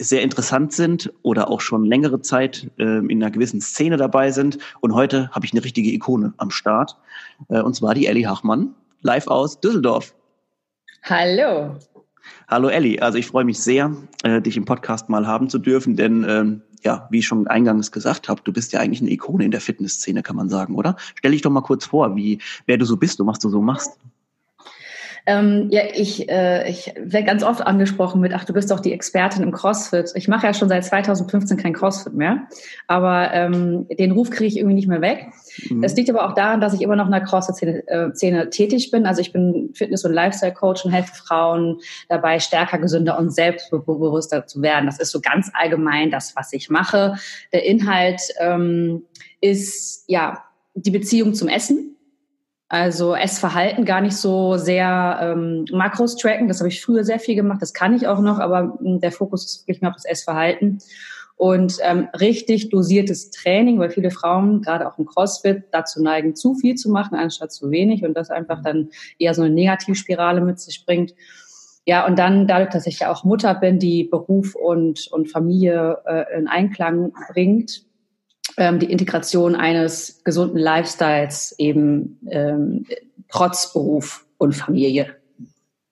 sehr 0.00 0.22
interessant 0.22 0.72
sind 0.72 1.12
oder 1.22 1.50
auch 1.50 1.60
schon 1.60 1.84
längere 1.84 2.20
Zeit 2.20 2.70
äh, 2.78 2.98
in 2.98 3.22
einer 3.22 3.30
gewissen 3.30 3.60
Szene 3.60 3.96
dabei 3.96 4.30
sind. 4.30 4.58
Und 4.80 4.94
heute 4.94 5.30
habe 5.30 5.46
ich 5.46 5.52
eine 5.52 5.64
richtige 5.64 5.90
Ikone 5.90 6.34
am 6.36 6.50
Start. 6.50 6.96
Äh, 7.48 7.60
und 7.60 7.74
zwar 7.74 7.94
die 7.94 8.06
Ellie 8.06 8.28
Hachmann, 8.28 8.74
live 9.02 9.28
aus 9.28 9.60
Düsseldorf. 9.60 10.14
Hallo. 11.02 11.76
Hallo 12.48 12.68
Ellie, 12.68 13.00
also 13.00 13.18
ich 13.18 13.26
freue 13.26 13.44
mich 13.44 13.58
sehr, 13.58 13.94
äh, 14.22 14.40
dich 14.40 14.56
im 14.56 14.64
Podcast 14.64 15.08
mal 15.08 15.26
haben 15.26 15.48
zu 15.48 15.58
dürfen, 15.58 15.96
denn 15.96 16.24
ähm, 16.28 16.62
ja, 16.82 17.08
wie 17.10 17.18
ich 17.18 17.26
schon 17.26 17.46
eingangs 17.46 17.92
gesagt 17.92 18.28
habe, 18.28 18.42
du 18.44 18.52
bist 18.52 18.72
ja 18.72 18.80
eigentlich 18.80 19.00
eine 19.00 19.10
Ikone 19.10 19.44
in 19.44 19.50
der 19.50 19.60
Fitnessszene, 19.60 20.22
kann 20.22 20.36
man 20.36 20.48
sagen, 20.48 20.74
oder? 20.74 20.96
Stell 21.14 21.32
dich 21.32 21.42
doch 21.42 21.50
mal 21.50 21.62
kurz 21.62 21.86
vor, 21.86 22.16
wie 22.16 22.38
wer 22.66 22.76
du 22.76 22.84
so 22.84 22.96
bist 22.96 23.20
und 23.20 23.26
was 23.26 23.38
du 23.38 23.48
so 23.48 23.60
machst. 23.60 23.98
Ähm, 25.26 25.68
ja, 25.70 25.82
ich, 25.94 26.28
äh, 26.28 26.68
ich 26.68 26.92
werde 26.98 27.26
ganz 27.26 27.42
oft 27.42 27.66
angesprochen 27.66 28.20
mit, 28.20 28.32
ach, 28.34 28.44
du 28.44 28.52
bist 28.52 28.70
doch 28.70 28.80
die 28.80 28.92
Expertin 28.92 29.42
im 29.42 29.52
CrossFit. 29.52 30.12
Ich 30.14 30.28
mache 30.28 30.46
ja 30.46 30.52
schon 30.52 30.68
seit 30.68 30.84
2015 30.84 31.56
kein 31.56 31.72
CrossFit 31.72 32.12
mehr, 32.12 32.46
aber 32.88 33.32
ähm, 33.32 33.86
den 33.88 34.12
Ruf 34.12 34.28
kriege 34.28 34.46
ich 34.46 34.58
irgendwie 34.58 34.74
nicht 34.74 34.88
mehr 34.88 35.00
weg. 35.00 35.28
Mhm. 35.70 35.80
Das 35.80 35.96
liegt 35.96 36.10
aber 36.10 36.28
auch 36.28 36.34
daran, 36.34 36.60
dass 36.60 36.74
ich 36.74 36.82
immer 36.82 36.96
noch 36.96 37.06
in 37.06 37.12
der 37.12 37.22
CrossFit-Szene 37.22 38.42
äh, 38.42 38.50
tätig 38.50 38.90
bin. 38.90 39.06
Also 39.06 39.22
ich 39.22 39.32
bin 39.32 39.70
Fitness- 39.72 40.04
und 40.04 40.12
Lifestyle-Coach 40.12 40.84
und 40.84 40.92
helfe 40.92 41.14
Frauen 41.14 41.78
dabei, 42.10 42.38
stärker, 42.38 42.78
gesünder 42.78 43.18
und 43.18 43.30
selbstbewusster 43.30 44.46
zu 44.46 44.60
werden. 44.60 44.84
Das 44.84 45.00
ist 45.00 45.10
so 45.10 45.20
ganz 45.22 45.50
allgemein 45.54 46.10
das, 46.10 46.36
was 46.36 46.52
ich 46.52 46.68
mache. 46.68 47.14
Der 47.52 47.64
Inhalt 47.64 48.20
ähm, 48.40 49.04
ist 49.40 50.04
ja 50.06 50.44
die 50.74 50.90
Beziehung 50.90 51.32
zum 51.32 51.48
Essen 51.48 51.93
also 52.74 53.14
Essverhalten 53.14 53.84
gar 53.84 54.00
nicht 54.00 54.16
so 54.16 54.56
sehr 54.56 55.20
ähm, 55.22 55.64
Makros 55.70 56.16
tracken. 56.16 56.48
Das 56.48 56.58
habe 56.58 56.66
ich 56.70 56.84
früher 56.84 57.04
sehr 57.04 57.20
viel 57.20 57.36
gemacht. 57.36 57.62
Das 57.62 57.72
kann 57.72 57.94
ich 57.94 58.08
auch 58.08 58.18
noch, 58.18 58.40
aber 58.40 58.76
hm, 58.80 58.98
der 58.98 59.12
Fokus 59.12 59.44
ist 59.44 59.62
wirklich 59.62 59.80
mehr 59.80 59.90
auf 59.90 59.96
das 59.96 60.04
Essverhalten. 60.04 60.80
Und 61.36 61.78
ähm, 61.82 62.08
richtig 62.18 62.70
dosiertes 62.70 63.30
Training, 63.30 63.78
weil 63.78 63.90
viele 63.90 64.10
Frauen, 64.10 64.60
gerade 64.60 64.88
auch 64.88 64.98
im 64.98 65.06
CrossFit, 65.06 65.66
dazu 65.70 66.02
neigen, 66.02 66.34
zu 66.34 66.56
viel 66.56 66.74
zu 66.74 66.90
machen, 66.90 67.14
anstatt 67.14 67.52
zu 67.52 67.70
wenig 67.70 68.04
und 68.04 68.14
das 68.14 68.30
einfach 68.30 68.60
dann 68.60 68.90
eher 69.20 69.34
so 69.34 69.42
eine 69.42 69.54
Negativspirale 69.54 70.40
mit 70.40 70.58
sich 70.58 70.84
bringt. 70.84 71.14
Ja, 71.86 72.04
und 72.04 72.18
dann 72.18 72.48
dadurch, 72.48 72.70
dass 72.70 72.88
ich 72.88 72.98
ja 72.98 73.12
auch 73.12 73.22
Mutter 73.22 73.54
bin, 73.54 73.78
die 73.78 74.02
Beruf 74.02 74.56
und, 74.56 75.06
und 75.12 75.30
Familie 75.30 75.98
äh, 76.06 76.36
in 76.36 76.48
Einklang 76.48 77.12
bringt, 77.32 77.84
ähm, 78.56 78.78
die 78.78 78.90
Integration 78.90 79.54
eines 79.56 80.22
gesunden 80.24 80.58
Lifestyles 80.58 81.54
eben 81.58 82.18
ähm, 82.30 82.86
trotz 83.28 83.72
Beruf 83.72 84.26
und 84.38 84.54
Familie. 84.54 85.16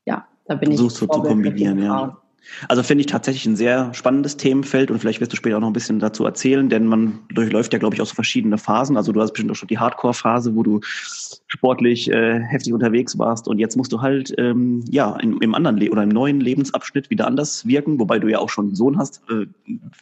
Ja, 0.05 0.27
da 0.47 0.55
bin 0.55 0.71
Versuchst 0.71 1.03
ich. 1.03 1.09
Versuchst 1.09 1.25
du 1.25 1.29
zu 1.29 1.29
kombinieren, 1.29 1.83
ja. 1.83 2.22
Also 2.69 2.83
finde 2.83 3.03
ich 3.03 3.07
tatsächlich 3.07 3.47
ein 3.47 3.57
sehr 3.57 3.93
spannendes 3.95 4.37
Themenfeld 4.37 4.91
und 4.91 4.99
vielleicht 4.99 5.21
wirst 5.21 5.33
du 5.33 5.37
später 5.37 5.57
auch 5.57 5.61
noch 5.61 5.69
ein 5.69 5.73
bisschen 5.73 5.99
dazu 5.99 6.25
erzählen, 6.25 6.69
denn 6.69 6.87
man 6.87 7.21
durchläuft 7.29 7.73
ja, 7.73 7.79
glaube 7.79 7.95
ich, 7.95 8.03
auch 8.03 8.07
so 8.07 8.15
verschiedene 8.15 8.59
Phasen. 8.59 8.97
Also 8.97 9.13
du 9.13 9.21
hast 9.21 9.33
bestimmt 9.33 9.51
auch 9.53 9.57
schon 9.57 9.69
die 9.69 9.79
Hardcore-Phase, 9.79 10.55
wo 10.55 10.63
du 10.63 10.81
sportlich 10.83 12.11
äh, 12.11 12.41
heftig 12.41 12.73
unterwegs 12.73 13.19
warst 13.19 13.49
und 13.49 13.59
jetzt 13.59 13.77
musst 13.77 13.93
du 13.93 14.01
halt 14.01 14.35
ähm, 14.39 14.85
ja 14.89 15.17
in, 15.17 15.39
im 15.39 15.55
anderen 15.55 15.77
Le 15.77 15.91
oder 15.91 16.03
im 16.03 16.09
neuen 16.09 16.41
Lebensabschnitt 16.41 17.11
wieder 17.11 17.27
anders 17.27 17.67
wirken, 17.67 17.99
wobei 17.99 18.19
du 18.19 18.29
ja 18.29 18.39
auch 18.39 18.49
schon 18.49 18.67
einen 18.67 18.75
Sohn 18.75 18.99
hast 18.99 19.23
äh, 19.29 19.47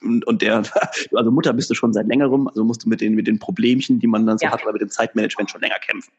und, 0.03 0.27
und 0.27 0.43
der 0.43 0.63
also 1.15 1.31
Mutter 1.31 1.53
bist 1.53 1.71
du 1.71 1.75
schon 1.75 1.93
seit 1.93 2.07
längerem, 2.07 2.49
also 2.49 2.65
musst 2.65 2.85
du 2.85 2.89
mit 2.89 3.01
den 3.01 3.15
mit 3.15 3.27
den 3.27 3.39
Problemchen, 3.39 3.99
die 3.99 4.07
man 4.07 4.27
dann 4.27 4.39
so 4.39 4.47
ja. 4.47 4.53
hat 4.53 4.63
oder 4.63 4.73
mit 4.73 4.83
dem 4.83 4.91
Zeitmanagement 4.91 5.51
schon 5.51 5.61
länger 5.61 5.79
kämpfen. 5.87 6.13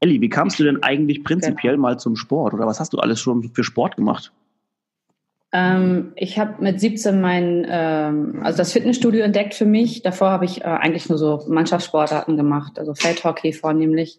Elli, 0.00 0.20
wie 0.20 0.28
kamst 0.28 0.58
du 0.60 0.64
denn 0.64 0.82
eigentlich 0.82 1.24
prinzipiell 1.24 1.74
genau. 1.74 1.88
mal 1.88 1.98
zum 1.98 2.14
Sport 2.14 2.54
oder 2.54 2.66
was 2.66 2.78
hast 2.78 2.92
du 2.92 2.98
alles 2.98 3.20
schon 3.20 3.50
für 3.54 3.64
Sport 3.64 3.96
gemacht? 3.96 4.32
Ähm, 5.52 6.12
ich 6.16 6.38
habe 6.38 6.62
mit 6.62 6.78
17 6.78 7.20
mein, 7.20 7.66
ähm, 7.68 8.40
also 8.42 8.58
das 8.58 8.72
Fitnessstudio 8.72 9.22
entdeckt 9.22 9.54
für 9.54 9.64
mich. 9.64 10.02
Davor 10.02 10.30
habe 10.30 10.44
ich 10.44 10.60
äh, 10.60 10.64
eigentlich 10.64 11.08
nur 11.08 11.18
so 11.18 11.44
Mannschaftssportarten 11.48 12.36
gemacht, 12.36 12.78
also 12.78 12.94
Feldhockey 12.94 13.52
vornehmlich. 13.52 14.18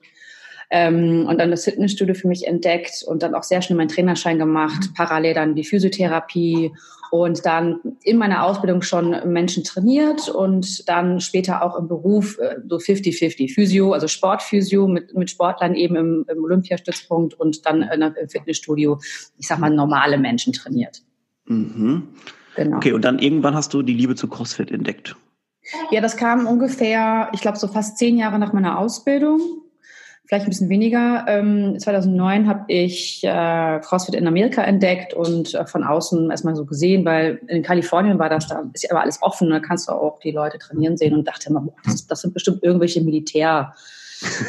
Ähm, 0.71 1.25
und 1.27 1.39
dann 1.39 1.51
das 1.51 1.65
Fitnessstudio 1.65 2.15
für 2.15 2.27
mich 2.27 2.47
entdeckt 2.47 3.03
und 3.05 3.23
dann 3.23 3.35
auch 3.35 3.43
sehr 3.43 3.61
schnell 3.61 3.77
meinen 3.77 3.89
Trainerschein 3.89 4.37
gemacht, 4.37 4.91
parallel 4.95 5.33
dann 5.33 5.55
die 5.55 5.63
Physiotherapie 5.63 6.71
und 7.11 7.43
dann 7.43 7.79
in 8.03 8.17
meiner 8.17 8.43
Ausbildung 8.43 8.83
schon 8.83 9.15
Menschen 9.31 9.63
trainiert 9.63 10.29
und 10.29 10.87
dann 10.87 11.21
später 11.21 11.63
auch 11.63 11.75
im 11.75 11.87
Beruf 11.87 12.37
äh, 12.39 12.57
so 12.67 12.77
50-50 12.77 13.53
Physio, 13.53 13.93
also 13.93 14.07
Sportphysio 14.07 14.87
mit, 14.87 15.15
mit 15.15 15.29
Sportlern 15.29 15.75
eben 15.75 15.95
im, 15.95 16.25
im 16.27 16.43
Olympiastützpunkt 16.43 17.35
und 17.35 17.65
dann 17.67 17.83
im 17.83 18.29
Fitnessstudio, 18.29 18.99
ich 19.37 19.47
sag 19.47 19.59
mal, 19.59 19.69
normale 19.69 20.17
Menschen 20.17 20.53
trainiert. 20.53 21.03
Mhm. 21.49 22.07
Genau. 22.55 22.77
Okay, 22.77 22.93
und 22.93 23.03
dann 23.03 23.19
irgendwann 23.19 23.55
hast 23.55 23.73
du 23.73 23.81
die 23.81 23.93
Liebe 23.93 24.15
zu 24.15 24.27
CrossFit 24.27 24.71
entdeckt. 24.71 25.15
Ja, 25.91 26.01
das 26.01 26.17
kam 26.17 26.47
ungefähr, 26.47 27.29
ich 27.33 27.41
glaube, 27.41 27.57
so 27.57 27.67
fast 27.67 27.97
zehn 27.97 28.17
Jahre 28.17 28.39
nach 28.39 28.53
meiner 28.53 28.79
Ausbildung. 28.79 29.39
Vielleicht 30.25 30.45
ein 30.45 30.49
bisschen 30.49 30.69
weniger. 30.69 31.25
2009 31.25 32.41
ähm, 32.41 32.47
habe 32.47 32.65
ich 32.67 33.23
äh, 33.23 33.79
CrossFit 33.79 34.13
in 34.13 34.27
Amerika 34.27 34.61
entdeckt 34.61 35.13
und 35.13 35.55
äh, 35.55 35.65
von 35.65 35.83
außen 35.83 36.29
erstmal 36.29 36.55
so 36.55 36.65
gesehen, 36.65 37.03
weil 37.03 37.41
in 37.47 37.63
Kalifornien 37.63 38.19
war 38.19 38.29
das 38.29 38.47
da, 38.47 38.63
ist 38.73 38.83
ja 38.83 38.91
aber 38.91 39.01
alles 39.01 39.23
offen, 39.23 39.49
da 39.49 39.59
kannst 39.59 39.89
du 39.89 39.93
auch 39.93 40.19
die 40.19 40.31
Leute 40.31 40.59
trainieren 40.59 40.97
sehen 40.97 41.15
und 41.15 41.27
dachte 41.27 41.49
immer, 41.49 41.67
das, 41.83 42.05
das 42.05 42.21
sind 42.21 42.35
bestimmt 42.35 42.63
irgendwelche 42.63 43.01
Militär- 43.01 43.73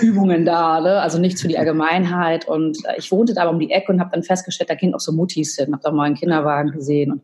Übungen 0.00 0.44
da, 0.44 0.80
ne? 0.80 1.00
also 1.00 1.18
nichts 1.18 1.42
für 1.42 1.48
die 1.48 1.58
Allgemeinheit. 1.58 2.46
Und 2.46 2.78
äh, 2.86 2.96
ich 2.98 3.10
wohnte 3.12 3.34
da 3.34 3.42
aber 3.42 3.50
um 3.50 3.58
die 3.58 3.70
Ecke 3.70 3.92
und 3.92 4.00
habe 4.00 4.10
dann 4.12 4.22
festgestellt, 4.22 4.70
da 4.70 4.74
gehen 4.74 4.94
auch 4.94 5.00
so 5.00 5.12
Muttis 5.12 5.56
hin, 5.56 5.72
habe 5.72 5.82
da 5.82 5.90
mal 5.90 6.04
einen 6.04 6.16
Kinderwagen 6.16 6.72
gesehen. 6.72 7.12
Und 7.12 7.22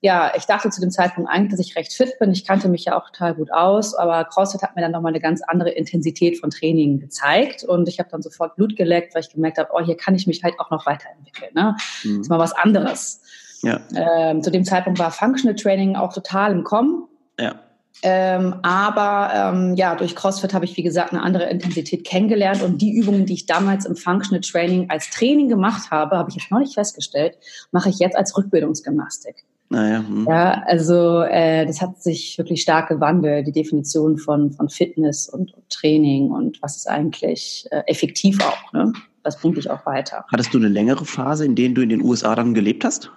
ja, 0.00 0.32
ich 0.36 0.44
dachte 0.44 0.70
zu 0.70 0.80
dem 0.80 0.90
Zeitpunkt 0.90 1.30
eigentlich, 1.30 1.50
dass 1.50 1.60
ich 1.60 1.74
recht 1.74 1.92
fit 1.92 2.18
bin. 2.18 2.30
Ich 2.30 2.46
kannte 2.46 2.68
mich 2.68 2.84
ja 2.84 2.98
auch 2.98 3.06
total 3.06 3.34
gut 3.34 3.52
aus, 3.52 3.94
aber 3.94 4.24
CrossFit 4.24 4.62
hat 4.62 4.76
mir 4.76 4.82
dann 4.82 4.92
nochmal 4.92 5.10
eine 5.10 5.20
ganz 5.20 5.42
andere 5.42 5.70
Intensität 5.70 6.38
von 6.38 6.50
Training 6.50 7.00
gezeigt. 7.00 7.64
Und 7.64 7.88
ich 7.88 7.98
habe 7.98 8.08
dann 8.10 8.22
sofort 8.22 8.56
Blut 8.56 8.76
geleckt, 8.76 9.14
weil 9.14 9.22
ich 9.22 9.30
gemerkt 9.30 9.58
habe, 9.58 9.70
oh, 9.72 9.80
hier 9.84 9.96
kann 9.96 10.14
ich 10.14 10.26
mich 10.26 10.42
halt 10.44 10.54
auch 10.60 10.70
noch 10.70 10.86
weiterentwickeln. 10.86 11.50
Ne? 11.54 11.76
Mhm. 12.04 12.18
Das 12.18 12.20
ist 12.20 12.28
mal 12.28 12.38
was 12.38 12.52
anderes. 12.52 13.20
Ja. 13.62 13.80
Ähm, 13.94 14.42
zu 14.42 14.50
dem 14.50 14.64
Zeitpunkt 14.64 14.98
war 14.98 15.10
Functional 15.10 15.56
Training 15.56 15.96
auch 15.96 16.12
total 16.12 16.52
im 16.52 16.62
Kommen. 16.62 17.08
Ja. 17.40 17.56
Ähm, 18.02 18.56
aber 18.62 19.30
ähm, 19.34 19.74
ja, 19.74 19.94
durch 19.94 20.14
CrossFit 20.14 20.54
habe 20.54 20.64
ich, 20.64 20.76
wie 20.76 20.82
gesagt, 20.82 21.12
eine 21.12 21.22
andere 21.22 21.44
Intensität 21.44 22.04
kennengelernt. 22.04 22.62
Und 22.62 22.80
die 22.82 22.92
Übungen, 22.92 23.26
die 23.26 23.34
ich 23.34 23.46
damals 23.46 23.86
im 23.86 23.96
Functional 23.96 24.42
Training 24.42 24.90
als 24.90 25.10
Training 25.10 25.48
gemacht 25.48 25.90
habe, 25.90 26.16
habe 26.16 26.30
ich 26.30 26.36
jetzt 26.36 26.50
noch 26.50 26.58
nicht 26.58 26.74
festgestellt, 26.74 27.36
mache 27.72 27.88
ich 27.88 27.98
jetzt 27.98 28.16
als 28.16 28.36
Rückbildungsgymnastik. 28.36 29.44
Naja, 29.68 29.98
hm. 30.06 30.26
Ja, 30.28 30.62
also 30.66 31.22
äh, 31.22 31.66
das 31.66 31.80
hat 31.80 32.00
sich 32.00 32.38
wirklich 32.38 32.62
stark 32.62 32.88
gewandelt, 32.88 33.48
die 33.48 33.52
Definition 33.52 34.16
von, 34.16 34.52
von 34.52 34.68
Fitness 34.68 35.28
und, 35.28 35.52
und 35.54 35.68
Training 35.70 36.30
und 36.30 36.62
was 36.62 36.76
ist 36.76 36.88
eigentlich 36.88 37.66
äh, 37.72 37.82
effektiv 37.86 38.38
auch. 38.44 38.72
Ne? 38.72 38.92
Das 39.24 39.40
bringt 39.40 39.56
dich 39.56 39.68
auch 39.68 39.84
weiter. 39.84 40.24
Hattest 40.30 40.54
du 40.54 40.58
eine 40.58 40.68
längere 40.68 41.04
Phase, 41.04 41.44
in 41.44 41.56
der 41.56 41.70
du 41.70 41.82
in 41.82 41.88
den 41.88 42.02
USA 42.02 42.36
dann 42.36 42.54
gelebt 42.54 42.84
hast? 42.84 43.10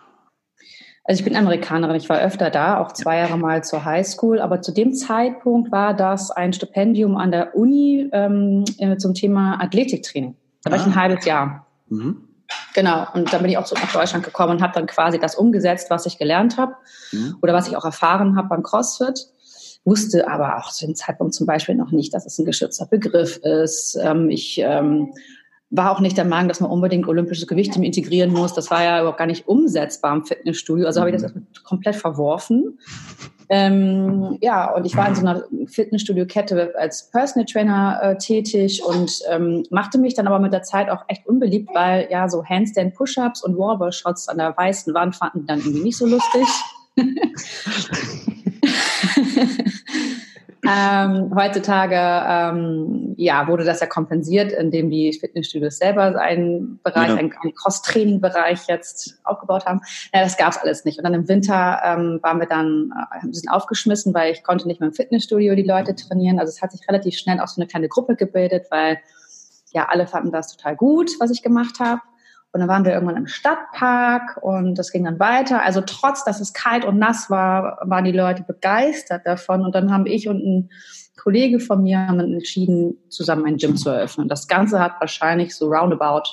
Also 1.04 1.20
ich 1.20 1.26
bin 1.26 1.36
Amerikanerin, 1.36 1.96
ich 1.96 2.10
war 2.10 2.20
öfter 2.20 2.50
da, 2.50 2.80
auch 2.80 2.92
zwei 2.92 3.18
Jahre 3.18 3.38
mal 3.38 3.64
zur 3.64 3.84
Highschool, 3.84 4.40
aber 4.40 4.62
zu 4.62 4.72
dem 4.72 4.94
Zeitpunkt 4.94 5.72
war 5.72 5.96
das 5.96 6.30
ein 6.30 6.54
Stipendium 6.54 7.18
an 7.18 7.32
der 7.32 7.56
Uni 7.56 8.10
ähm, 8.12 8.64
äh, 8.78 8.98
zum 8.98 9.14
Thema 9.14 9.60
Athletiktraining. 9.62 10.36
Da 10.64 10.72
war 10.72 10.78
ah. 10.78 10.82
ich 10.82 10.88
ein 10.88 10.94
ah. 10.94 11.02
halbes 11.02 11.26
Jahr. 11.26 11.66
Mhm. 11.88 12.30
Genau, 12.74 13.06
und 13.14 13.32
dann 13.32 13.42
bin 13.42 13.52
ich 13.52 13.58
auch 13.58 13.66
zurück 13.66 13.84
nach 13.84 13.94
Deutschland 13.94 14.24
gekommen 14.24 14.54
und 14.54 14.62
habe 14.62 14.74
dann 14.74 14.88
quasi 14.88 15.20
das 15.20 15.36
umgesetzt, 15.36 15.90
was 15.90 16.06
ich 16.06 16.18
gelernt 16.18 16.58
habe 16.58 16.76
mhm. 17.12 17.38
oder 17.42 17.54
was 17.54 17.68
ich 17.68 17.76
auch 17.76 17.86
erfahren 17.86 18.36
habe 18.36 18.50
beim 18.50 18.64
CrossFit. 18.64 19.28
Wusste 19.86 20.28
aber 20.28 20.58
auch 20.58 20.72
zu 20.72 20.86
dem 20.86 20.96
Zeitpunkt 20.96 21.34
zum 21.34 21.48
Beispiel 21.48 21.76
noch 21.76 21.92
nicht, 21.92 22.14
dass 22.14 22.26
es 22.26 22.38
ein 22.38 22.46
geschützter 22.46 22.86
Begriff 22.86 23.38
ist. 23.38 23.98
Ähm, 24.02 24.30
ich 24.30 24.60
ähm, 24.60 25.14
war 25.72 25.92
auch 25.92 26.00
nicht 26.00 26.18
der 26.18 26.26
Meinung, 26.26 26.48
dass 26.48 26.62
man 26.62 26.72
unbedingt 26.72 27.08
olympisches 27.08 27.48
Gewicht 27.48 27.76
integrieren 27.76 28.32
muss. 28.32 28.54
Das 28.54 28.72
war 28.72 28.84
ja 28.84 29.00
überhaupt 29.00 29.20
gar 29.20 29.28
nicht 29.28 29.48
umsetzbar 29.48 30.16
im 30.16 30.26
Fitnessstudio. 30.26 30.88
Also 30.88 31.02
habe 31.02 31.12
ich 31.12 31.22
das 31.22 31.34
mhm. 31.34 31.48
komplett 31.64 31.96
verworfen. 31.96 32.80
Ähm, 33.52 34.38
ja, 34.42 34.72
und 34.72 34.86
ich 34.86 34.96
war 34.96 35.08
in 35.08 35.16
so 35.16 35.22
einer 35.22 35.44
Fitnessstudio-Kette 35.66 36.74
als 36.78 37.10
Personal 37.10 37.46
Trainer 37.46 38.00
äh, 38.02 38.18
tätig 38.18 38.84
und 38.86 39.12
ähm, 39.30 39.64
machte 39.72 39.98
mich 39.98 40.14
dann 40.14 40.28
aber 40.28 40.38
mit 40.38 40.54
der 40.54 40.62
Zeit 40.62 40.90
auch 40.90 41.04
echt 41.08 41.26
unbeliebt, 41.26 41.70
weil 41.74 42.08
ja 42.12 42.30
so 42.30 42.46
Handstand 42.46 42.94
Push-Ups 42.94 43.44
und 43.44 43.58
Wallball-Shots 43.58 44.28
an 44.28 44.38
der 44.38 44.56
weißen 44.56 44.94
Wand 44.94 45.16
fanden 45.16 45.48
dann 45.48 45.60
irgendwie 45.60 45.82
nicht 45.82 45.98
so 45.98 46.06
lustig. 46.06 46.48
ähm, 50.70 51.34
heutzutage 51.36 51.96
ähm, 51.96 53.14
ja, 53.18 53.48
wurde 53.48 53.64
das 53.64 53.80
ja 53.80 53.88
kompensiert, 53.88 54.52
indem 54.52 54.90
die 54.90 55.12
Fitnessstudios 55.14 55.78
selber 55.78 56.20
einen 56.20 56.80
Bereich, 56.84 57.10
ja. 57.10 57.16
einen, 57.16 57.34
einen 57.42 57.56
Cross-Training-Bereich 57.56 58.68
jetzt 58.68 59.20
aufgebaut 59.24 59.66
haben. 59.66 59.82
Ja, 60.14 60.22
das 60.22 60.38
gab 60.38 60.52
es 60.52 60.58
alles 60.58 60.86
nicht. 60.86 60.98
Und 60.98 61.04
dann 61.04 61.14
im 61.14 61.28
Winter 61.28 61.82
ähm, 61.84 62.20
waren 62.22 62.40
wir 62.40 62.48
dann 62.48 62.92
äh, 62.96 63.20
ein 63.22 63.32
bisschen 63.32 63.50
aufgeschmissen, 63.50 64.14
weil 64.14 64.32
ich 64.32 64.44
konnte 64.44 64.68
nicht 64.68 64.80
mehr 64.80 64.90
im 64.90 64.96
Fitnessstudio 64.96 65.56
die 65.56 65.64
Leute 65.64 65.96
trainieren. 65.96 66.40
Also 66.40 66.52
es 66.52 66.62
hat 66.62 66.72
sich 66.72 66.88
relativ 66.88 67.18
schnell 67.18 67.40
auch 67.40 67.48
so 67.48 67.60
eine 67.60 67.68
kleine 67.68 67.88
Gruppe 67.88 68.16
gebildet, 68.16 68.68
weil 68.70 69.00
ja 69.72 69.88
alle 69.90 70.08
fanden 70.08 70.32
das 70.32 70.56
total 70.56 70.76
gut, 70.76 71.12
was 71.20 71.32
ich 71.32 71.42
gemacht 71.42 71.80
habe. 71.80 72.02
Und 72.52 72.62
dann 72.62 72.70
waren 72.70 72.84
wir 72.84 72.94
irgendwann 72.94 73.18
im 73.18 73.28
Stadtpark 73.28 74.40
und 74.42 74.76
das 74.76 74.92
ging 74.92 75.04
dann 75.04 75.20
weiter. 75.20 75.62
Also 75.62 75.82
trotz, 75.82 76.24
dass 76.24 76.40
es 76.40 76.54
kalt 76.54 76.84
und 76.84 76.98
nass 76.98 77.30
war, 77.30 77.78
waren 77.84 78.06
die 78.06 78.12
Leute 78.12 78.44
begeistert 78.44 79.28
davon. 79.28 79.64
Und 79.64 79.76
dann 79.76 79.92
haben 79.92 80.08
ich 80.08 80.28
und 80.28 80.44
ein 80.44 80.70
Kollege 81.16 81.60
von 81.60 81.84
mir 81.84 82.08
haben 82.08 82.20
entschieden, 82.20 82.98
zusammen 83.10 83.46
ein 83.46 83.58
Gym 83.58 83.76
zu 83.76 83.90
eröffnen. 83.90 84.30
Das 84.30 84.48
Ganze 84.48 84.80
hat 84.80 84.94
wahrscheinlich 85.00 85.56
so 85.56 85.68
roundabout 85.68 86.24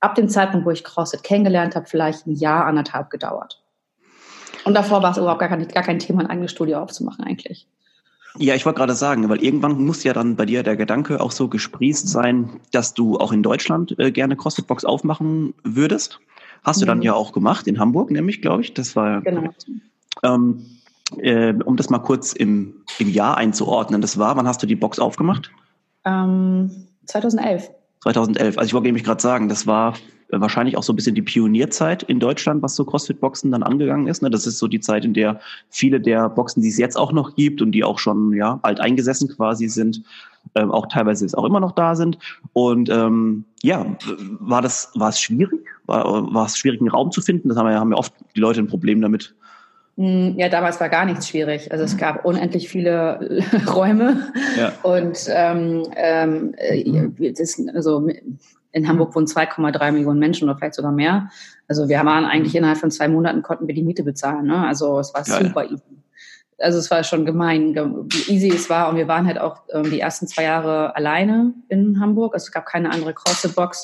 ab 0.00 0.16
dem 0.16 0.28
Zeitpunkt, 0.28 0.66
wo 0.66 0.70
ich 0.70 0.82
CrossFit 0.82 1.22
kennengelernt 1.22 1.76
habe, 1.76 1.86
vielleicht 1.86 2.26
ein 2.26 2.34
Jahr, 2.34 2.66
anderthalb 2.66 3.10
gedauert. 3.10 3.62
Und 4.64 4.74
davor 4.74 5.02
war 5.02 5.12
es 5.12 5.16
überhaupt 5.16 5.38
gar 5.38 5.48
kein, 5.48 5.68
gar 5.68 5.84
kein 5.84 6.00
Thema, 6.00 6.22
ein 6.22 6.26
eigenes 6.26 6.50
Studio 6.50 6.80
aufzumachen 6.80 7.24
eigentlich. 7.24 7.68
Ja, 8.38 8.54
ich 8.54 8.66
wollte 8.66 8.78
gerade 8.78 8.94
sagen, 8.94 9.28
weil 9.28 9.42
irgendwann 9.42 9.84
muss 9.84 10.04
ja 10.04 10.12
dann 10.12 10.36
bei 10.36 10.46
dir 10.46 10.62
der 10.62 10.76
Gedanke 10.76 11.20
auch 11.20 11.32
so 11.32 11.48
gesprießt 11.48 12.08
sein, 12.08 12.60
dass 12.72 12.94
du 12.94 13.18
auch 13.18 13.32
in 13.32 13.42
Deutschland 13.42 13.98
äh, 13.98 14.12
gerne 14.12 14.36
CrossFit-Box 14.36 14.84
aufmachen 14.84 15.54
würdest. 15.62 16.20
Hast 16.62 16.78
mhm. 16.78 16.80
du 16.80 16.86
dann 16.86 16.98
mhm. 16.98 17.04
ja 17.04 17.14
auch 17.14 17.32
gemacht, 17.32 17.66
in 17.66 17.78
Hamburg 17.78 18.10
nämlich, 18.10 18.42
glaube 18.42 18.62
ich. 18.62 18.74
Das 18.74 18.96
war 18.96 19.22
genau. 19.22 19.50
Ähm, 20.22 20.66
äh, 21.18 21.54
um 21.64 21.76
das 21.76 21.90
mal 21.90 21.98
kurz 21.98 22.32
im, 22.32 22.74
im 22.98 23.08
Jahr 23.08 23.36
einzuordnen. 23.36 24.00
Das 24.00 24.18
war, 24.18 24.36
wann 24.36 24.46
hast 24.46 24.62
du 24.62 24.66
die 24.66 24.76
Box 24.76 24.98
aufgemacht? 24.98 25.50
Ähm, 26.04 26.70
2011. 27.06 27.70
2011. 28.02 28.58
Also 28.58 28.66
ich 28.66 28.74
wollte 28.74 28.86
nämlich 28.86 29.04
gerade 29.04 29.22
sagen, 29.22 29.48
das 29.48 29.66
war 29.66 29.94
wahrscheinlich 30.28 30.76
auch 30.76 30.82
so 30.82 30.92
ein 30.92 30.96
bisschen 30.96 31.14
die 31.14 31.22
Pionierzeit 31.22 32.02
in 32.02 32.20
Deutschland, 32.20 32.62
was 32.62 32.74
so 32.74 32.84
CrossFit-Boxen 32.84 33.50
dann 33.52 33.62
angegangen 33.62 34.06
ist. 34.06 34.22
Ne? 34.22 34.30
Das 34.30 34.46
ist 34.46 34.58
so 34.58 34.66
die 34.66 34.80
Zeit, 34.80 35.04
in 35.04 35.14
der 35.14 35.40
viele 35.70 36.00
der 36.00 36.28
Boxen, 36.28 36.62
die 36.62 36.68
es 36.68 36.78
jetzt 36.78 36.96
auch 36.96 37.12
noch 37.12 37.34
gibt 37.34 37.62
und 37.62 37.72
die 37.72 37.84
auch 37.84 37.98
schon 37.98 38.32
ja 38.32 38.58
alt 38.62 38.80
eingesessen 38.80 39.28
quasi 39.28 39.68
sind, 39.68 40.02
ähm, 40.54 40.70
auch 40.70 40.86
teilweise 40.86 41.24
jetzt 41.24 41.36
auch 41.36 41.44
immer 41.44 41.60
noch 41.60 41.72
da 41.72 41.94
sind. 41.94 42.18
Und 42.52 42.88
ähm, 42.88 43.44
ja, 43.62 43.86
war 44.40 44.62
das 44.62 44.90
war 44.94 45.10
es 45.10 45.20
schwierig? 45.20 45.66
War, 45.86 46.32
war 46.34 46.46
es 46.46 46.58
schwierig, 46.58 46.80
einen 46.80 46.90
Raum 46.90 47.10
zu 47.12 47.20
finden? 47.20 47.48
Das 47.48 47.58
haben 47.58 47.70
ja, 47.70 47.78
haben 47.78 47.92
ja 47.92 47.98
oft 47.98 48.12
die 48.34 48.40
Leute 48.40 48.60
ein 48.60 48.66
Problem 48.66 49.00
damit. 49.00 49.34
Hm, 49.96 50.34
ja, 50.36 50.48
damals 50.48 50.78
war 50.78 50.88
gar 50.88 51.06
nichts 51.06 51.28
schwierig. 51.28 51.72
Also 51.72 51.84
es 51.84 51.96
gab 51.96 52.24
unendlich 52.24 52.68
viele 52.68 53.40
Räume 53.74 54.32
ja. 54.58 54.72
und 54.82 55.26
ähm, 55.28 55.84
ähm, 55.96 56.54
äh, 56.58 57.32
das, 57.32 57.62
also 57.74 58.06
in 58.72 58.88
Hamburg 58.88 59.14
wohnen 59.14 59.26
2,3 59.26 59.92
Millionen 59.92 60.18
Menschen 60.18 60.48
oder 60.48 60.58
vielleicht 60.58 60.74
sogar 60.74 60.92
mehr. 60.92 61.30
Also 61.68 61.88
wir 61.88 62.04
waren 62.04 62.24
eigentlich 62.24 62.54
innerhalb 62.54 62.78
von 62.78 62.90
zwei 62.90 63.08
Monaten 63.08 63.42
konnten 63.42 63.66
wir 63.66 63.74
die 63.74 63.82
Miete 63.82 64.02
bezahlen. 64.02 64.46
Ne? 64.46 64.66
Also 64.66 64.98
es 64.98 65.14
war 65.14 65.22
Geil. 65.22 65.46
super 65.46 65.64
easy. 65.64 65.82
Also 66.58 66.78
es 66.78 66.90
war 66.90 67.04
schon 67.04 67.26
gemein, 67.26 67.74
wie 67.74 68.32
easy 68.32 68.48
es 68.48 68.70
war. 68.70 68.88
Und 68.88 68.96
wir 68.96 69.08
waren 69.08 69.26
halt 69.26 69.38
auch 69.38 69.62
ähm, 69.72 69.90
die 69.90 70.00
ersten 70.00 70.26
zwei 70.26 70.44
Jahre 70.44 70.96
alleine 70.96 71.52
in 71.68 72.00
Hamburg. 72.00 72.34
Also 72.34 72.44
es 72.44 72.52
gab 72.52 72.66
keine 72.66 72.90
andere 72.90 73.12
CrossFit-Box. 73.14 73.82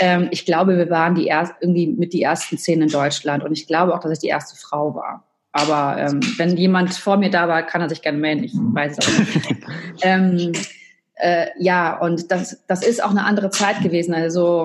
Ähm, 0.00 0.28
ich 0.30 0.44
glaube, 0.44 0.76
wir 0.76 0.90
waren 0.90 1.14
die 1.14 1.26
erst, 1.26 1.54
irgendwie 1.60 1.86
mit 1.86 2.12
die 2.12 2.22
ersten 2.22 2.58
zehn 2.58 2.82
in 2.82 2.88
Deutschland. 2.88 3.42
Und 3.44 3.52
ich 3.52 3.66
glaube 3.66 3.94
auch, 3.94 4.00
dass 4.00 4.12
ich 4.12 4.18
die 4.18 4.28
erste 4.28 4.56
Frau 4.56 4.94
war. 4.94 5.24
Aber 5.52 5.98
ähm, 5.98 6.20
wenn 6.38 6.56
jemand 6.56 6.94
vor 6.94 7.18
mir 7.18 7.30
da 7.30 7.46
war, 7.46 7.62
kann 7.62 7.82
er 7.82 7.88
sich 7.88 8.02
gerne 8.02 8.18
melden. 8.18 8.44
Ich 8.44 8.54
weiß 8.54 8.98
es 8.98 9.06
auch 9.06 9.18
nicht. 9.18 9.56
äh, 11.16 11.46
ja, 11.58 11.98
und 11.98 12.30
das, 12.30 12.62
das 12.66 12.84
ist 12.84 13.02
auch 13.02 13.10
eine 13.10 13.24
andere 13.24 13.50
Zeit 13.50 13.80
gewesen. 13.82 14.14
Also 14.14 14.64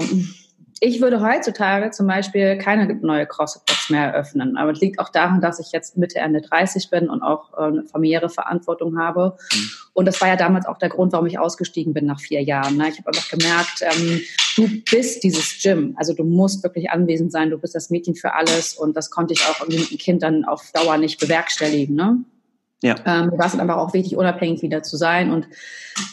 ich 0.79 1.01
würde 1.01 1.21
heutzutage 1.21 1.89
zum 1.91 2.07
Beispiel 2.07 2.57
keine 2.57 2.93
neue 2.95 3.25
CrossFit-Box 3.25 3.89
mehr 3.89 4.13
eröffnen. 4.13 4.57
Aber 4.57 4.71
es 4.71 4.79
liegt 4.79 4.99
auch 4.99 5.09
daran, 5.09 5.41
dass 5.41 5.59
ich 5.59 5.71
jetzt 5.71 5.97
Mitte, 5.97 6.19
Ende 6.19 6.41
30 6.41 6.89
bin 6.89 7.09
und 7.09 7.23
auch 7.23 7.53
äh, 7.57 7.63
eine 7.63 7.83
familiäre 7.83 8.29
Verantwortung 8.29 8.99
habe. 8.99 9.37
Und 9.93 10.05
das 10.05 10.21
war 10.21 10.27
ja 10.27 10.35
damals 10.35 10.67
auch 10.67 10.77
der 10.77 10.89
Grund, 10.89 11.13
warum 11.13 11.25
ich 11.25 11.39
ausgestiegen 11.39 11.93
bin 11.93 12.05
nach 12.05 12.19
vier 12.19 12.43
Jahren. 12.43 12.77
Ne? 12.77 12.89
Ich 12.89 12.99
habe 12.99 13.07
einfach 13.07 13.29
gemerkt, 13.29 13.81
ähm, 13.81 14.21
du 14.55 14.67
bist 14.91 15.23
dieses 15.23 15.61
Gym. 15.61 15.95
Also 15.97 16.13
du 16.13 16.23
musst 16.23 16.63
wirklich 16.63 16.91
anwesend 16.91 17.31
sein. 17.31 17.49
Du 17.49 17.57
bist 17.57 17.73
das 17.73 17.89
Mädchen 17.89 18.15
für 18.15 18.35
alles. 18.35 18.75
Und 18.75 18.95
das 18.95 19.09
konnte 19.09 19.33
ich 19.33 19.41
auch 19.45 19.61
irgendwie 19.61 19.79
mit 19.79 19.91
dem 19.91 19.97
Kind 19.97 20.21
dann 20.21 20.45
auf 20.45 20.71
Dauer 20.73 20.97
nicht 20.97 21.19
bewerkstelligen. 21.19 21.95
Ne? 21.95 22.23
Ja. 22.83 22.95
Ähm, 23.05 23.31
war 23.35 23.47
es 23.47 23.57
einfach 23.57 23.77
auch 23.77 23.93
wichtig, 23.93 24.17
unabhängig 24.17 24.61
wieder 24.61 24.83
zu 24.83 24.97
sein. 24.97 25.31
Und 25.31 25.47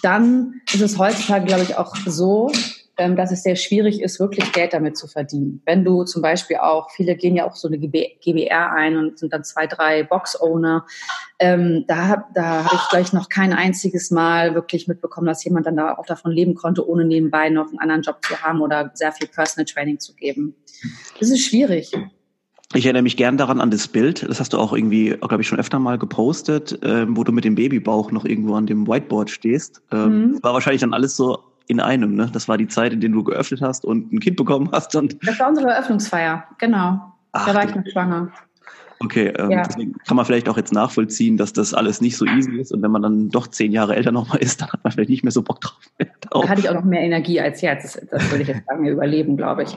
dann 0.02 0.62
ist 0.72 0.80
es 0.80 0.98
heutzutage, 0.98 1.44
glaube 1.44 1.62
ich, 1.62 1.76
auch 1.76 1.94
so, 2.06 2.50
ähm, 2.96 3.16
dass 3.16 3.32
es 3.32 3.42
sehr 3.42 3.56
schwierig 3.56 4.00
ist, 4.00 4.20
wirklich 4.20 4.52
Geld 4.52 4.72
damit 4.72 4.96
zu 4.96 5.06
verdienen. 5.06 5.62
Wenn 5.66 5.84
du 5.84 6.04
zum 6.04 6.22
Beispiel 6.22 6.58
auch, 6.58 6.90
viele 6.90 7.16
gehen 7.16 7.34
ja 7.34 7.46
auch 7.46 7.56
so 7.56 7.68
eine 7.68 7.78
GBR 7.78 8.72
ein 8.72 8.96
und 8.96 9.18
sind 9.18 9.32
dann 9.32 9.44
zwei, 9.44 9.66
drei 9.66 10.04
Box-Owner. 10.04 10.86
Ähm, 11.38 11.84
da 11.88 12.24
da 12.34 12.64
habe 12.64 12.76
ich 12.76 12.88
gleich 12.88 13.12
noch 13.12 13.28
kein 13.28 13.52
einziges 13.52 14.10
Mal 14.10 14.54
wirklich 14.54 14.86
mitbekommen, 14.86 15.26
dass 15.26 15.44
jemand 15.44 15.66
dann 15.66 15.76
da 15.76 15.94
auch 15.94 16.06
davon 16.06 16.30
leben 16.30 16.54
konnte, 16.54 16.88
ohne 16.88 17.04
nebenbei 17.04 17.48
noch 17.50 17.68
einen 17.68 17.80
anderen 17.80 18.02
Job 18.02 18.24
zu 18.24 18.40
haben 18.40 18.60
oder 18.60 18.90
sehr 18.94 19.12
viel 19.12 19.28
Personal 19.28 19.66
Training 19.66 19.98
zu 19.98 20.14
geben. 20.14 20.54
Das 21.18 21.30
ist 21.30 21.44
schwierig. 21.44 21.92
Ich 22.74 22.86
erinnere 22.86 23.02
mich 23.02 23.16
gern 23.16 23.36
daran 23.36 23.60
an 23.60 23.70
das 23.70 23.86
Bild. 23.86 24.28
Das 24.28 24.40
hast 24.40 24.52
du 24.52 24.58
auch 24.58 24.72
irgendwie, 24.72 25.10
glaube 25.10 25.42
ich, 25.42 25.48
schon 25.48 25.60
öfter 25.60 25.78
mal 25.78 25.96
gepostet, 25.96 26.78
ähm, 26.82 27.16
wo 27.16 27.22
du 27.22 27.30
mit 27.30 27.44
dem 27.44 27.54
Babybauch 27.54 28.10
noch 28.10 28.24
irgendwo 28.24 28.54
an 28.54 28.66
dem 28.66 28.86
Whiteboard 28.88 29.30
stehst. 29.30 29.80
Ähm, 29.92 30.32
mhm. 30.32 30.42
War 30.42 30.54
wahrscheinlich 30.54 30.80
dann 30.80 30.92
alles 30.92 31.16
so 31.16 31.38
in 31.68 31.80
einem, 31.80 32.14
ne? 32.14 32.28
Das 32.32 32.48
war 32.48 32.58
die 32.58 32.66
Zeit, 32.66 32.92
in 32.92 33.00
der 33.00 33.10
du 33.10 33.22
geöffnet 33.22 33.62
hast 33.62 33.84
und 33.84 34.12
ein 34.12 34.18
Kind 34.18 34.36
bekommen 34.36 34.68
hast. 34.72 34.94
Und 34.96 35.16
das 35.26 35.38
war 35.38 35.48
unsere 35.48 35.68
Eröffnungsfeier, 35.68 36.44
genau. 36.58 37.00
Ach, 37.32 37.46
da 37.46 37.54
war 37.54 37.64
ich 37.64 37.74
noch 37.74 37.86
schwanger. 37.90 38.32
Okay, 39.00 39.32
ähm, 39.36 39.50
ja. 39.50 39.62
deswegen 39.62 39.94
kann 40.06 40.16
man 40.16 40.24
vielleicht 40.24 40.48
auch 40.48 40.56
jetzt 40.56 40.72
nachvollziehen, 40.72 41.36
dass 41.36 41.52
das 41.52 41.74
alles 41.74 42.00
nicht 42.00 42.16
so 42.16 42.24
easy 42.24 42.58
ist 42.58 42.72
und 42.72 42.82
wenn 42.82 42.90
man 42.90 43.02
dann 43.02 43.28
doch 43.28 43.48
zehn 43.48 43.72
Jahre 43.72 43.96
älter 43.96 44.12
nochmal 44.12 44.38
ist, 44.38 44.60
dann 44.60 44.70
hat 44.70 44.82
man 44.82 44.92
vielleicht 44.92 45.10
nicht 45.10 45.24
mehr 45.24 45.32
so 45.32 45.42
Bock 45.42 45.60
drauf. 45.60 45.78
Da 46.30 46.48
hatte 46.48 46.60
ich 46.60 46.68
auch 46.68 46.74
noch 46.74 46.84
mehr 46.84 47.02
Energie 47.02 47.40
als 47.40 47.60
jetzt. 47.60 47.84
Das, 47.84 48.08
das 48.10 48.30
würde 48.30 48.42
ich 48.42 48.48
jetzt 48.48 48.62
lange 48.68 48.90
überleben, 48.90 49.36
glaube 49.36 49.64
ich. 49.64 49.76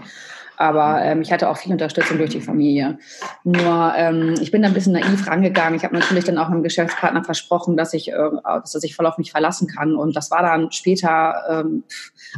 Aber 0.58 1.02
ähm, 1.04 1.22
ich 1.22 1.32
hatte 1.32 1.50
auch 1.50 1.58
viel 1.58 1.72
Unterstützung 1.72 2.18
durch 2.18 2.32
die 2.32 2.42
Familie. 2.42 2.98
Nur 3.44 3.94
ähm, 3.96 4.34
ich 4.42 4.52
bin 4.52 4.64
da 4.64 4.68
ein 4.68 4.74
bisschen 4.74 4.94
naiv 4.94 5.28
rangegangen. 5.28 5.76
Ich 5.76 5.84
habe 5.84 5.96
natürlich 5.96 6.26
dann 6.26 6.40
auch 6.40 6.50
meinem 6.50 6.64
Geschäftspartner 6.64 7.24
versprochen, 7.24 7.78
dass 7.78 7.94
ich, 7.94 8.12
äh, 8.12 8.30
dass 8.44 8.74
er 8.74 8.82
sich 8.82 8.96
voll 8.96 9.06
auf 9.06 9.20
mich 9.20 9.32
verlassen 9.32 9.68
kann. 9.68 9.96
Und 9.96 10.16
das 10.16 10.32
war 10.32 10.42
dann 10.42 10.72
später 10.72 11.36
ähm, 11.50 11.84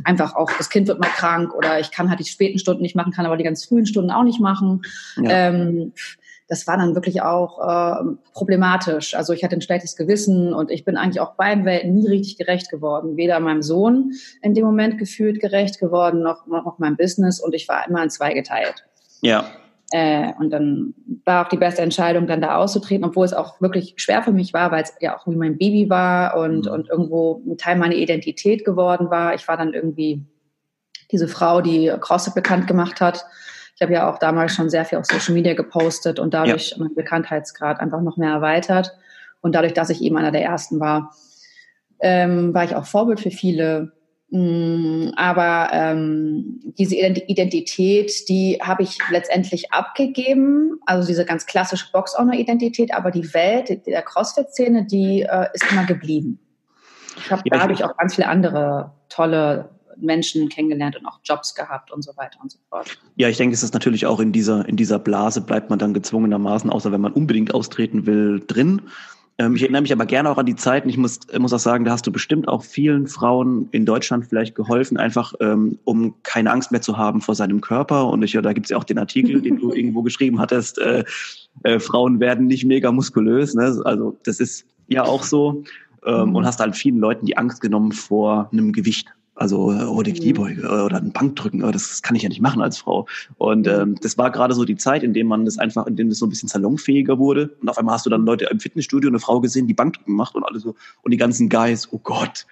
einfach 0.03 0.35
auch, 0.35 0.51
das 0.57 0.69
Kind 0.69 0.87
wird 0.87 0.99
mal 0.99 1.07
krank 1.07 1.55
oder 1.55 1.79
ich 1.79 1.91
kann 1.91 2.09
halt 2.09 2.19
die 2.19 2.25
späten 2.25 2.59
Stunden 2.59 2.81
nicht 2.81 2.95
machen, 2.95 3.13
kann 3.13 3.25
aber 3.25 3.37
die 3.37 3.43
ganz 3.45 3.65
frühen 3.65 3.85
Stunden 3.85 4.11
auch 4.11 4.23
nicht 4.23 4.41
machen. 4.41 4.81
Ja. 5.17 5.47
Ähm, 5.49 5.93
das 6.49 6.65
war 6.65 6.77
dann 6.77 6.95
wirklich 6.95 7.21
auch 7.21 7.59
äh, 7.59 8.03
problematisch. 8.33 9.13
Also 9.13 9.33
ich 9.33 9.43
hatte 9.43 9.55
ein 9.55 9.61
schlechtes 9.61 9.95
Gewissen 9.95 10.51
und 10.53 10.71
ich 10.71 10.83
bin 10.83 10.97
eigentlich 10.97 11.21
auch 11.21 11.35
beiden 11.35 11.63
Welten 11.63 11.93
nie 11.93 12.07
richtig 12.07 12.37
gerecht 12.37 12.69
geworden. 12.69 13.17
Weder 13.17 13.39
meinem 13.39 13.61
Sohn 13.61 14.13
in 14.41 14.55
dem 14.55 14.65
Moment 14.65 14.97
gefühlt 14.97 15.39
gerecht 15.39 15.79
geworden, 15.79 16.23
noch, 16.23 16.47
noch 16.47 16.79
meinem 16.79 16.97
Business 16.97 17.39
und 17.39 17.53
ich 17.53 17.69
war 17.69 17.87
immer 17.87 18.01
in 18.03 18.09
zwei 18.09 18.33
geteilt. 18.33 18.83
Ja. 19.21 19.45
Äh, 19.91 20.33
und 20.39 20.49
dann 20.49 20.95
war 21.23 21.45
auch 21.45 21.49
die 21.49 21.57
beste 21.57 21.83
Entscheidung, 21.83 22.25
dann 22.25 22.41
da 22.41 22.57
auszutreten, 22.57 23.05
obwohl 23.05 23.25
es 23.25 23.33
auch 23.33 23.61
wirklich 23.61 23.93
schwer 23.97 24.23
für 24.23 24.31
mich 24.31 24.51
war, 24.53 24.71
weil 24.71 24.83
es 24.83 24.93
ja 25.01 25.17
auch 25.17 25.27
wie 25.27 25.35
mein 25.35 25.57
Baby 25.57 25.89
war 25.89 26.35
und, 26.37 26.65
mhm. 26.65 26.71
und 26.71 26.89
irgendwo 26.89 27.43
ein 27.45 27.57
Teil 27.57 27.77
meiner 27.77 27.95
Identität 27.95 28.65
geworden 28.65 29.11
war. 29.11 29.35
Ich 29.35 29.47
war 29.47 29.57
dann 29.57 29.73
irgendwie 29.73 30.25
diese 31.11 31.27
Frau, 31.27 31.61
die 31.61 31.91
CrossFit 31.99 32.33
bekannt 32.33 32.65
gemacht 32.65 33.01
hat 33.01 33.25
ich 33.79 33.81
habe 33.81 33.93
ja 33.93 34.11
auch 34.11 34.17
damals 34.17 34.53
schon 34.53 34.69
sehr 34.69 34.83
viel 34.83 34.97
auf 34.97 35.05
Social 35.05 35.33
Media 35.33 35.53
gepostet 35.53 36.19
und 36.19 36.33
dadurch 36.33 36.71
ja. 36.71 36.79
meinen 36.79 36.95
Bekanntheitsgrad 36.95 37.79
einfach 37.79 38.01
noch 38.01 38.17
mehr 38.17 38.31
erweitert. 38.31 38.91
Und 39.39 39.55
dadurch, 39.55 39.73
dass 39.73 39.89
ich 39.89 40.01
eben 40.01 40.17
einer 40.17 40.33
der 40.33 40.43
ersten 40.43 40.81
war, 40.81 41.15
ähm, 42.01 42.53
war 42.53 42.65
ich 42.65 42.75
auch 42.75 42.85
Vorbild 42.85 43.21
für 43.21 43.31
viele. 43.31 43.93
Mm, 44.31 45.11
aber 45.15 45.69
ähm, 45.71 46.59
diese 46.77 46.97
Identität, 46.97 48.27
die 48.27 48.59
habe 48.61 48.83
ich 48.83 48.97
letztendlich 49.11 49.71
abgegeben. 49.71 50.81
Also 50.85 51.07
diese 51.07 51.23
ganz 51.23 51.45
klassische 51.45 51.89
Box-Owner-Identität, 51.93 52.93
aber 52.93 53.11
die 53.11 53.33
Welt 53.33 53.87
der 53.87 54.01
CrossFit-Szene, 54.01 54.87
die 54.87 55.21
äh, 55.21 55.47
ist 55.53 55.71
immer 55.71 55.85
geblieben. 55.85 56.37
Ich 57.15 57.31
habe 57.31 57.43
ja, 57.45 57.57
dadurch 57.57 57.85
auch 57.85 57.95
ganz 57.95 58.15
viele 58.15 58.27
andere 58.27 58.91
tolle 59.07 59.69
Menschen 60.01 60.49
kennengelernt 60.49 60.95
und 60.95 61.05
auch 61.05 61.19
Jobs 61.23 61.55
gehabt 61.55 61.91
und 61.91 62.03
so 62.03 62.15
weiter 62.17 62.39
und 62.41 62.51
so 62.51 62.59
fort. 62.69 62.97
Ja, 63.15 63.29
ich 63.29 63.37
denke, 63.37 63.53
es 63.53 63.63
ist 63.63 63.73
natürlich 63.73 64.05
auch 64.05 64.19
in 64.19 64.31
dieser, 64.31 64.67
in 64.67 64.75
dieser 64.75 64.99
Blase 64.99 65.41
bleibt 65.41 65.69
man 65.69 65.79
dann 65.79 65.93
gezwungenermaßen, 65.93 66.69
außer 66.69 66.91
wenn 66.91 67.01
man 67.01 67.13
unbedingt 67.13 67.53
austreten 67.53 68.05
will, 68.05 68.43
drin. 68.45 68.81
Ähm, 69.39 69.55
ich 69.55 69.63
erinnere 69.63 69.81
mich 69.81 69.93
aber 69.93 70.05
gerne 70.05 70.29
auch 70.29 70.37
an 70.37 70.45
die 70.45 70.55
Zeiten. 70.55 70.89
Ich 70.89 70.97
muss, 70.97 71.19
muss 71.37 71.53
auch 71.53 71.59
sagen, 71.59 71.85
da 71.85 71.91
hast 71.91 72.05
du 72.05 72.11
bestimmt 72.11 72.47
auch 72.47 72.63
vielen 72.63 73.07
Frauen 73.07 73.69
in 73.71 73.85
Deutschland 73.85 74.27
vielleicht 74.27 74.53
geholfen, 74.53 74.97
einfach 74.97 75.33
ähm, 75.39 75.79
um 75.85 76.15
keine 76.23 76.51
Angst 76.51 76.71
mehr 76.71 76.81
zu 76.81 76.97
haben 76.97 77.21
vor 77.21 77.35
seinem 77.35 77.61
Körper. 77.61 78.07
Und 78.07 78.21
ich, 78.21 78.33
ja, 78.33 78.41
da 78.41 78.51
gibt 78.53 78.65
es 78.65 78.71
ja 78.71 78.77
auch 78.77 78.83
den 78.83 78.99
Artikel, 78.99 79.41
den 79.41 79.57
du 79.57 79.71
irgendwo 79.73 80.03
geschrieben 80.03 80.39
hattest, 80.39 80.77
äh, 80.77 81.05
äh, 81.63 81.79
Frauen 81.79 82.19
werden 82.19 82.47
nicht 82.47 82.65
mega 82.65 82.91
muskulös. 82.91 83.55
Ne? 83.55 83.81
Also 83.85 84.17
das 84.23 84.41
ist 84.41 84.65
ja 84.87 85.03
auch 85.03 85.23
so. 85.23 85.63
Ähm, 86.05 86.29
mhm. 86.29 86.35
Und 86.35 86.45
hast 86.45 86.59
halt 86.59 86.75
vielen 86.75 86.97
Leuten 86.97 87.25
die 87.25 87.37
Angst 87.37 87.61
genommen 87.61 87.91
vor 87.91 88.49
einem 88.51 88.71
Gewicht. 88.71 89.07
Also 89.39 89.71
oh, 89.71 90.01
die 90.03 90.11
Kniebeuge 90.11 90.67
oder 90.67 90.97
ein 90.97 91.13
Bankdrücken, 91.13 91.61
das 91.71 92.01
kann 92.01 92.13
ich 92.17 92.23
ja 92.23 92.29
nicht 92.29 92.41
machen 92.41 92.61
als 92.61 92.77
Frau. 92.77 93.07
Und 93.37 93.67
ähm, 93.67 93.95
das 94.01 94.17
war 94.17 94.31
gerade 94.31 94.53
so 94.53 94.65
die 94.65 94.75
Zeit, 94.75 95.01
in 95.01 95.13
dem 95.13 95.27
man 95.27 95.45
das 95.45 95.57
einfach, 95.57 95.87
in 95.87 95.95
dem 95.95 96.09
das 96.09 96.17
so 96.17 96.25
ein 96.25 96.29
bisschen 96.29 96.49
salonfähiger 96.49 97.17
wurde. 97.19 97.55
Und 97.61 97.69
auf 97.69 97.77
einmal 97.77 97.95
hast 97.95 98.05
du 98.05 98.09
dann 98.09 98.25
Leute 98.25 98.49
im 98.51 98.59
Fitnessstudio 98.59 99.09
eine 99.09 99.19
Frau 99.19 99.39
gesehen, 99.39 99.65
die 99.65 99.73
Bankdrücken 99.73 100.13
macht 100.13 100.35
und 100.35 100.43
alle 100.43 100.59
so 100.59 100.75
und 101.03 101.11
die 101.11 101.17
ganzen 101.17 101.47
Guys, 101.47 101.87
oh 101.91 102.01
Gott. 102.03 102.47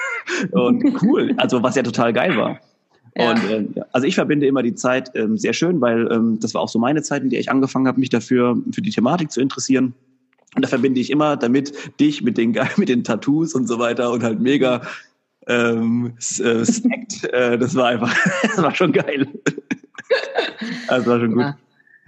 und 0.50 1.00
cool, 1.00 1.32
also 1.36 1.62
was 1.62 1.76
ja 1.76 1.84
total 1.84 2.12
geil 2.12 2.36
war. 2.36 2.58
Ja. 3.16 3.30
Und 3.30 3.44
äh, 3.48 3.64
also 3.92 4.08
ich 4.08 4.16
verbinde 4.16 4.46
immer 4.48 4.64
die 4.64 4.74
Zeit 4.74 5.12
ähm, 5.14 5.38
sehr 5.38 5.52
schön, 5.52 5.80
weil 5.80 6.10
ähm, 6.10 6.40
das 6.40 6.54
war 6.54 6.62
auch 6.62 6.68
so 6.68 6.80
meine 6.80 7.02
Zeit, 7.02 7.22
in 7.22 7.30
der 7.30 7.38
ich 7.38 7.52
angefangen 7.52 7.86
habe, 7.86 8.00
mich 8.00 8.10
dafür 8.10 8.60
für 8.72 8.82
die 8.82 8.90
Thematik 8.90 9.30
zu 9.30 9.40
interessieren. 9.40 9.94
Und 10.56 10.64
da 10.64 10.68
verbinde 10.68 11.00
ich 11.00 11.10
immer 11.10 11.36
damit 11.36 11.72
dich 12.00 12.22
mit 12.22 12.36
den 12.36 12.58
mit 12.76 12.88
den 12.88 13.04
Tattoos 13.04 13.54
und 13.54 13.68
so 13.68 13.78
weiter 13.78 14.10
und 14.10 14.24
halt 14.24 14.40
mega 14.40 14.82
ähm, 15.46 16.14
äh, 16.18 16.64
stacked. 16.64 17.32
äh, 17.32 17.58
das 17.58 17.74
war 17.74 17.88
einfach, 17.88 18.14
das 18.42 18.62
war 18.62 18.74
schon 18.74 18.92
geil. 18.92 19.28
das 20.88 21.06
war 21.06 21.20
schon 21.20 21.32
gut. 21.32 21.42
Ja. 21.42 21.56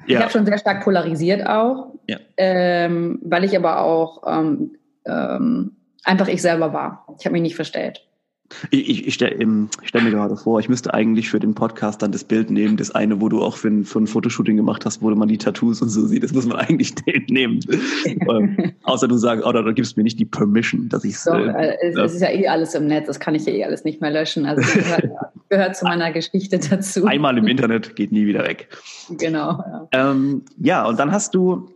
Ich 0.07 0.17
habe 0.17 0.31
schon 0.31 0.47
sehr 0.47 0.59
stark 0.59 0.85
polarisiert 0.85 1.47
auch, 1.47 1.95
ja. 2.07 2.19
ähm, 2.37 3.19
weil 3.23 3.45
ich 3.45 3.57
aber 3.57 3.81
auch 3.81 4.23
ähm, 4.26 4.76
ähm, 5.07 5.73
einfach 6.05 6.29
ich 6.29 6.43
selber 6.43 6.73
war. 6.73 7.07
Ich 7.19 7.25
habe 7.25 7.33
mich 7.33 7.43
nicht 7.43 7.57
verstellt. 7.57 8.07
Ich, 8.70 8.88
ich, 8.88 9.06
ich 9.08 9.14
stelle 9.14 9.68
stell 9.82 10.02
mir 10.02 10.11
gerade 10.11 10.37
vor, 10.37 10.61
ich 10.61 10.68
müsste 10.68 10.92
eigentlich 10.94 11.28
für 11.30 11.40
den 11.40 11.54
Podcast 11.54 12.02
dann 12.02 12.12
das 12.12 12.25
Bild 12.25 12.50
nehmen, 12.50 12.76
das 12.76 12.90
eine, 12.90 13.20
wo 13.20 13.28
du 13.28 13.42
auch 13.42 13.56
für 13.56 13.68
ein, 13.68 13.84
für 13.84 14.00
ein 14.00 14.06
Fotoshooting 14.06 14.56
gemacht 14.56 14.84
hast, 14.84 15.02
wo 15.02 15.11
man 15.11 15.28
die 15.28 15.38
Tattoos 15.38 15.82
und 15.82 15.88
so 15.88 16.06
sieht. 16.06 16.23
Das 16.23 16.32
muss 16.32 16.46
man 16.46 16.56
eigentlich 16.58 16.94
nehmen. 17.28 17.61
ähm, 18.06 18.73
außer 18.82 19.08
du 19.08 19.16
sagst, 19.16 19.44
oder 19.44 19.62
du 19.62 19.73
gibst 19.75 19.96
mir 19.96 20.02
nicht 20.02 20.18
die 20.18 20.25
Permission, 20.25 20.88
dass 20.88 21.04
ich 21.04 21.16
äh, 21.26 21.46
äh, 21.46 21.76
es. 21.82 21.96
Es 21.96 22.14
ist 22.14 22.20
ja 22.20 22.30
eh 22.30 22.49
alles 22.49 22.75
im 22.75 22.87
Netz, 22.87 23.06
das 23.06 23.20
kann 23.20 23.34
ich 23.34 23.44
ja 23.46 23.52
eh 23.52 23.64
alles 23.64 23.84
nicht 23.84 24.00
mehr 24.00 24.11
löschen. 24.11 24.46
Also 24.46 24.62
das 24.62 24.75
gehört, 24.75 25.11
gehört 25.49 25.76
zu 25.76 25.84
meiner 25.84 26.12
Geschichte 26.12 26.58
dazu. 26.58 27.04
Einmal 27.06 27.38
im 27.38 27.46
Internet 27.46 27.96
geht 27.96 28.12
nie 28.12 28.26
wieder 28.26 28.44
weg. 28.44 28.68
Genau. 29.11 29.58
Ja, 29.58 29.88
ähm, 29.92 30.42
ja 30.58 30.87
und 30.87 30.99
dann 30.99 31.12
hast 31.12 31.34
du 31.34 31.68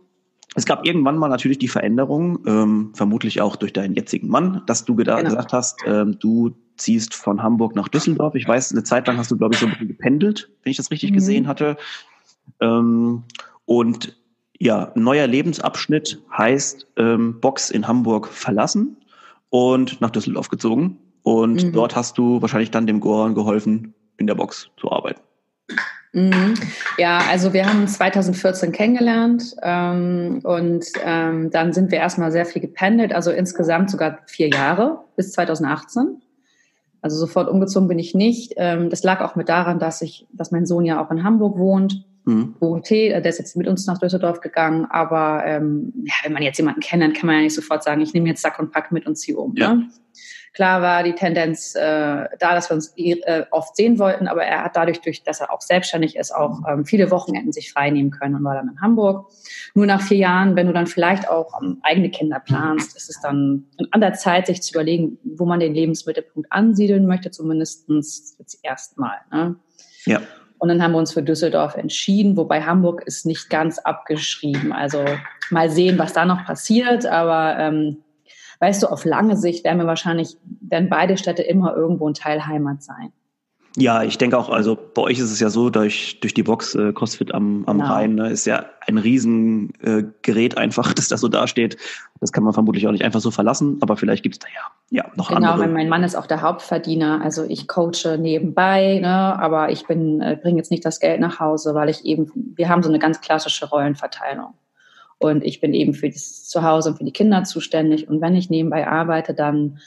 es 0.55 0.65
gab 0.65 0.85
irgendwann 0.85 1.17
mal 1.17 1.29
natürlich 1.29 1.59
die 1.59 1.67
Veränderung, 1.67 2.39
ähm, 2.47 2.91
vermutlich 2.93 3.39
auch 3.39 3.55
durch 3.55 3.71
deinen 3.71 3.93
jetzigen 3.93 4.27
Mann, 4.27 4.63
dass 4.65 4.83
du 4.83 4.95
genau. 4.95 5.21
gesagt 5.21 5.53
hast, 5.53 5.79
ähm, 5.85 6.17
du 6.19 6.55
ziehst 6.79 7.13
von 7.13 7.43
Hamburg 7.43 7.75
nach 7.75 7.87
Düsseldorf. 7.87 8.35
Ich 8.35 8.47
weiß, 8.47 8.71
eine 8.71 8.83
Zeit 8.83 9.07
lang 9.07 9.17
hast 9.17 9.31
du, 9.31 9.37
glaube 9.37 9.53
ich, 9.53 9.59
so 9.59 9.65
ein 9.65 9.71
bisschen 9.73 9.87
gependelt, 9.87 10.49
wenn 10.63 10.71
ich 10.71 10.77
das 10.77 10.91
richtig 10.91 11.11
mhm. 11.11 11.15
gesehen 11.15 11.47
hatte. 11.47 11.77
Ähm, 12.59 13.23
und 13.65 14.15
ja, 14.57 14.91
neuer 14.95 15.27
Lebensabschnitt 15.27 16.21
heißt 16.37 16.87
ähm, 16.97 17.39
Box 17.39 17.69
in 17.69 17.87
Hamburg 17.87 18.27
verlassen 18.27 18.97
und 19.49 20.01
nach 20.01 20.09
Düsseldorf 20.09 20.49
gezogen. 20.49 20.97
Und 21.23 21.63
mhm. 21.63 21.73
dort 21.73 21.95
hast 21.95 22.17
du 22.17 22.41
wahrscheinlich 22.41 22.71
dann 22.71 22.87
dem 22.87 22.99
Goran 22.99 23.35
geholfen, 23.35 23.93
in 24.17 24.27
der 24.27 24.35
Box 24.35 24.69
zu 24.77 24.91
arbeiten. 24.91 25.21
Mhm. 26.11 26.55
Ja, 26.97 27.19
also 27.29 27.53
wir 27.53 27.67
haben 27.67 27.87
2014 27.87 28.71
kennengelernt 28.71 29.55
ähm, 29.61 30.39
und 30.43 30.85
ähm, 31.03 31.51
dann 31.51 31.71
sind 31.71 31.91
wir 31.91 31.99
erstmal 31.99 32.31
sehr 32.31 32.45
viel 32.45 32.61
gependelt, 32.61 33.13
also 33.13 33.31
insgesamt 33.31 33.91
sogar 33.91 34.19
vier 34.25 34.49
Jahre 34.49 35.03
bis 35.15 35.31
2018. 35.33 36.21
Also 37.01 37.17
sofort 37.17 37.49
umgezogen 37.49 37.87
bin 37.87 37.99
ich 37.99 38.13
nicht. 38.13 38.53
Ähm, 38.57 38.89
das 38.89 39.03
lag 39.03 39.21
auch 39.21 39.35
mit 39.35 39.49
daran, 39.49 39.79
dass 39.79 40.01
ich, 40.01 40.27
dass 40.33 40.51
mein 40.51 40.65
Sohn 40.65 40.85
ja 40.85 41.03
auch 41.03 41.11
in 41.11 41.23
Hamburg 41.23 41.57
wohnt. 41.57 42.05
Mhm. 42.29 42.55
Wohnt, 42.59 42.91
äh, 42.91 43.21
der 43.21 43.25
ist 43.25 43.39
jetzt 43.39 43.57
mit 43.57 43.67
uns 43.67 43.87
nach 43.87 43.97
Düsseldorf 43.97 44.39
gegangen, 44.39 44.85
aber 44.89 45.43
ähm, 45.45 45.91
ja, 46.05 46.13
wenn 46.23 46.33
man 46.33 46.43
jetzt 46.43 46.57
jemanden 46.57 46.81
kennt, 46.81 47.01
dann 47.01 47.13
kann 47.13 47.25
man 47.25 47.37
ja 47.37 47.41
nicht 47.41 47.55
sofort 47.55 47.83
sagen, 47.83 48.01
ich 48.01 48.13
nehme 48.13 48.29
jetzt 48.29 48.41
Sack 48.41 48.59
und 48.59 48.71
Pack 48.71 48.91
mit 48.91 49.07
und 49.07 49.15
ziehe 49.15 49.37
um. 49.37 49.55
Ja. 49.55 49.73
Ne? 49.73 49.89
Klar 50.53 50.81
war 50.81 51.03
die 51.03 51.13
Tendenz 51.13 51.73
äh, 51.75 51.79
da, 51.79 52.27
dass 52.39 52.69
wir 52.69 52.75
uns 52.75 52.93
äh, 52.97 53.45
oft 53.51 53.75
sehen 53.75 53.97
wollten, 53.97 54.27
aber 54.27 54.43
er 54.43 54.63
hat 54.63 54.75
dadurch, 54.75 54.99
durch, 55.01 55.23
dass 55.23 55.41
er 55.41 55.51
auch 55.53 55.61
selbstständig 55.61 56.15
ist, 56.15 56.31
auch 56.31 56.61
ähm, 56.67 56.85
viele 56.85 57.11
Wochenenden 57.11 57.51
sich 57.51 57.71
frei 57.71 57.89
nehmen 57.91 58.11
können 58.11 58.35
und 58.35 58.43
war 58.43 58.55
dann 58.55 58.69
in 58.69 58.81
Hamburg. 58.81 59.31
Nur 59.73 59.85
nach 59.85 60.01
vier 60.01 60.17
Jahren, 60.17 60.55
wenn 60.55 60.67
du 60.67 60.73
dann 60.73 60.87
vielleicht 60.87 61.29
auch 61.29 61.61
ähm, 61.61 61.79
eigene 61.81 62.09
Kinder 62.09 62.39
planst, 62.39 62.95
ist 62.95 63.09
es 63.09 63.21
dann 63.21 63.65
an 63.91 64.01
der 64.01 64.13
Zeit, 64.13 64.47
sich 64.47 64.61
zu 64.61 64.73
überlegen, 64.73 65.17
wo 65.23 65.45
man 65.45 65.59
den 65.59 65.73
Lebensmittelpunkt 65.73 66.51
ansiedeln 66.51 67.05
möchte, 67.05 67.31
zumindestens 67.31 68.35
jetzt 68.37 68.59
erstmal. 68.63 69.17
Ne? 69.31 69.55
Ja. 70.05 70.21
Und 70.59 70.69
dann 70.69 70.83
haben 70.83 70.91
wir 70.91 70.99
uns 70.99 71.13
für 71.13 71.23
Düsseldorf 71.23 71.75
entschieden, 71.75 72.37
wobei 72.37 72.61
Hamburg 72.61 73.03
ist 73.05 73.25
nicht 73.25 73.49
ganz 73.49 73.79
abgeschrieben. 73.79 74.71
Also 74.73 75.03
mal 75.49 75.69
sehen, 75.69 75.97
was 75.97 76.13
da 76.13 76.25
noch 76.25 76.45
passiert, 76.45 77.05
aber 77.05 77.57
ähm, 77.57 77.97
weißt 78.59 78.83
du, 78.83 78.87
auf 78.87 79.05
lange 79.05 79.37
Sicht 79.37 79.63
werden 79.63 79.79
wir 79.79 79.87
wahrscheinlich, 79.87 80.37
werden 80.61 80.89
beide 80.89 81.17
Städte 81.17 81.41
immer 81.43 81.75
irgendwo 81.75 82.07
ein 82.09 82.13
Teil 82.13 82.45
Heimat 82.45 82.83
sein. 82.83 83.11
Ja, 83.77 84.03
ich 84.03 84.17
denke 84.17 84.37
auch, 84.37 84.49
also 84.49 84.77
bei 84.93 85.03
euch 85.03 85.19
ist 85.19 85.31
es 85.31 85.39
ja 85.39 85.49
so, 85.49 85.69
durch, 85.69 86.19
durch 86.19 86.33
die 86.33 86.43
Box 86.43 86.75
äh, 86.75 86.91
CrossFit 86.91 87.33
am, 87.33 87.63
am 87.65 87.77
genau. 87.77 87.93
Rhein 87.93 88.15
ne, 88.15 88.29
ist 88.29 88.45
ja 88.45 88.65
ein 88.85 88.97
Riesengerät 88.97 90.53
äh, 90.53 90.57
einfach, 90.57 90.93
dass 90.93 91.07
das 91.09 91.21
so 91.21 91.29
dasteht. 91.29 91.77
Das 92.19 92.31
kann 92.31 92.43
man 92.43 92.53
vermutlich 92.53 92.87
auch 92.87 92.91
nicht 92.91 93.05
einfach 93.05 93.21
so 93.21 93.31
verlassen, 93.31 93.77
aber 93.81 93.95
vielleicht 93.95 94.23
gibt 94.23 94.35
es 94.35 94.39
da 94.39 94.47
ja, 94.47 94.67
ja 94.89 95.05
noch 95.15 95.29
genau, 95.29 95.51
andere. 95.51 95.67
Genau, 95.67 95.77
mein 95.77 95.89
Mann 95.89 96.03
ist 96.03 96.15
auch 96.15 96.25
der 96.25 96.41
Hauptverdiener, 96.41 97.21
also 97.23 97.43
ich 97.43 97.67
coache 97.67 98.17
nebenbei, 98.17 98.99
ne, 98.99 99.39
aber 99.39 99.71
ich 99.71 99.85
bin 99.87 100.21
äh, 100.21 100.37
bringe 100.41 100.57
jetzt 100.57 100.71
nicht 100.71 100.85
das 100.85 100.99
Geld 100.99 101.19
nach 101.19 101.39
Hause, 101.39 101.75
weil 101.75 101.89
ich 101.89 102.05
eben, 102.05 102.31
wir 102.55 102.69
haben 102.69 102.83
so 102.83 102.89
eine 102.89 102.99
ganz 102.99 103.21
klassische 103.21 103.67
Rollenverteilung. 103.67 104.53
Und 105.19 105.43
ich 105.43 105.59
bin 105.59 105.73
eben 105.73 105.93
für 105.93 106.09
das 106.09 106.47
Zuhause 106.47 106.89
und 106.89 106.97
für 106.97 107.03
die 107.03 107.11
Kinder 107.11 107.43
zuständig. 107.43 108.07
Und 108.07 108.21
wenn 108.21 108.35
ich 108.35 108.49
nebenbei 108.49 108.87
arbeite, 108.87 109.33
dann, 109.33 109.79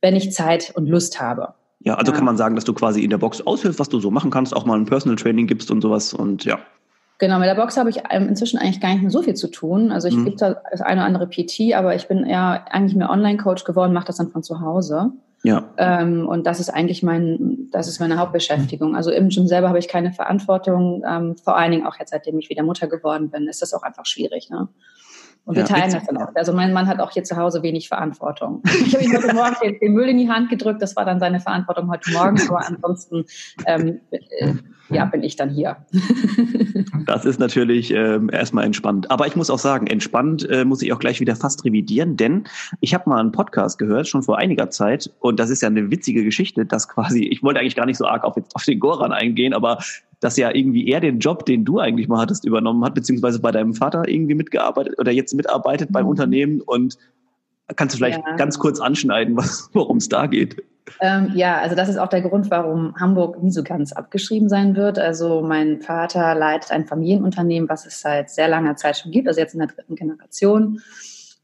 wenn 0.00 0.16
ich 0.16 0.32
Zeit 0.32 0.72
und 0.74 0.88
Lust 0.88 1.20
habe. 1.20 1.54
Ja, 1.80 1.94
also 1.94 2.10
ja. 2.10 2.16
kann 2.16 2.24
man 2.24 2.38
sagen, 2.38 2.54
dass 2.54 2.64
du 2.64 2.72
quasi 2.72 3.04
in 3.04 3.10
der 3.10 3.18
Box 3.18 3.46
aushilfst, 3.46 3.78
was 3.78 3.90
du 3.90 4.00
so 4.00 4.10
machen 4.10 4.30
kannst, 4.30 4.56
auch 4.56 4.64
mal 4.64 4.78
ein 4.78 4.86
Personal 4.86 5.16
Training 5.16 5.46
gibst 5.46 5.70
und 5.70 5.82
sowas 5.82 6.14
und 6.14 6.44
ja. 6.44 6.58
Genau, 7.22 7.38
mit 7.38 7.46
der 7.46 7.54
Box 7.54 7.76
habe 7.76 7.88
ich 7.88 7.98
ähm, 8.10 8.26
inzwischen 8.26 8.58
eigentlich 8.58 8.80
gar 8.80 8.88
nicht 8.88 9.02
mehr 9.02 9.10
so 9.12 9.22
viel 9.22 9.34
zu 9.34 9.46
tun. 9.46 9.92
Also 9.92 10.08
ich 10.08 10.16
mhm. 10.16 10.24
gebe 10.24 10.36
da 10.38 10.60
das 10.72 10.80
eine 10.80 11.02
oder 11.02 11.06
andere 11.06 11.28
PT, 11.28 11.72
aber 11.72 11.94
ich 11.94 12.08
bin 12.08 12.26
eher 12.26 12.64
eigentlich 12.68 12.96
mehr 12.96 13.10
Online-Coach 13.10 13.62
geworden, 13.62 13.92
mache 13.92 14.06
das 14.06 14.16
dann 14.16 14.32
von 14.32 14.42
zu 14.42 14.60
Hause. 14.60 15.12
Ja. 15.44 15.70
Ähm, 15.76 16.26
und 16.26 16.48
das 16.48 16.58
ist 16.58 16.68
eigentlich 16.68 17.04
mein, 17.04 17.68
das 17.70 17.86
ist 17.86 18.00
meine 18.00 18.18
Hauptbeschäftigung. 18.18 18.96
Also 18.96 19.12
im 19.12 19.28
Gym 19.28 19.46
selber 19.46 19.68
habe 19.68 19.78
ich 19.78 19.86
keine 19.86 20.10
Verantwortung. 20.10 21.04
Ähm, 21.08 21.36
vor 21.36 21.56
allen 21.56 21.70
Dingen 21.70 21.86
auch 21.86 21.96
jetzt, 21.96 22.10
seitdem 22.10 22.40
ich 22.40 22.50
wieder 22.50 22.64
Mutter 22.64 22.88
geworden 22.88 23.30
bin, 23.30 23.46
ist 23.46 23.62
das 23.62 23.72
auch 23.72 23.84
einfach 23.84 24.04
schwierig. 24.04 24.50
Ne? 24.50 24.66
Und 25.44 25.56
wir 25.56 25.62
ja, 25.62 25.68
teilen 25.68 25.92
das 25.92 26.06
dann 26.06 26.16
auch. 26.18 26.28
Also 26.34 26.52
mein 26.52 26.72
Mann 26.72 26.86
hat 26.86 27.00
auch 27.00 27.10
hier 27.10 27.24
zu 27.24 27.36
Hause 27.36 27.62
wenig 27.62 27.88
Verantwortung. 27.88 28.62
Ich 28.84 28.94
habe 28.94 29.04
ihm 29.04 29.12
heute 29.16 29.34
Morgen 29.34 29.56
den, 29.62 29.78
den, 29.80 29.92
Müll 29.92 30.08
in 30.08 30.18
die 30.18 30.28
Hand 30.28 30.50
gedrückt, 30.50 30.82
das 30.82 30.96
war 30.96 31.04
dann 31.04 31.18
seine 31.18 31.40
Verantwortung 31.40 31.90
heute 31.90 32.10
Morgen, 32.12 32.40
aber 32.48 32.66
ansonsten 32.66 33.24
ähm, 33.66 34.00
äh, 34.10 34.54
ja, 34.90 35.04
bin 35.06 35.22
ich 35.22 35.36
dann 35.36 35.50
hier. 35.50 35.76
das 37.06 37.24
ist 37.24 37.40
natürlich 37.40 37.90
ähm, 37.92 38.28
erstmal 38.30 38.64
entspannt. 38.64 39.10
Aber 39.10 39.26
ich 39.26 39.36
muss 39.36 39.50
auch 39.50 39.58
sagen, 39.58 39.86
entspannt 39.86 40.48
äh, 40.48 40.64
muss 40.64 40.82
ich 40.82 40.92
auch 40.92 40.98
gleich 40.98 41.20
wieder 41.20 41.36
fast 41.36 41.64
revidieren, 41.64 42.16
denn 42.16 42.44
ich 42.80 42.94
habe 42.94 43.08
mal 43.08 43.20
einen 43.20 43.32
Podcast 43.32 43.78
gehört, 43.78 44.08
schon 44.08 44.22
vor 44.22 44.38
einiger 44.38 44.70
Zeit, 44.70 45.10
und 45.20 45.40
das 45.40 45.50
ist 45.50 45.62
ja 45.62 45.68
eine 45.68 45.90
witzige 45.90 46.24
Geschichte, 46.24 46.66
dass 46.66 46.88
quasi, 46.88 47.24
ich 47.24 47.42
wollte 47.42 47.60
eigentlich 47.60 47.76
gar 47.76 47.86
nicht 47.86 47.98
so 47.98 48.06
arg 48.06 48.24
auf, 48.24 48.36
auf 48.36 48.64
den 48.64 48.80
Goran 48.80 49.12
eingehen, 49.12 49.54
aber 49.54 49.78
dass 50.22 50.36
ja 50.36 50.54
irgendwie 50.54 50.88
er 50.88 51.00
den 51.00 51.18
Job, 51.18 51.44
den 51.46 51.64
du 51.64 51.80
eigentlich 51.80 52.06
mal 52.06 52.20
hattest, 52.20 52.44
übernommen 52.44 52.84
hat, 52.84 52.94
beziehungsweise 52.94 53.40
bei 53.40 53.50
deinem 53.50 53.74
Vater 53.74 54.08
irgendwie 54.08 54.36
mitgearbeitet 54.36 54.98
oder 54.98 55.10
jetzt 55.10 55.34
mitarbeitet 55.34 55.92
beim 55.92 56.04
mhm. 56.04 56.10
Unternehmen 56.10 56.60
und 56.60 56.96
kannst 57.74 57.94
du 57.94 57.98
vielleicht 57.98 58.22
ja. 58.24 58.36
ganz 58.36 58.58
kurz 58.58 58.80
anschneiden, 58.80 59.36
worum 59.72 59.96
es 59.96 60.08
da 60.08 60.26
geht? 60.26 60.62
Ähm, 61.00 61.32
ja, 61.34 61.58
also 61.58 61.74
das 61.74 61.88
ist 61.88 61.96
auch 61.96 62.08
der 62.08 62.22
Grund, 62.22 62.50
warum 62.50 62.94
Hamburg 62.96 63.42
nie 63.42 63.50
so 63.50 63.64
ganz 63.64 63.92
abgeschrieben 63.92 64.48
sein 64.48 64.76
wird. 64.76 64.98
Also 64.98 65.42
mein 65.42 65.80
Vater 65.80 66.34
leitet 66.36 66.70
ein 66.70 66.86
Familienunternehmen, 66.86 67.68
was 67.68 67.84
es 67.86 68.00
seit 68.00 68.30
sehr 68.30 68.48
langer 68.48 68.76
Zeit 68.76 68.98
schon 68.98 69.10
gibt, 69.10 69.26
also 69.26 69.40
jetzt 69.40 69.54
in 69.54 69.60
der 69.60 69.68
dritten 69.68 69.96
Generation. 69.96 70.80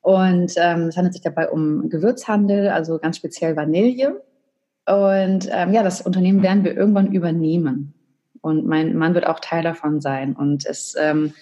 Und 0.03 0.55
ähm, 0.57 0.83
es 0.89 0.97
handelt 0.97 1.15
sich 1.15 1.23
dabei 1.23 1.49
um 1.51 1.89
Gewürzhandel, 1.89 2.69
also 2.69 2.99
ganz 2.99 3.17
speziell 3.17 3.57
Vanille. 3.57 4.23
Und 4.87 5.49
ähm, 5.51 5.73
ja, 5.73 5.83
das 5.83 6.01
Unternehmen 6.01 6.43
werden 6.43 6.65
wir 6.65 6.77
irgendwann 6.77 7.13
übernehmen. 7.13 7.95
Und 8.41 8.67
mein 8.67 8.97
Mann 8.97 9.15
wird 9.15 9.27
auch 9.27 9.41
Teil 9.41 9.63
davon 9.63 10.01
sein. 10.01 10.35
Und 10.35 10.67
es, 10.67 10.95
ähm, 10.99 11.33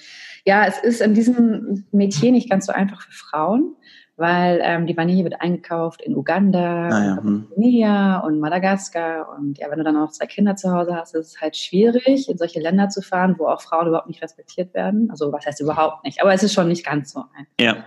ja, 0.44 0.66
es 0.66 0.78
ist 0.78 1.00
in 1.00 1.14
diesem 1.14 1.84
Metier 1.92 2.32
nicht 2.32 2.48
ganz 2.48 2.66
so 2.66 2.72
einfach 2.72 3.02
für 3.02 3.12
Frauen, 3.12 3.74
weil 4.16 4.60
ähm, 4.62 4.86
die 4.86 4.96
Vanille 4.96 5.24
wird 5.24 5.40
eingekauft 5.40 6.00
in 6.00 6.16
Uganda, 6.16 6.88
ah, 6.88 7.04
ja, 7.04 7.16
hm. 7.22 8.24
und 8.24 8.40
Madagaskar. 8.40 9.36
Und 9.36 9.58
ja, 9.58 9.70
wenn 9.70 9.78
du 9.78 9.84
dann 9.84 9.96
auch 9.96 10.10
zwei 10.10 10.26
Kinder 10.26 10.56
zu 10.56 10.72
Hause 10.72 10.96
hast, 10.96 11.14
ist 11.14 11.34
es 11.34 11.40
halt 11.40 11.56
schwierig, 11.56 12.28
in 12.28 12.38
solche 12.38 12.60
Länder 12.60 12.88
zu 12.88 13.02
fahren, 13.02 13.34
wo 13.38 13.46
auch 13.46 13.60
Frauen 13.60 13.88
überhaupt 13.88 14.08
nicht 14.08 14.22
respektiert 14.22 14.72
werden. 14.72 15.10
Also 15.10 15.32
was 15.32 15.44
heißt 15.44 15.60
überhaupt 15.60 16.04
nicht? 16.04 16.22
Aber 16.22 16.32
es 16.32 16.42
ist 16.42 16.54
schon 16.54 16.68
nicht 16.68 16.86
ganz 16.86 17.12
so. 17.12 17.24
Ja. 17.60 17.84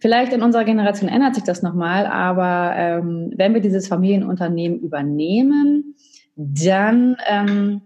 Vielleicht 0.00 0.32
in 0.32 0.42
unserer 0.42 0.64
Generation 0.64 1.08
ändert 1.08 1.34
sich 1.34 1.44
das 1.44 1.62
nochmal, 1.62 2.06
aber 2.06 2.72
ähm, 2.76 3.32
wenn 3.36 3.54
wir 3.54 3.60
dieses 3.60 3.88
Familienunternehmen 3.88 4.78
übernehmen, 4.78 5.96
dann 6.36 7.16
ähm, 7.26 7.82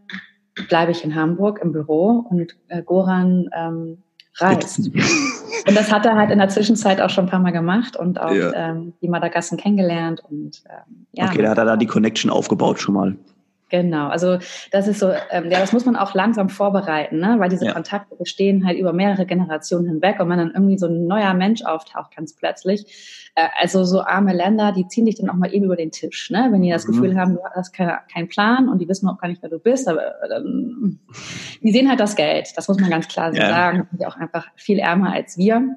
bleibe 0.68 0.92
ich 0.92 1.04
in 1.04 1.14
Hamburg 1.14 1.60
im 1.62 1.72
Büro 1.72 2.26
und 2.30 2.56
äh, 2.68 2.82
Goran 2.82 3.48
ähm, 3.54 4.02
reist. 4.36 4.78
und 5.68 5.76
das 5.76 5.92
hat 5.92 6.06
er 6.06 6.16
halt 6.16 6.30
in 6.30 6.38
der 6.38 6.48
Zwischenzeit 6.48 7.00
auch 7.00 7.10
schon 7.10 7.24
ein 7.24 7.30
paar 7.30 7.40
Mal 7.40 7.52
gemacht 7.52 7.96
und 7.96 8.20
auch 8.20 8.32
ja. 8.32 8.52
ähm, 8.54 8.94
die 9.00 9.08
Madagassen 9.08 9.58
kennengelernt. 9.58 10.22
Und, 10.28 10.62
ähm, 10.68 11.06
ja, 11.12 11.26
okay, 11.26 11.42
da 11.42 11.50
hat 11.50 11.58
er 11.58 11.64
da 11.64 11.76
die 11.76 11.86
Connection 11.86 12.30
aufgebaut 12.30 12.80
schon 12.80 12.94
mal. 12.94 13.16
Genau, 13.72 14.08
also 14.08 14.36
das 14.70 14.86
ist 14.86 14.98
so, 14.98 15.08
ähm, 15.30 15.50
ja, 15.50 15.58
das 15.58 15.72
muss 15.72 15.86
man 15.86 15.96
auch 15.96 16.12
langsam 16.12 16.50
vorbereiten, 16.50 17.20
ne? 17.20 17.36
weil 17.38 17.48
diese 17.48 17.64
ja. 17.64 17.72
Kontakte 17.72 18.14
bestehen 18.16 18.66
halt 18.66 18.78
über 18.78 18.92
mehrere 18.92 19.24
Generationen 19.24 19.88
hinweg 19.88 20.20
und 20.20 20.28
wenn 20.28 20.36
dann 20.36 20.50
irgendwie 20.50 20.76
so 20.76 20.88
ein 20.88 21.06
neuer 21.06 21.32
Mensch 21.32 21.64
auftaucht 21.64 22.14
ganz 22.14 22.34
plötzlich, 22.34 23.30
äh, 23.34 23.48
also 23.58 23.84
so 23.84 24.02
arme 24.02 24.34
Länder, 24.34 24.72
die 24.72 24.86
ziehen 24.88 25.06
dich 25.06 25.14
dann 25.14 25.30
auch 25.30 25.36
mal 25.36 25.54
eben 25.54 25.64
über 25.64 25.76
den 25.76 25.90
Tisch, 25.90 26.28
ne? 26.28 26.48
wenn 26.50 26.60
die 26.60 26.68
das 26.68 26.86
mhm. 26.86 26.92
Gefühl 26.92 27.18
haben, 27.18 27.36
du 27.36 27.40
hast 27.54 27.72
keine, 27.72 28.00
keinen 28.12 28.28
Plan 28.28 28.68
und 28.68 28.78
die 28.78 28.88
wissen 28.90 29.08
auch 29.08 29.16
gar 29.16 29.28
nicht, 29.28 29.40
wer 29.40 29.48
du 29.48 29.58
bist, 29.58 29.88
aber 29.88 30.02
ähm, 30.36 31.00
die 31.62 31.72
sehen 31.72 31.88
halt 31.88 31.98
das 31.98 32.14
Geld, 32.14 32.52
das 32.54 32.68
muss 32.68 32.78
man 32.78 32.90
ganz 32.90 33.08
klar 33.08 33.34
ja. 33.34 33.48
sagen, 33.48 33.88
die 33.90 33.96
sind 33.96 34.06
auch 34.06 34.18
einfach 34.18 34.48
viel 34.54 34.80
ärmer 34.80 35.14
als 35.14 35.38
wir. 35.38 35.76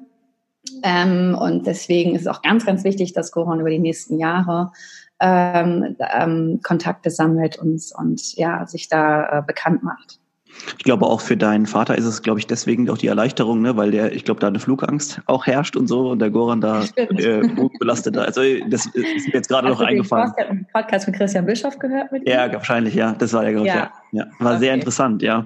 Ähm, 0.82 1.34
und 1.40 1.66
deswegen 1.66 2.14
ist 2.14 2.22
es 2.22 2.26
auch 2.26 2.42
ganz, 2.42 2.66
ganz 2.66 2.84
wichtig, 2.84 3.14
dass 3.14 3.32
Goron 3.32 3.60
über 3.60 3.70
die 3.70 3.78
nächsten 3.78 4.18
Jahre 4.18 4.72
ähm, 5.20 5.96
ähm, 6.00 6.60
Kontakte 6.62 7.10
sammelt 7.10 7.58
und, 7.58 7.82
und 7.96 8.34
ja, 8.36 8.66
sich 8.66 8.88
da 8.88 9.38
äh, 9.38 9.42
bekannt 9.42 9.82
macht. 9.82 10.20
Ich 10.78 10.84
glaube 10.84 11.06
auch 11.06 11.20
für 11.20 11.36
deinen 11.36 11.66
Vater 11.66 11.96
ist 11.96 12.04
es, 12.04 12.22
glaube 12.22 12.38
ich, 12.38 12.46
deswegen 12.46 12.88
auch 12.90 12.98
die 12.98 13.06
Erleichterung, 13.06 13.62
ne, 13.62 13.76
weil 13.76 13.90
der, 13.90 14.12
ich 14.12 14.24
glaube, 14.24 14.40
da 14.40 14.48
eine 14.48 14.58
Flugangst 14.58 15.20
auch 15.26 15.46
herrscht 15.46 15.76
und 15.76 15.86
so 15.86 16.10
und 16.10 16.18
der 16.20 16.30
Goran 16.30 16.60
da 16.60 16.84
äh, 16.96 17.42
belastet 17.78 18.16
da. 18.16 18.22
Also 18.22 18.42
das 18.68 18.86
ist 18.86 19.26
mir 19.26 19.34
jetzt 19.34 19.48
gerade 19.48 19.68
noch 19.68 19.80
eingefallen. 19.80 20.28
Hast 20.28 20.38
du 20.38 20.54
den 20.54 20.66
Podcast 20.72 21.06
mit 21.06 21.16
Christian 21.16 21.46
Bischoff 21.46 21.78
gehört 21.78 22.12
mit 22.12 22.26
ihm? 22.26 22.32
Ja, 22.32 22.52
wahrscheinlich, 22.52 22.94
ja. 22.94 23.12
Das 23.12 23.32
war 23.32 23.44
ja, 23.44 23.52
glaube 23.52 23.66
ich, 23.66 23.74
ja. 23.74 23.90
ja. 24.12 24.24
ja. 24.24 24.26
War 24.38 24.52
okay. 24.52 24.60
sehr 24.60 24.74
interessant, 24.74 25.22
ja. 25.22 25.44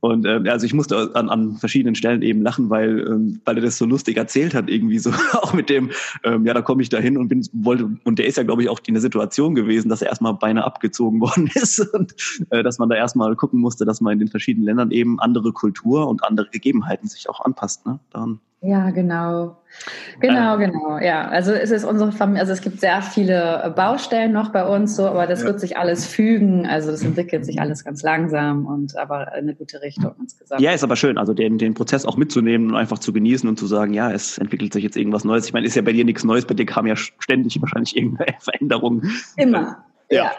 Und 0.00 0.26
äh, 0.26 0.42
also 0.48 0.66
ich 0.66 0.74
musste 0.74 1.10
an, 1.14 1.28
an 1.28 1.56
verschiedenen 1.56 1.94
Stellen 1.94 2.22
eben 2.22 2.42
lachen, 2.42 2.70
weil, 2.70 3.00
ähm, 3.06 3.40
weil 3.44 3.56
er 3.56 3.62
das 3.62 3.78
so 3.78 3.86
lustig 3.86 4.16
erzählt 4.16 4.54
hat, 4.54 4.68
irgendwie 4.68 4.98
so, 4.98 5.10
auch 5.32 5.52
mit 5.52 5.68
dem, 5.68 5.90
ähm, 6.24 6.46
ja, 6.46 6.54
da 6.54 6.62
komme 6.62 6.82
ich 6.82 6.88
da 6.88 6.98
hin 6.98 7.16
und 7.16 7.28
bin, 7.28 7.46
wollte, 7.52 7.90
und 8.04 8.18
der 8.18 8.26
ist 8.26 8.36
ja, 8.36 8.42
glaube 8.42 8.62
ich, 8.62 8.68
auch 8.68 8.80
in 8.86 8.94
der 8.94 9.00
Situation 9.00 9.54
gewesen, 9.54 9.88
dass 9.88 10.02
er 10.02 10.08
erstmal 10.08 10.34
beinahe 10.34 10.64
abgezogen 10.64 11.20
worden 11.20 11.50
ist 11.54 11.80
und 11.94 12.14
äh, 12.50 12.62
dass 12.62 12.78
man 12.78 12.88
da 12.88 12.96
erstmal 12.96 13.34
gucken 13.36 13.60
musste, 13.60 13.84
dass 13.84 14.00
man 14.00 14.14
in 14.14 14.18
den 14.20 14.28
verschiedenen 14.34 14.66
Ländern 14.66 14.90
eben 14.90 15.20
andere 15.20 15.52
Kultur 15.52 16.08
und 16.08 16.24
andere 16.24 16.48
Gegebenheiten 16.50 17.06
sich 17.08 17.28
auch 17.30 17.40
anpasst. 17.40 17.86
Ne? 17.86 18.00
Daran. 18.10 18.40
Ja, 18.66 18.90
genau. 18.90 19.58
Genau, 20.20 20.56
äh, 20.56 20.66
genau. 20.66 20.98
Ja, 20.98 21.28
also 21.28 21.52
es 21.52 21.70
ist 21.70 21.84
unsere 21.84 22.12
Familie, 22.12 22.40
also 22.40 22.52
es 22.54 22.62
gibt 22.62 22.80
sehr 22.80 23.02
viele 23.02 23.72
Baustellen 23.76 24.32
noch 24.32 24.52
bei 24.52 24.66
uns 24.66 24.96
so, 24.96 25.06
aber 25.06 25.26
das 25.26 25.42
ja. 25.42 25.48
wird 25.48 25.60
sich 25.60 25.76
alles 25.76 26.06
fügen. 26.06 26.66
Also 26.66 26.90
das 26.90 27.02
entwickelt 27.02 27.44
sich 27.44 27.60
alles 27.60 27.84
ganz 27.84 28.02
langsam 28.02 28.64
und 28.64 28.96
aber 28.96 29.28
in 29.34 29.44
eine 29.44 29.54
gute 29.54 29.82
Richtung 29.82 30.12
insgesamt. 30.18 30.62
Ja, 30.62 30.72
ist 30.72 30.82
aber 30.82 30.96
schön, 30.96 31.18
also 31.18 31.34
den, 31.34 31.58
den 31.58 31.74
Prozess 31.74 32.06
auch 32.06 32.16
mitzunehmen 32.16 32.70
und 32.70 32.76
einfach 32.76 32.98
zu 32.98 33.12
genießen 33.12 33.46
und 33.46 33.58
zu 33.58 33.66
sagen, 33.66 33.92
ja, 33.92 34.10
es 34.10 34.38
entwickelt 34.38 34.72
sich 34.72 34.82
jetzt 34.82 34.96
irgendwas 34.96 35.24
Neues. 35.24 35.46
Ich 35.46 35.52
meine, 35.52 35.66
ist 35.66 35.76
ja 35.76 35.82
bei 35.82 35.92
dir 35.92 36.06
nichts 36.06 36.24
Neues, 36.24 36.46
bei 36.46 36.54
dir 36.54 36.64
kam 36.64 36.86
ja 36.86 36.96
ständig 36.96 37.60
wahrscheinlich 37.60 37.94
irgendeine 37.94 38.34
Veränderung. 38.40 39.02
Immer. 39.36 39.84
ja. 40.10 40.24
ja. 40.24 40.32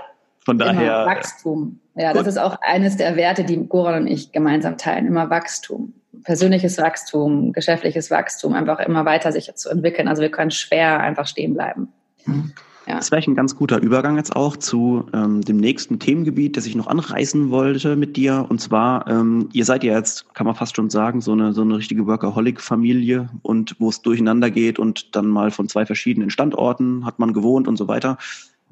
Von 0.46 0.60
daher. 0.60 1.04
Immer 1.04 1.06
Wachstum. 1.06 1.80
Ja, 1.96 2.14
das 2.14 2.28
ist 2.28 2.38
auch 2.38 2.58
eines 2.62 2.98
der 2.98 3.16
Werte, 3.16 3.44
die 3.44 3.58
Goran 3.68 4.04
und 4.04 4.08
ich 4.08 4.32
gemeinsam 4.32 4.78
teilen. 4.78 5.08
Immer 5.08 5.30
Wachstum. 5.30 5.94
Persönliches 6.24 6.78
Wachstum, 6.78 7.52
geschäftliches 7.52 8.12
Wachstum, 8.12 8.54
einfach 8.54 8.80
immer 8.80 9.06
weiter 9.06 9.32
sich 9.32 9.54
zu 9.56 9.70
entwickeln. 9.70 10.08
Also 10.08 10.22
wir 10.22 10.32
können 10.32 10.52
schwer 10.52 11.00
einfach 11.00 11.28
stehen 11.28 11.54
bleiben. 11.54 11.90
Ja. 12.88 12.98
Das 12.98 13.12
wäre 13.12 13.24
ein 13.26 13.36
ganz 13.36 13.56
guter 13.56 13.82
Übergang 13.82 14.18
jetzt 14.18 14.36
auch 14.36 14.58
zu 14.58 15.08
ähm, 15.12 15.42
dem 15.42 15.58
nächsten 15.58 16.00
Themengebiet, 16.00 16.56
das 16.56 16.68
ich 16.68 16.76
noch 16.76 16.86
anreißen 16.86 17.50
wollte 17.50 17.96
mit 17.96 18.16
dir. 18.16 18.46
Und 18.48 18.62
zwar, 18.62 19.08
ähm, 19.08 19.50
ihr 19.54 19.66
seid 19.66 19.84
ja 19.84 19.94
jetzt, 19.94 20.34
kann 20.36 20.46
man 20.46 20.56
fast 20.56 20.76
schon 20.76 20.92
sagen, 20.92 21.22
so 21.22 21.32
eine, 21.32 21.54
so 21.54 21.62
eine 21.62 21.78
richtige 21.78 22.06
Workaholic-Familie 22.06 23.30
und 23.42 23.76
wo 23.80 23.90
es 23.90 24.02
durcheinander 24.04 24.52
geht 24.52 24.78
und 24.78 25.16
dann 25.16 25.28
mal 25.28 25.50
von 25.50 25.68
zwei 25.68 25.86
verschiedenen 25.86 26.30
Standorten 26.30 27.06
hat 27.06 27.18
man 27.18 27.34
gewohnt 27.34 27.68
und 27.68 27.78
so 27.78 27.88
weiter. 27.88 28.20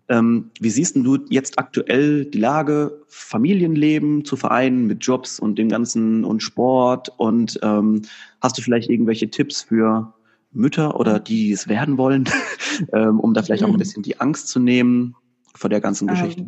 Ähm, 0.10 0.52
wie 0.60 0.70
siehst 0.70 0.96
du 0.96 1.18
jetzt 1.30 1.58
aktuell 1.58 2.26
die 2.26 2.38
Lage, 2.38 3.02
Familienleben 3.08 4.26
zu 4.26 4.36
vereinen 4.36 4.86
mit 4.86 5.06
Jobs 5.06 5.40
und 5.40 5.58
dem 5.58 5.70
Ganzen 5.70 6.26
und 6.26 6.44
Sport? 6.44 7.10
Und 7.18 7.60
ähm, 7.64 8.02
hast 8.42 8.58
du 8.58 8.62
vielleicht 8.62 8.90
irgendwelche 8.90 9.30
Tipps 9.30 9.62
für 9.62 10.14
Mütter 10.52 11.00
oder 11.00 11.20
die, 11.20 11.46
die 11.46 11.52
es 11.52 11.68
werden 11.68 11.98
wollen, 11.98 12.30
ähm, 12.94 13.20
um 13.20 13.34
da 13.34 13.44
vielleicht 13.44 13.64
auch 13.64 13.68
ein 13.68 13.74
mhm. 13.74 13.80
bisschen 13.80 14.04
die 14.04 14.20
Angst 14.20 14.50
zu 14.50 14.60
nehmen 14.60 15.16
vor 15.56 15.70
der 15.70 15.82
ganzen 15.82 16.08
Geschichte? 16.08 16.46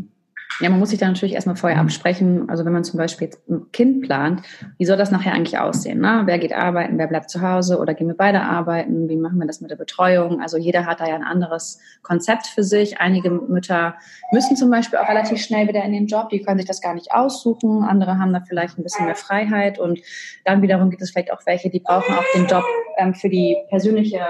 Ja, 0.61 0.69
man 0.69 0.79
muss 0.79 0.89
sich 0.89 0.99
da 0.99 1.07
natürlich 1.07 1.35
erstmal 1.35 1.57
vorher 1.57 1.77
mhm. 1.81 1.87
absprechen. 1.87 2.49
Also 2.49 2.63
wenn 2.63 2.71
man 2.71 2.83
zum 2.83 2.97
Beispiel 2.97 3.29
ein 3.49 3.71
Kind 3.73 4.03
plant, 4.03 4.41
wie 4.77 4.85
soll 4.85 4.95
das 4.95 5.11
nachher 5.11 5.33
eigentlich 5.33 5.59
aussehen? 5.59 5.99
Ne? 5.99 6.23
Wer 6.25 6.39
geht 6.39 6.53
arbeiten, 6.53 6.97
wer 6.97 7.07
bleibt 7.07 7.29
zu 7.29 7.41
Hause 7.41 7.77
oder 7.77 7.93
gehen 7.93 8.07
wir 8.07 8.15
beide 8.15 8.41
arbeiten? 8.41 9.09
Wie 9.09 9.17
machen 9.17 9.37
wir 9.37 9.47
das 9.47 9.59
mit 9.59 9.69
der 9.69 9.75
Betreuung? 9.75 10.41
Also 10.41 10.57
jeder 10.57 10.85
hat 10.85 11.01
da 11.01 11.07
ja 11.07 11.15
ein 11.15 11.23
anderes 11.23 11.79
Konzept 12.03 12.47
für 12.47 12.63
sich. 12.63 12.99
Einige 12.99 13.29
Mütter 13.29 13.95
müssen 14.31 14.55
zum 14.55 14.69
Beispiel 14.69 14.99
auch 14.99 15.09
relativ 15.09 15.41
schnell 15.41 15.67
wieder 15.67 15.83
in 15.83 15.91
den 15.91 16.07
Job, 16.07 16.29
die 16.29 16.41
können 16.41 16.57
sich 16.57 16.67
das 16.67 16.81
gar 16.81 16.93
nicht 16.93 17.11
aussuchen. 17.11 17.83
Andere 17.83 18.17
haben 18.17 18.31
da 18.31 18.41
vielleicht 18.41 18.77
ein 18.77 18.83
bisschen 18.83 19.05
mehr 19.05 19.15
Freiheit 19.15 19.77
und 19.77 19.99
dann 20.45 20.61
wiederum 20.61 20.89
gibt 20.89 21.01
es 21.01 21.11
vielleicht 21.11 21.33
auch 21.33 21.45
welche, 21.45 21.69
die 21.69 21.79
brauchen 21.79 22.15
auch 22.15 22.23
den 22.33 22.47
Job 22.47 22.63
ähm, 22.97 23.13
für 23.13 23.29
die 23.29 23.57
persönliche, 23.69 24.21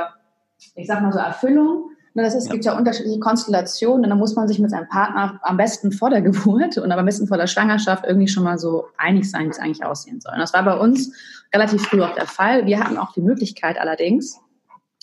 ich 0.75 0.87
sag 0.87 1.01
mal 1.01 1.11
so, 1.11 1.19
Erfüllung 1.19 1.91
das 2.23 2.33
ist, 2.33 2.43
es 2.43 2.47
ja. 2.47 2.53
gibt 2.53 2.65
ja 2.65 2.77
unterschiedliche 2.77 3.19
Konstellationen 3.19 4.05
und 4.05 4.09
dann 4.09 4.17
muss 4.17 4.35
man 4.35 4.47
sich 4.47 4.59
mit 4.59 4.71
seinem 4.71 4.87
Partner 4.87 5.39
am 5.43 5.57
besten 5.57 5.91
vor 5.91 6.09
der 6.09 6.21
Geburt 6.23 6.77
und 6.77 6.91
am 6.91 7.05
besten 7.05 7.27
vor 7.27 7.37
der 7.37 7.47
Schwangerschaft 7.47 8.05
irgendwie 8.05 8.27
schon 8.27 8.43
mal 8.43 8.57
so 8.57 8.85
einig 8.97 9.29
sein, 9.29 9.45
wie 9.45 9.49
es 9.49 9.59
eigentlich 9.59 9.85
aussehen 9.85 10.21
soll. 10.21 10.33
Und 10.33 10.39
das 10.39 10.53
war 10.53 10.63
bei 10.63 10.77
uns 10.77 11.13
relativ 11.53 11.83
früh 11.83 12.01
auch 12.01 12.15
der 12.15 12.27
Fall. 12.27 12.65
Wir 12.65 12.79
hatten 12.79 12.97
auch 12.97 13.13
die 13.13 13.21
Möglichkeit 13.21 13.77
allerdings, 13.79 14.39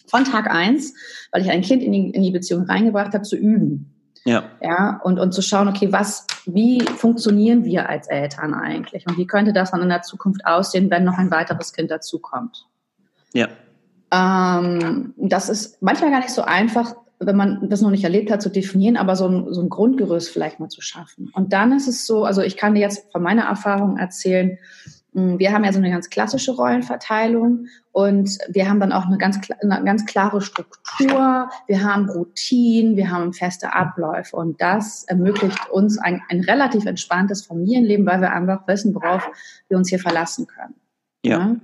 von 0.07 0.25
Tag 0.25 0.51
eins, 0.51 0.95
weil 1.31 1.43
ich 1.43 1.51
ein 1.51 1.63
Kind 1.63 1.83
in 1.83 1.93
die, 1.93 2.11
in 2.11 2.23
die 2.23 2.31
Beziehung 2.31 2.65
reingebracht 2.65 3.15
habe, 3.15 3.23
zu 3.23 3.37
üben. 3.37 3.95
Ja. 4.25 4.45
Ja, 4.63 5.01
und, 5.03 5.19
und 5.19 5.33
zu 5.33 5.43
schauen, 5.43 5.69
okay, 5.69 5.93
was, 5.93 6.27
wie 6.47 6.83
funktionieren 6.83 7.65
wir 7.65 7.89
als 7.89 8.09
Eltern 8.09 8.55
eigentlich? 8.55 9.07
Und 9.07 9.17
wie 9.19 9.27
könnte 9.27 9.53
das 9.53 9.73
dann 9.73 9.83
in 9.83 9.89
der 9.89 10.03
Zukunft 10.03 10.47
aussehen, 10.47 10.91
wenn 10.91 11.05
noch 11.05 11.19
ein 11.19 11.31
weiteres 11.31 11.73
Kind 11.73 11.91
dazukommt? 11.91 12.67
Ja. 13.33 13.49
Ähm, 14.13 15.15
das 15.17 15.49
ist 15.49 15.83
manchmal 15.83 16.11
gar 16.11 16.21
nicht 16.21 16.31
so 16.31 16.43
einfach, 16.43 16.95
wenn 17.25 17.37
man 17.37 17.69
das 17.69 17.81
noch 17.81 17.91
nicht 17.91 18.05
erlebt 18.05 18.31
hat, 18.31 18.43
zu 18.43 18.51
definieren, 18.51 18.97
aber 18.97 19.17
so 19.17 19.27
ein, 19.29 19.53
so 19.53 19.61
ein 19.61 19.69
Grundgerüst 19.69 20.31
vielleicht 20.31 20.61
mal 20.61 20.69
zu 20.69 20.81
schaffen. 20.81 21.31
Und 21.35 21.53
dann 21.53 21.73
ist 21.73 21.89
es 21.89 22.07
so, 22.07 22.25
also 22.25 22.43
ich 22.43 22.57
kann 22.57 22.75
dir 22.75 22.81
jetzt 22.81 23.11
von 23.13 23.23
meiner 23.23 23.45
Erfahrung 23.45 23.97
erzählen, 23.97 24.59
hm, 25.15 25.39
wir 25.39 25.53
haben 25.53 25.65
ja 25.65 25.73
so 25.73 25.79
eine 25.79 25.91
ganz 25.91 26.09
klassische 26.09 26.53
Rollenverteilung 26.53 27.67
und 27.93 28.39
wir 28.49 28.69
haben 28.69 28.81
dann 28.81 28.93
auch 28.93 29.07
eine 29.07 29.19
ganz, 29.19 29.39
eine 29.61 29.85
ganz 29.85 30.07
klare 30.07 30.41
Struktur, 30.41 31.51
wir 31.67 31.83
haben 31.83 32.09
Routinen, 32.09 32.97
wir 32.97 33.11
haben 33.11 33.33
feste 33.33 33.75
Abläufe 33.75 34.37
und 34.37 34.61
das 34.61 35.05
ermöglicht 35.05 35.71
uns 35.71 35.99
ein, 35.99 36.23
ein 36.29 36.41
relativ 36.41 36.87
entspanntes 36.87 37.45
Familienleben, 37.45 38.07
weil 38.07 38.21
wir 38.21 38.33
einfach 38.33 38.67
wissen, 38.67 38.95
worauf 38.95 39.29
wir 39.69 39.77
uns 39.77 39.91
hier 39.91 39.99
verlassen 39.99 40.47
können. 40.47 40.75
Ja. 41.25 41.39
ja? 41.39 41.57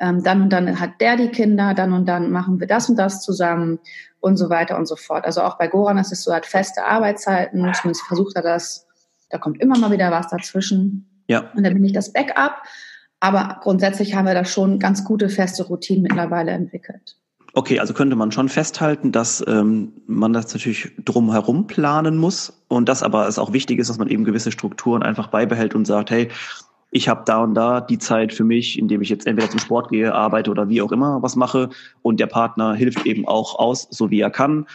Ähm, 0.00 0.22
dann 0.22 0.42
und 0.42 0.50
dann 0.50 0.80
hat 0.80 1.00
der 1.00 1.16
die 1.16 1.28
Kinder, 1.28 1.74
dann 1.74 1.92
und 1.92 2.06
dann 2.06 2.30
machen 2.30 2.58
wir 2.58 2.66
das 2.66 2.88
und 2.88 2.96
das 2.96 3.22
zusammen 3.22 3.78
und 4.20 4.36
so 4.36 4.50
weiter 4.50 4.76
und 4.76 4.86
so 4.86 4.96
fort. 4.96 5.24
Also 5.24 5.42
auch 5.42 5.58
bei 5.58 5.68
Goran 5.68 5.98
ist 5.98 6.12
es 6.12 6.22
so, 6.22 6.32
hat 6.32 6.46
feste 6.46 6.84
Arbeitszeiten, 6.84 7.72
zumindest 7.74 8.06
versucht 8.06 8.36
er 8.36 8.42
das, 8.42 8.86
da 9.28 9.38
kommt 9.38 9.60
immer 9.60 9.78
mal 9.78 9.90
wieder 9.90 10.10
was 10.10 10.28
dazwischen. 10.28 11.24
Ja. 11.28 11.50
Und 11.54 11.64
dann 11.64 11.74
bin 11.74 11.84
ich 11.84 11.92
das 11.92 12.12
Backup. 12.12 12.62
Aber 13.20 13.60
grundsätzlich 13.62 14.14
haben 14.14 14.26
wir 14.26 14.34
da 14.34 14.46
schon 14.46 14.78
ganz 14.78 15.04
gute 15.04 15.28
feste 15.28 15.64
Routinen 15.64 16.02
mittlerweile 16.02 16.52
entwickelt. 16.52 17.16
Okay, 17.52 17.80
also 17.80 17.94
könnte 17.94 18.16
man 18.16 18.32
schon 18.32 18.48
festhalten, 18.48 19.12
dass 19.12 19.44
ähm, 19.46 19.92
man 20.06 20.32
das 20.32 20.52
natürlich 20.54 20.92
drumherum 21.04 21.66
planen 21.66 22.16
muss 22.16 22.62
und 22.68 22.88
das 22.88 23.02
aber 23.02 23.26
es 23.26 23.38
auch 23.38 23.52
wichtig 23.52 23.78
ist, 23.78 23.90
dass 23.90 23.98
man 23.98 24.08
eben 24.08 24.24
gewisse 24.24 24.52
Strukturen 24.52 25.02
einfach 25.02 25.28
beibehält 25.28 25.74
und 25.74 25.84
sagt, 25.84 26.10
hey, 26.10 26.30
ich 26.90 27.08
habe 27.08 27.22
da 27.24 27.42
und 27.42 27.54
da 27.54 27.80
die 27.80 27.98
Zeit 27.98 28.32
für 28.32 28.44
mich, 28.44 28.78
indem 28.78 29.00
ich 29.00 29.08
jetzt 29.08 29.26
entweder 29.26 29.50
zum 29.50 29.60
Sport 29.60 29.90
gehe, 29.90 30.14
arbeite 30.14 30.50
oder 30.50 30.68
wie 30.68 30.82
auch 30.82 30.92
immer 30.92 31.22
was 31.22 31.36
mache. 31.36 31.70
Und 32.02 32.18
der 32.18 32.26
Partner 32.26 32.74
hilft 32.74 33.06
eben 33.06 33.26
auch 33.26 33.58
aus, 33.58 33.86
so 33.90 34.10
wie 34.10 34.20
er 34.20 34.30
kann. 34.30 34.66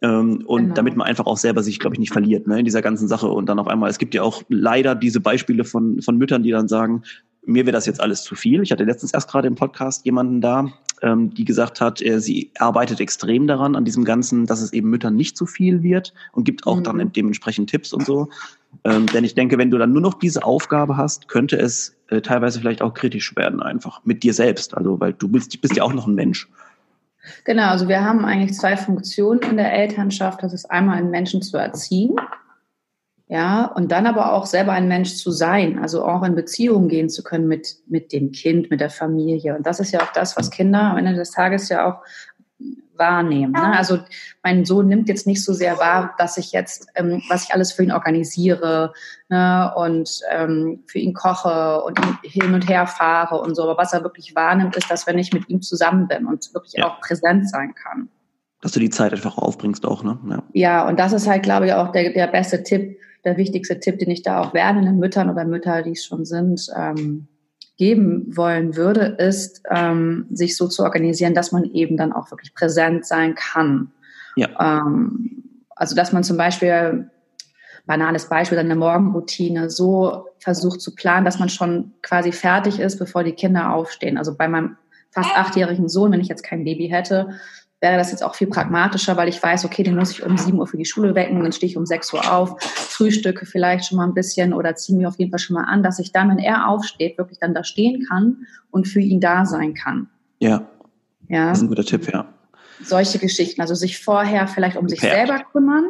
Ähm, 0.00 0.44
und 0.46 0.62
genau. 0.62 0.74
damit 0.74 0.96
man 0.96 1.08
einfach 1.08 1.26
auch 1.26 1.36
selber 1.36 1.64
sich, 1.64 1.80
glaube 1.80 1.96
ich, 1.96 2.00
nicht 2.00 2.12
verliert 2.12 2.46
ne, 2.46 2.60
in 2.60 2.64
dieser 2.64 2.82
ganzen 2.82 3.08
Sache. 3.08 3.28
Und 3.28 3.46
dann 3.48 3.58
auf 3.58 3.66
einmal, 3.66 3.90
es 3.90 3.98
gibt 3.98 4.14
ja 4.14 4.22
auch 4.22 4.42
leider 4.48 4.94
diese 4.94 5.20
Beispiele 5.20 5.64
von, 5.64 6.00
von 6.00 6.16
Müttern, 6.16 6.44
die 6.44 6.52
dann 6.52 6.68
sagen, 6.68 7.02
mir 7.44 7.66
wäre 7.66 7.72
das 7.72 7.86
jetzt 7.86 8.00
alles 8.00 8.22
zu 8.22 8.36
viel. 8.36 8.62
Ich 8.62 8.70
hatte 8.70 8.84
letztens 8.84 9.12
erst 9.12 9.30
gerade 9.30 9.48
im 9.48 9.56
Podcast 9.56 10.04
jemanden 10.04 10.40
da, 10.40 10.68
ähm, 11.02 11.34
die 11.34 11.44
gesagt 11.44 11.80
hat, 11.80 12.00
äh, 12.02 12.20
sie 12.20 12.50
arbeitet 12.58 13.00
extrem 13.00 13.48
daran, 13.48 13.74
an 13.74 13.84
diesem 13.84 14.04
Ganzen, 14.04 14.46
dass 14.46 14.60
es 14.60 14.72
eben 14.72 14.90
Müttern 14.90 15.16
nicht 15.16 15.36
zu 15.36 15.46
viel 15.46 15.82
wird 15.82 16.12
und 16.32 16.44
gibt 16.44 16.66
auch 16.66 16.76
mhm. 16.76 16.84
dann 16.84 17.12
dementsprechend 17.12 17.70
Tipps 17.70 17.92
und 17.92 18.04
so. 18.04 18.28
Ähm, 18.84 19.06
denn 19.06 19.24
ich 19.24 19.34
denke, 19.34 19.58
wenn 19.58 19.70
du 19.70 19.78
dann 19.78 19.92
nur 19.92 20.02
noch 20.02 20.14
diese 20.14 20.44
Aufgabe 20.44 20.96
hast, 20.96 21.28
könnte 21.28 21.56
es 21.56 21.96
äh, 22.08 22.20
teilweise 22.20 22.60
vielleicht 22.60 22.82
auch 22.82 22.94
kritisch 22.94 23.34
werden, 23.36 23.62
einfach 23.62 24.02
mit 24.04 24.22
dir 24.22 24.34
selbst. 24.34 24.76
Also, 24.76 25.00
weil 25.00 25.12
du 25.12 25.28
bist, 25.28 25.60
bist 25.60 25.76
ja 25.76 25.82
auch 25.82 25.92
noch 25.92 26.06
ein 26.06 26.14
Mensch. 26.14 26.48
Genau, 27.44 27.68
also 27.68 27.88
wir 27.88 28.02
haben 28.04 28.24
eigentlich 28.24 28.54
zwei 28.54 28.76
Funktionen 28.76 29.40
in 29.42 29.56
der 29.56 29.72
Elternschaft. 29.72 30.42
Das 30.42 30.54
ist 30.54 30.70
einmal 30.70 30.96
einen 30.98 31.10
Menschen 31.10 31.42
zu 31.42 31.58
erziehen 31.58 32.16
Ja, 33.30 33.66
und 33.66 33.92
dann 33.92 34.06
aber 34.06 34.32
auch 34.32 34.46
selber 34.46 34.72
ein 34.72 34.88
Mensch 34.88 35.16
zu 35.16 35.30
sein, 35.30 35.78
also 35.78 36.02
auch 36.04 36.22
in 36.22 36.34
Beziehungen 36.34 36.88
gehen 36.88 37.10
zu 37.10 37.22
können 37.22 37.46
mit, 37.46 37.76
mit 37.86 38.12
dem 38.12 38.32
Kind, 38.32 38.70
mit 38.70 38.80
der 38.80 38.88
Familie. 38.88 39.54
Und 39.54 39.66
das 39.66 39.80
ist 39.80 39.92
ja 39.92 40.00
auch 40.00 40.12
das, 40.12 40.38
was 40.38 40.50
Kinder 40.50 40.80
am 40.80 40.96
Ende 40.96 41.14
des 41.14 41.32
Tages 41.32 41.68
ja 41.68 41.86
auch 41.86 42.02
wahrnehmen. 42.98 43.52
Ne? 43.52 43.76
Also 43.76 43.98
mein 44.42 44.64
Sohn 44.64 44.88
nimmt 44.88 45.08
jetzt 45.08 45.26
nicht 45.26 45.44
so 45.44 45.52
sehr 45.52 45.78
wahr, 45.78 46.14
dass 46.18 46.36
ich 46.36 46.52
jetzt, 46.52 46.88
ähm, 46.94 47.22
was 47.28 47.44
ich 47.44 47.54
alles 47.54 47.72
für 47.72 47.82
ihn 47.82 47.92
organisiere 47.92 48.92
ne? 49.28 49.72
und 49.76 50.20
ähm, 50.30 50.84
für 50.86 50.98
ihn 50.98 51.14
koche 51.14 51.82
und 51.82 51.98
ihn 51.98 52.18
hin 52.22 52.54
und 52.54 52.68
her 52.68 52.86
fahre 52.86 53.40
und 53.40 53.54
so. 53.54 53.62
Aber 53.62 53.78
was 53.78 53.92
er 53.92 54.02
wirklich 54.02 54.34
wahrnimmt, 54.34 54.76
ist, 54.76 54.90
dass 54.90 55.06
wenn 55.06 55.18
ich 55.18 55.32
mit 55.32 55.48
ihm 55.48 55.62
zusammen 55.62 56.08
bin 56.08 56.26
und 56.26 56.52
wirklich 56.54 56.74
ja. 56.74 56.86
auch 56.86 57.00
präsent 57.00 57.48
sein 57.48 57.74
kann. 57.74 58.08
Dass 58.60 58.72
du 58.72 58.80
die 58.80 58.90
Zeit 58.90 59.12
einfach 59.12 59.38
aufbringst 59.38 59.86
auch, 59.86 60.02
ne? 60.02 60.18
Ja, 60.28 60.42
ja 60.52 60.88
und 60.88 60.98
das 60.98 61.12
ist 61.12 61.28
halt, 61.28 61.44
glaube 61.44 61.66
ich, 61.66 61.72
auch 61.74 61.92
der, 61.92 62.12
der 62.12 62.26
beste 62.26 62.62
Tipp, 62.64 62.98
der 63.24 63.36
wichtigste 63.36 63.78
Tipp, 63.78 63.98
den 63.98 64.10
ich 64.10 64.22
da 64.22 64.40
auch 64.40 64.54
werdenden 64.54 64.98
Müttern 64.98 65.30
oder 65.30 65.44
Mütter, 65.44 65.82
die 65.82 65.92
es 65.92 66.04
schon 66.04 66.24
sind, 66.24 66.66
ähm, 66.76 67.28
geben 67.78 68.36
wollen 68.36 68.76
würde, 68.76 69.16
ist, 69.18 69.62
ähm, 69.70 70.26
sich 70.30 70.56
so 70.56 70.68
zu 70.68 70.82
organisieren, 70.82 71.32
dass 71.32 71.52
man 71.52 71.64
eben 71.64 71.96
dann 71.96 72.12
auch 72.12 72.30
wirklich 72.30 72.52
präsent 72.52 73.06
sein 73.06 73.34
kann. 73.34 73.92
Ja. 74.36 74.48
Ähm, 74.60 75.44
also 75.74 75.94
dass 75.94 76.12
man 76.12 76.24
zum 76.24 76.36
Beispiel, 76.36 77.08
banales 77.86 78.28
Beispiel, 78.28 78.58
eine 78.58 78.74
Morgenroutine 78.74 79.70
so 79.70 80.26
versucht 80.40 80.80
zu 80.80 80.94
planen, 80.94 81.24
dass 81.24 81.38
man 81.38 81.48
schon 81.48 81.94
quasi 82.02 82.32
fertig 82.32 82.80
ist, 82.80 82.98
bevor 82.98 83.22
die 83.22 83.32
Kinder 83.32 83.72
aufstehen. 83.72 84.18
Also 84.18 84.36
bei 84.36 84.48
meinem 84.48 84.76
fast 85.10 85.34
achtjährigen 85.36 85.88
Sohn, 85.88 86.12
wenn 86.12 86.20
ich 86.20 86.28
jetzt 86.28 86.42
kein 86.42 86.64
Baby 86.64 86.88
hätte, 86.88 87.28
wäre 87.80 87.96
das 87.96 88.10
jetzt 88.10 88.22
auch 88.22 88.34
viel 88.34 88.48
pragmatischer, 88.48 89.16
weil 89.16 89.28
ich 89.28 89.42
weiß, 89.42 89.64
okay, 89.64 89.82
den 89.82 89.96
muss 89.96 90.10
ich 90.10 90.24
um 90.24 90.36
sieben 90.36 90.58
Uhr 90.58 90.66
für 90.66 90.76
die 90.76 90.84
Schule 90.84 91.14
wecken, 91.14 91.42
dann 91.42 91.52
stehe 91.52 91.70
ich 91.70 91.76
um 91.76 91.86
sechs 91.86 92.12
Uhr 92.12 92.32
auf, 92.32 92.60
frühstücke 92.60 93.46
vielleicht 93.46 93.86
schon 93.86 93.98
mal 93.98 94.06
ein 94.06 94.14
bisschen 94.14 94.52
oder 94.52 94.74
ziehe 94.74 94.98
mir 94.98 95.08
auf 95.08 95.18
jeden 95.18 95.30
Fall 95.30 95.38
schon 95.38 95.54
mal 95.54 95.64
an, 95.64 95.82
dass 95.82 95.98
ich 95.98 96.12
dann, 96.12 96.28
wenn 96.28 96.38
er 96.38 96.68
aufsteht, 96.68 97.18
wirklich 97.18 97.38
dann 97.38 97.54
da 97.54 97.62
stehen 97.62 98.04
kann 98.08 98.46
und 98.70 98.88
für 98.88 99.00
ihn 99.00 99.20
da 99.20 99.44
sein 99.44 99.74
kann. 99.74 100.08
Ja. 100.40 100.68
Ja. 101.28 101.50
Das 101.50 101.58
ist 101.58 101.64
ein 101.64 101.68
guter 101.68 101.84
Tipp, 101.84 102.10
ja. 102.12 102.26
Solche 102.82 103.18
Geschichten, 103.18 103.60
also 103.60 103.74
sich 103.74 104.02
vorher 104.02 104.46
vielleicht 104.48 104.76
um 104.76 104.88
sich 104.88 105.00
Pferd. 105.00 105.14
selber 105.28 105.44
kümmern, 105.52 105.84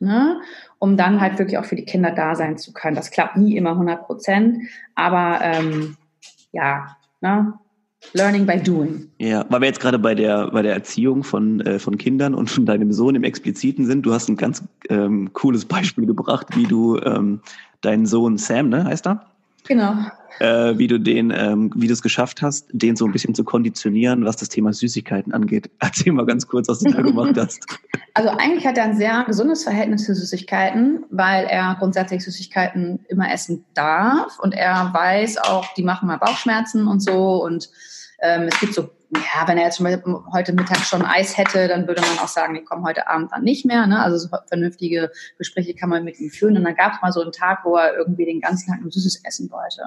ne, 0.00 0.40
um 0.78 0.96
dann 0.96 1.20
halt 1.20 1.38
wirklich 1.38 1.58
auch 1.58 1.64
für 1.64 1.76
die 1.76 1.84
Kinder 1.84 2.10
da 2.10 2.34
sein 2.34 2.58
zu 2.58 2.72
können. 2.72 2.96
Das 2.96 3.10
klappt 3.10 3.36
nie 3.36 3.56
immer 3.56 3.70
100 3.70 4.06
Prozent, 4.06 4.58
aber 4.94 5.40
ähm, 5.42 5.96
ja, 6.52 6.96
ne, 7.20 7.54
Learning 8.12 8.46
by 8.46 8.56
doing. 8.56 9.08
Ja, 9.18 9.44
weil 9.50 9.60
wir 9.60 9.68
jetzt 9.68 9.80
gerade 9.80 9.98
bei 9.98 10.14
der 10.14 10.50
bei 10.50 10.62
der 10.62 10.74
Erziehung 10.74 11.22
von 11.22 11.60
äh, 11.60 11.78
von 11.78 11.98
Kindern 11.98 12.34
und 12.34 12.50
von 12.50 12.66
deinem 12.66 12.92
Sohn 12.92 13.14
im 13.14 13.24
Expliziten 13.24 13.86
sind. 13.86 14.02
Du 14.02 14.12
hast 14.12 14.28
ein 14.28 14.36
ganz 14.36 14.64
ähm, 14.88 15.32
cooles 15.32 15.64
Beispiel 15.64 16.06
gebracht, 16.06 16.56
wie 16.56 16.64
du 16.64 16.98
ähm, 16.98 17.40
deinen 17.82 18.06
Sohn 18.06 18.38
Sam, 18.38 18.68
ne, 18.68 18.84
heißt 18.84 19.06
er? 19.06 19.26
Genau. 19.66 19.94
Äh, 20.38 20.78
wie 20.78 20.86
du 20.86 20.98
den, 20.98 21.32
ähm, 21.34 21.72
wie 21.74 21.86
du 21.86 21.92
es 21.92 22.02
geschafft 22.02 22.42
hast, 22.42 22.68
den 22.72 22.96
so 22.96 23.04
ein 23.04 23.12
bisschen 23.12 23.34
zu 23.34 23.44
konditionieren, 23.44 24.24
was 24.24 24.36
das 24.36 24.48
Thema 24.48 24.72
Süßigkeiten 24.72 25.32
angeht. 25.32 25.70
Erzähl 25.80 26.12
mal 26.12 26.26
ganz 26.26 26.46
kurz, 26.46 26.68
was 26.68 26.78
du 26.80 26.90
da 26.90 27.02
gemacht 27.02 27.34
hast. 27.36 27.66
Also 28.14 28.30
eigentlich 28.30 28.66
hat 28.66 28.78
er 28.78 28.84
ein 28.84 28.96
sehr 28.96 29.24
gesundes 29.24 29.64
Verhältnis 29.64 30.04
zu 30.04 30.14
Süßigkeiten, 30.14 31.04
weil 31.10 31.44
er 31.44 31.76
grundsätzlich 31.78 32.24
Süßigkeiten 32.24 33.00
immer 33.08 33.32
essen 33.32 33.64
darf 33.74 34.38
und 34.40 34.54
er 34.54 34.90
weiß 34.92 35.38
auch, 35.38 35.74
die 35.74 35.82
machen 35.82 36.08
mal 36.08 36.18
Bauchschmerzen 36.18 36.86
und 36.86 37.00
so 37.00 37.44
und 37.44 37.70
ähm, 38.22 38.48
es 38.48 38.58
gibt 38.60 38.74
so 38.74 38.90
ja, 39.12 39.48
wenn 39.48 39.58
er 39.58 39.64
jetzt 39.64 39.78
schon 39.78 40.24
heute 40.32 40.52
Mittag 40.52 40.78
schon 40.84 41.04
Eis 41.04 41.36
hätte, 41.36 41.66
dann 41.66 41.88
würde 41.88 42.00
man 42.00 42.18
auch 42.20 42.28
sagen, 42.28 42.54
die 42.54 42.62
kommen 42.62 42.84
heute 42.84 43.08
Abend 43.08 43.32
dann 43.32 43.42
nicht 43.42 43.66
mehr. 43.66 43.86
Ne? 43.88 44.00
Also 44.00 44.18
so 44.18 44.28
vernünftige 44.46 45.10
Gespräche 45.36 45.74
kann 45.74 45.88
man 45.88 46.04
mit 46.04 46.20
ihm 46.20 46.30
führen. 46.30 46.56
Und 46.56 46.62
dann 46.62 46.76
gab 46.76 46.92
es 46.92 47.02
mal 47.02 47.10
so 47.10 47.20
einen 47.20 47.32
Tag, 47.32 47.64
wo 47.64 47.76
er 47.76 47.96
irgendwie 47.96 48.24
den 48.24 48.40
ganzen 48.40 48.70
Tag 48.70 48.80
nur 48.82 48.92
Süßes 48.92 49.22
essen 49.24 49.50
wollte. 49.50 49.82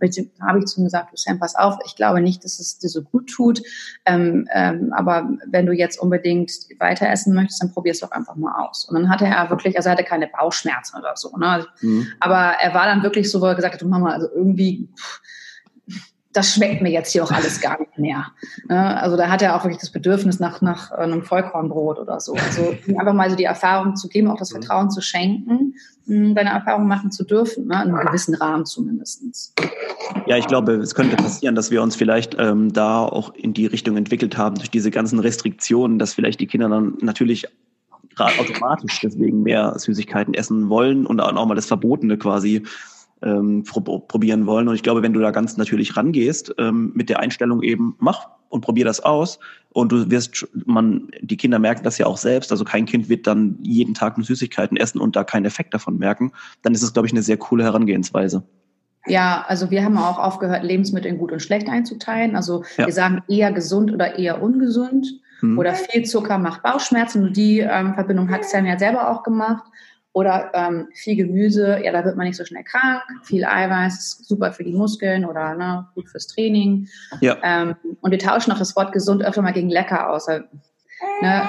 Und 0.00 0.06
jetzt 0.06 0.20
habe 0.40 0.58
ich 0.58 0.64
zu 0.64 0.80
ihm 0.80 0.84
gesagt, 0.84 1.12
du 1.12 1.16
Sam, 1.16 1.38
pass 1.38 1.54
auf, 1.54 1.78
ich 1.86 1.94
glaube 1.94 2.20
nicht, 2.20 2.42
dass 2.42 2.58
es 2.58 2.78
dir 2.78 2.88
so 2.88 3.02
gut 3.02 3.30
tut. 3.30 3.62
Ähm, 4.06 4.48
ähm, 4.52 4.92
aber 4.92 5.30
wenn 5.46 5.66
du 5.66 5.72
jetzt 5.72 6.00
unbedingt 6.00 6.50
weiter 6.80 7.08
essen 7.08 7.32
möchtest, 7.32 7.62
dann 7.62 7.72
probier 7.72 7.92
es 7.92 8.00
doch 8.00 8.10
einfach 8.10 8.34
mal 8.34 8.66
aus. 8.66 8.86
Und 8.86 8.96
dann 8.96 9.08
hatte 9.08 9.26
er 9.26 9.50
wirklich, 9.50 9.76
also 9.76 9.88
er 9.88 9.92
hatte 9.92 10.04
keine 10.04 10.26
Bauchschmerzen 10.26 10.98
oder 10.98 11.14
so. 11.14 11.36
Ne? 11.36 11.64
Mhm. 11.80 12.08
Aber 12.18 12.56
er 12.60 12.74
war 12.74 12.86
dann 12.86 13.04
wirklich 13.04 13.30
so, 13.30 13.40
wo 13.40 13.46
er 13.46 13.54
gesagt 13.54 13.74
hat, 13.74 13.82
du 13.82 13.88
Mama, 13.88 14.12
also 14.12 14.28
irgendwie... 14.34 14.88
Pff, 14.98 15.20
das 16.34 16.52
schmeckt 16.52 16.82
mir 16.82 16.90
jetzt 16.90 17.12
hier 17.12 17.22
auch 17.22 17.30
alles 17.30 17.60
gar 17.60 17.78
nicht 17.78 17.96
mehr. 17.96 18.26
Ne? 18.68 19.00
Also 19.00 19.16
da 19.16 19.28
hat 19.28 19.40
er 19.40 19.56
auch 19.56 19.62
wirklich 19.64 19.80
das 19.80 19.90
Bedürfnis 19.90 20.40
nach, 20.40 20.60
nach 20.60 20.90
einem 20.90 21.22
Vollkornbrot 21.22 21.98
oder 21.98 22.20
so. 22.20 22.34
Also 22.34 22.74
einfach 22.98 23.14
mal 23.14 23.30
so 23.30 23.36
die 23.36 23.44
Erfahrung 23.44 23.94
zu 23.94 24.08
geben, 24.08 24.28
auch 24.28 24.36
das 24.36 24.50
mhm. 24.50 24.56
Vertrauen 24.56 24.90
zu 24.90 25.00
schenken, 25.00 25.74
hm, 26.06 26.34
deine 26.34 26.50
Erfahrung 26.50 26.88
machen 26.88 27.12
zu 27.12 27.24
dürfen, 27.24 27.68
ne? 27.68 27.74
in 27.84 27.94
einem 27.94 28.06
gewissen 28.06 28.34
Rahmen 28.34 28.66
zumindest. 28.66 29.22
Ja, 30.26 30.36
ich 30.36 30.48
glaube, 30.48 30.74
es 30.74 30.96
könnte 30.96 31.16
passieren, 31.16 31.54
dass 31.54 31.70
wir 31.70 31.82
uns 31.82 31.94
vielleicht 31.94 32.36
ähm, 32.38 32.72
da 32.72 33.04
auch 33.04 33.32
in 33.34 33.54
die 33.54 33.66
Richtung 33.66 33.96
entwickelt 33.96 34.36
haben 34.36 34.56
durch 34.56 34.70
diese 34.70 34.90
ganzen 34.90 35.20
Restriktionen, 35.20 36.00
dass 36.00 36.14
vielleicht 36.14 36.40
die 36.40 36.48
Kinder 36.48 36.68
dann 36.68 36.98
natürlich 37.00 37.46
automatisch 38.16 39.00
deswegen 39.02 39.42
mehr 39.42 39.78
Süßigkeiten 39.78 40.34
essen 40.34 40.68
wollen 40.68 41.06
und 41.06 41.20
auch 41.20 41.46
mal 41.46 41.54
das 41.54 41.66
Verbotene 41.66 42.16
quasi 42.16 42.64
ähm, 43.24 43.64
probieren 43.64 44.46
wollen. 44.46 44.68
Und 44.68 44.74
ich 44.74 44.82
glaube, 44.82 45.02
wenn 45.02 45.12
du 45.12 45.20
da 45.20 45.30
ganz 45.30 45.56
natürlich 45.56 45.96
rangehst, 45.96 46.54
ähm, 46.58 46.92
mit 46.94 47.08
der 47.08 47.20
Einstellung 47.20 47.62
eben, 47.62 47.96
mach 47.98 48.28
und 48.48 48.60
probier 48.60 48.84
das 48.84 49.00
aus. 49.00 49.40
Und 49.70 49.90
du 49.90 50.10
wirst, 50.10 50.46
man, 50.64 51.08
die 51.20 51.36
Kinder 51.36 51.58
merken 51.58 51.82
das 51.82 51.98
ja 51.98 52.06
auch 52.06 52.16
selbst. 52.16 52.52
Also 52.52 52.64
kein 52.64 52.86
Kind 52.86 53.08
wird 53.08 53.26
dann 53.26 53.58
jeden 53.60 53.94
Tag 53.94 54.16
nur 54.16 54.24
Süßigkeiten 54.24 54.76
essen 54.76 55.00
und 55.00 55.16
da 55.16 55.24
keinen 55.24 55.44
Effekt 55.44 55.74
davon 55.74 55.98
merken. 55.98 56.32
Dann 56.62 56.72
ist 56.74 56.82
es, 56.82 56.92
glaube 56.92 57.06
ich, 57.06 57.12
eine 57.12 57.22
sehr 57.22 57.36
coole 57.36 57.64
Herangehensweise. 57.64 58.44
Ja, 59.06 59.44
also 59.48 59.70
wir 59.70 59.84
haben 59.84 59.98
auch 59.98 60.18
aufgehört, 60.18 60.62
Lebensmittel 60.62 61.10
in 61.10 61.18
gut 61.18 61.32
und 61.32 61.42
schlecht 61.42 61.68
einzuteilen. 61.68 62.36
Also 62.36 62.64
ja. 62.76 62.86
wir 62.86 62.92
sagen 62.92 63.22
eher 63.28 63.52
gesund 63.52 63.92
oder 63.92 64.18
eher 64.18 64.40
ungesund. 64.40 65.20
Hm. 65.40 65.58
Oder 65.58 65.74
viel 65.74 66.04
Zucker 66.04 66.38
macht 66.38 66.62
Bauchschmerzen. 66.62 67.24
Und 67.24 67.36
die 67.36 67.58
ähm, 67.58 67.94
Verbindung 67.94 68.30
hat 68.30 68.44
Sam 68.44 68.66
ja 68.66 68.78
selber 68.78 69.10
auch 69.10 69.24
gemacht. 69.24 69.64
Oder 70.14 70.52
ähm, 70.54 70.86
viel 70.94 71.16
Gemüse, 71.16 71.80
ja, 71.84 71.90
da 71.90 72.04
wird 72.04 72.16
man 72.16 72.28
nicht 72.28 72.36
so 72.36 72.44
schnell 72.44 72.62
krank. 72.62 73.02
Viel 73.24 73.44
Eiweiß 73.44 73.98
ist 73.98 74.28
super 74.28 74.52
für 74.52 74.62
die 74.62 74.72
Muskeln 74.72 75.24
oder 75.24 75.56
ne, 75.56 75.88
gut 75.96 76.08
fürs 76.08 76.28
Training. 76.28 76.86
Ja. 77.20 77.36
Ähm, 77.42 77.74
und 78.00 78.12
wir 78.12 78.18
tauschen 78.20 78.52
auch 78.52 78.58
das 78.58 78.76
Wort 78.76 78.92
gesund 78.92 79.24
öfter 79.24 79.42
mal 79.42 79.52
gegen 79.52 79.70
lecker 79.70 80.08
aus. 80.08 80.28
Also, 80.28 80.44
ne, 81.20 81.42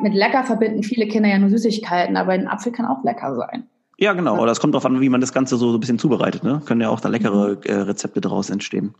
mit 0.00 0.14
lecker 0.14 0.44
verbinden 0.44 0.84
viele 0.84 1.08
Kinder 1.08 1.28
ja 1.28 1.40
nur 1.40 1.50
Süßigkeiten, 1.50 2.16
aber 2.16 2.32
ein 2.32 2.46
Apfel 2.46 2.70
kann 2.70 2.86
auch 2.86 3.02
lecker 3.02 3.34
sein. 3.34 3.66
Ja, 3.98 4.12
genau. 4.12 4.40
Oder 4.40 4.52
es 4.52 4.60
kommt 4.60 4.74
darauf 4.74 4.86
an, 4.86 5.00
wie 5.00 5.08
man 5.08 5.20
das 5.20 5.32
Ganze 5.32 5.56
so, 5.56 5.72
so 5.72 5.76
ein 5.76 5.80
bisschen 5.80 5.98
zubereitet. 5.98 6.44
Ne? 6.44 6.62
Können 6.66 6.80
ja 6.80 6.90
auch 6.90 7.00
da 7.00 7.08
leckere 7.08 7.56
mhm. 7.56 7.62
äh, 7.64 7.72
Rezepte 7.72 8.20
daraus 8.20 8.48
entstehen. 8.48 8.94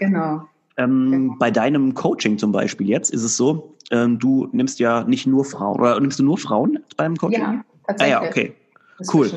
Genau. 0.00 0.42
Ähm, 0.76 1.10
genau. 1.12 1.34
Bei 1.38 1.52
deinem 1.52 1.94
Coaching 1.94 2.38
zum 2.38 2.50
Beispiel 2.50 2.88
jetzt 2.88 3.10
ist 3.10 3.22
es 3.22 3.36
so, 3.36 3.76
ähm, 3.92 4.18
du 4.18 4.48
nimmst 4.50 4.80
ja 4.80 5.04
nicht 5.04 5.28
nur 5.28 5.44
Frauen, 5.44 5.78
oder 5.78 6.00
nimmst 6.00 6.18
du 6.18 6.24
nur 6.24 6.38
Frauen 6.38 6.80
beim 6.96 7.16
Coaching? 7.16 7.40
Ja. 7.40 7.64
Ah 8.00 8.06
ja, 8.06 8.22
okay. 8.22 8.54
Cool. 9.12 9.30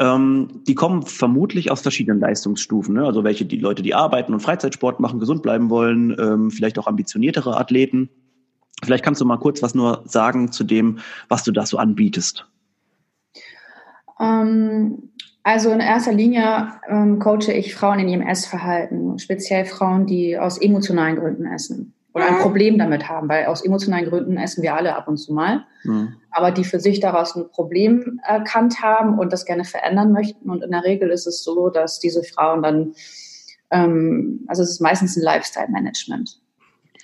Ähm, 0.00 0.62
die 0.66 0.74
kommen 0.74 1.02
vermutlich 1.02 1.70
aus 1.70 1.80
verschiedenen 1.80 2.20
Leistungsstufen. 2.20 2.94
Ne? 2.94 3.04
Also 3.04 3.24
welche 3.24 3.44
die 3.44 3.58
Leute, 3.58 3.82
die 3.82 3.94
arbeiten 3.94 4.32
und 4.32 4.40
Freizeitsport 4.40 5.00
machen, 5.00 5.18
gesund 5.18 5.42
bleiben 5.42 5.70
wollen, 5.70 6.16
ähm, 6.18 6.50
vielleicht 6.50 6.78
auch 6.78 6.86
ambitioniertere 6.86 7.56
Athleten. 7.56 8.08
Vielleicht 8.84 9.04
kannst 9.04 9.20
du 9.20 9.24
mal 9.24 9.38
kurz 9.38 9.60
was 9.60 9.74
nur 9.74 10.02
sagen 10.06 10.52
zu 10.52 10.62
dem, 10.62 10.98
was 11.28 11.42
du 11.42 11.50
da 11.50 11.66
so 11.66 11.78
anbietest. 11.78 12.46
Ähm, 14.20 15.10
also 15.42 15.70
in 15.70 15.80
erster 15.80 16.12
Linie 16.12 16.74
ähm, 16.88 17.18
coache 17.18 17.52
ich 17.52 17.74
Frauen 17.74 17.98
in 17.98 18.08
ihrem 18.08 18.22
Essverhalten, 18.22 19.18
speziell 19.18 19.64
Frauen, 19.64 20.06
die 20.06 20.38
aus 20.38 20.58
emotionalen 20.58 21.16
Gründen 21.16 21.46
essen 21.46 21.94
oder 22.14 22.26
ein 22.26 22.38
Problem 22.38 22.78
damit 22.78 23.08
haben, 23.08 23.28
weil 23.28 23.46
aus 23.46 23.64
emotionalen 23.64 24.08
Gründen 24.08 24.38
essen 24.38 24.62
wir 24.62 24.74
alle 24.74 24.96
ab 24.96 25.08
und 25.08 25.18
zu 25.18 25.32
mal, 25.32 25.64
mhm. 25.84 26.14
aber 26.30 26.50
die 26.50 26.64
für 26.64 26.80
sich 26.80 27.00
daraus 27.00 27.36
ein 27.36 27.50
Problem 27.50 28.20
erkannt 28.26 28.82
haben 28.82 29.18
und 29.18 29.32
das 29.32 29.44
gerne 29.44 29.64
verändern 29.64 30.12
möchten. 30.12 30.50
Und 30.50 30.64
in 30.64 30.70
der 30.70 30.84
Regel 30.84 31.10
ist 31.10 31.26
es 31.26 31.44
so, 31.44 31.68
dass 31.68 32.00
diese 32.00 32.22
Frauen 32.22 32.62
dann, 32.62 32.94
ähm, 33.70 34.44
also 34.48 34.62
es 34.62 34.70
ist 34.70 34.80
meistens 34.80 35.16
ein 35.16 35.22
Lifestyle-Management. 35.22 36.40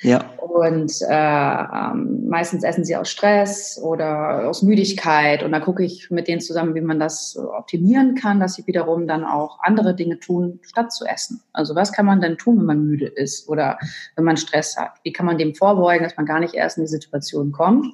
Ja. 0.05 0.23
Und 0.39 0.93
äh, 1.01 1.09
ähm, 1.09 2.29
meistens 2.29 2.63
essen 2.63 2.85
sie 2.85 2.95
aus 2.95 3.09
Stress 3.09 3.81
oder 3.83 4.47
aus 4.49 4.63
Müdigkeit. 4.63 5.43
Und 5.43 5.51
da 5.53 5.61
gucke 5.61 5.83
ich 5.83 6.11
mit 6.11 6.29
denen 6.29 6.43
zusammen, 6.43 6.75
wie 6.75 6.83
man 6.83 7.01
das 7.01 7.37
optimieren 7.37 8.15
kann, 8.15 8.39
dass 8.39 8.55
sie 8.55 8.67
wiederum 8.67 9.09
dann 9.09 9.25
auch 9.25 9.59
andere 9.63 9.97
Dinge 9.97 10.21
tun, 10.21 10.61
statt 10.63 10.93
zu 10.93 11.07
essen. 11.07 11.43
Also 11.55 11.75
was 11.75 11.93
kann 11.93 12.05
man 12.07 12.21
denn 12.21 12.37
tun, 12.37 12.59
wenn 12.59 12.67
man 12.67 12.85
müde 12.85 13.07
ist 13.07 13.49
oder 13.49 13.79
wenn 14.15 14.25
man 14.25 14.37
Stress 14.37 14.77
hat? 14.77 14.93
Wie 15.03 15.13
kann 15.13 15.27
man 15.27 15.39
dem 15.39 15.55
vorbeugen, 15.55 16.05
dass 16.05 16.17
man 16.19 16.27
gar 16.27 16.39
nicht 16.39 16.55
erst 16.55 16.77
in 16.77 16.85
die 16.85 16.91
Situation 16.91 17.51
kommt? 17.51 17.87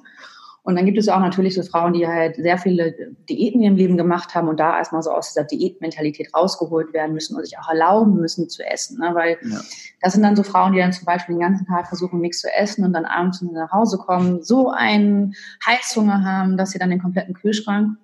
Und 0.63 0.75
dann 0.75 0.85
gibt 0.85 0.99
es 0.99 1.09
auch 1.09 1.19
natürlich 1.19 1.55
so 1.55 1.63
Frauen, 1.63 1.93
die 1.93 2.07
halt 2.07 2.35
sehr 2.35 2.59
viele 2.59 2.93
Diäten 3.27 3.61
in 3.61 3.63
ihrem 3.63 3.75
Leben 3.77 3.97
gemacht 3.97 4.35
haben 4.35 4.47
und 4.47 4.59
da 4.59 4.77
erstmal 4.77 5.01
so 5.01 5.11
aus 5.11 5.33
dieser 5.33 5.43
Diätmentalität 5.43 6.35
rausgeholt 6.35 6.93
werden 6.93 7.13
müssen 7.13 7.35
und 7.35 7.43
sich 7.43 7.57
auch 7.57 7.67
erlauben 7.67 8.17
müssen 8.17 8.47
zu 8.47 8.63
essen. 8.63 8.99
Ne? 8.99 9.09
Weil 9.13 9.37
ja. 9.41 9.59
das 10.01 10.13
sind 10.13 10.21
dann 10.21 10.35
so 10.35 10.43
Frauen, 10.43 10.73
die 10.73 10.79
dann 10.79 10.93
zum 10.93 11.05
Beispiel 11.05 11.33
den 11.33 11.41
ganzen 11.41 11.65
Tag 11.65 11.87
versuchen, 11.87 12.21
nichts 12.21 12.41
zu 12.41 12.53
essen 12.53 12.85
und 12.85 12.93
dann 12.93 13.05
abends 13.05 13.41
nach 13.41 13.71
Hause 13.71 13.97
kommen, 13.97 14.43
so 14.43 14.69
einen 14.69 15.33
Heißhunger 15.65 16.23
haben, 16.23 16.57
dass 16.57 16.71
sie 16.71 16.79
dann 16.79 16.91
den 16.91 17.01
kompletten 17.01 17.33
Kühlschrank 17.33 17.97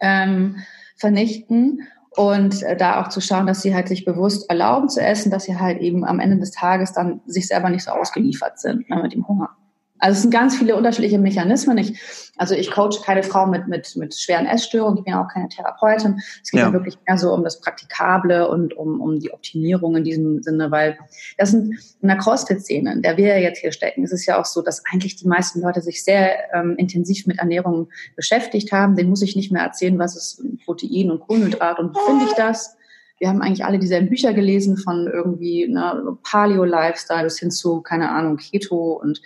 ähm, 0.00 0.56
vernichten 0.96 1.82
und 2.16 2.64
äh, 2.64 2.76
da 2.76 3.00
auch 3.00 3.08
zu 3.08 3.20
schauen, 3.20 3.46
dass 3.46 3.62
sie 3.62 3.72
halt 3.72 3.86
sich 3.86 4.04
bewusst 4.04 4.50
erlauben 4.50 4.88
zu 4.88 5.00
essen, 5.00 5.30
dass 5.30 5.44
sie 5.44 5.56
halt 5.56 5.80
eben 5.80 6.04
am 6.04 6.18
Ende 6.18 6.38
des 6.38 6.50
Tages 6.50 6.92
dann 6.92 7.20
sich 7.26 7.46
selber 7.46 7.70
nicht 7.70 7.84
so 7.84 7.92
ausgeliefert 7.92 8.58
sind 8.58 8.90
ne, 8.90 9.00
mit 9.00 9.12
dem 9.12 9.28
Hunger. 9.28 9.50
Also 9.98 10.16
es 10.16 10.22
sind 10.22 10.30
ganz 10.30 10.56
viele 10.56 10.76
unterschiedliche 10.76 11.18
Mechanismen. 11.18 11.78
Ich, 11.78 12.00
also 12.36 12.54
ich 12.54 12.70
coache 12.70 13.00
keine 13.04 13.22
Frau 13.22 13.46
mit, 13.46 13.68
mit, 13.68 13.96
mit 13.96 14.14
schweren 14.14 14.46
Essstörungen, 14.46 14.98
ich 14.98 15.04
bin 15.04 15.14
auch 15.14 15.28
keine 15.28 15.48
Therapeutin. 15.48 16.20
Es 16.42 16.50
geht 16.50 16.60
ja. 16.60 16.72
wirklich 16.72 16.96
mehr 17.06 17.18
so 17.18 17.32
um 17.32 17.44
das 17.44 17.60
Praktikable 17.60 18.48
und 18.48 18.74
um, 18.74 19.00
um 19.00 19.18
die 19.18 19.32
Optimierung 19.32 19.96
in 19.96 20.04
diesem 20.04 20.42
Sinne, 20.42 20.70
weil 20.70 20.98
das 21.36 21.50
sind 21.50 21.74
in 22.00 22.08
der 22.08 22.18
CrossFit-Szene, 22.18 22.92
in 22.92 23.02
der 23.02 23.16
wir 23.16 23.40
jetzt 23.40 23.60
hier 23.60 23.72
stecken, 23.72 24.04
ist 24.04 24.12
es 24.12 24.26
ja 24.26 24.40
auch 24.40 24.44
so, 24.44 24.62
dass 24.62 24.82
eigentlich 24.90 25.16
die 25.16 25.26
meisten 25.26 25.60
Leute 25.60 25.80
sich 25.80 26.04
sehr 26.04 26.54
ähm, 26.54 26.76
intensiv 26.76 27.26
mit 27.26 27.38
Ernährung 27.38 27.88
beschäftigt 28.16 28.72
haben. 28.72 28.96
Den 28.96 29.08
muss 29.08 29.22
ich 29.22 29.36
nicht 29.36 29.52
mehr 29.52 29.62
erzählen, 29.62 29.98
was 29.98 30.16
ist 30.16 30.42
Protein 30.64 31.10
und 31.10 31.20
Kohlenhydrat 31.20 31.78
und 31.78 31.94
wie 31.94 32.00
finde 32.06 32.24
ich 32.24 32.32
das. 32.32 32.77
Wir 33.18 33.28
haben 33.28 33.42
eigentlich 33.42 33.64
alle 33.64 33.78
dieselben 33.78 34.08
Bücher 34.08 34.32
gelesen 34.32 34.76
von 34.76 35.08
irgendwie 35.12 35.68
ne, 35.68 36.16
Paleo-Lifestyle 36.22 37.24
bis 37.24 37.38
hin 37.38 37.50
zu, 37.50 37.80
keine 37.80 38.10
Ahnung, 38.10 38.36
Keto 38.36 38.92
und 38.92 39.20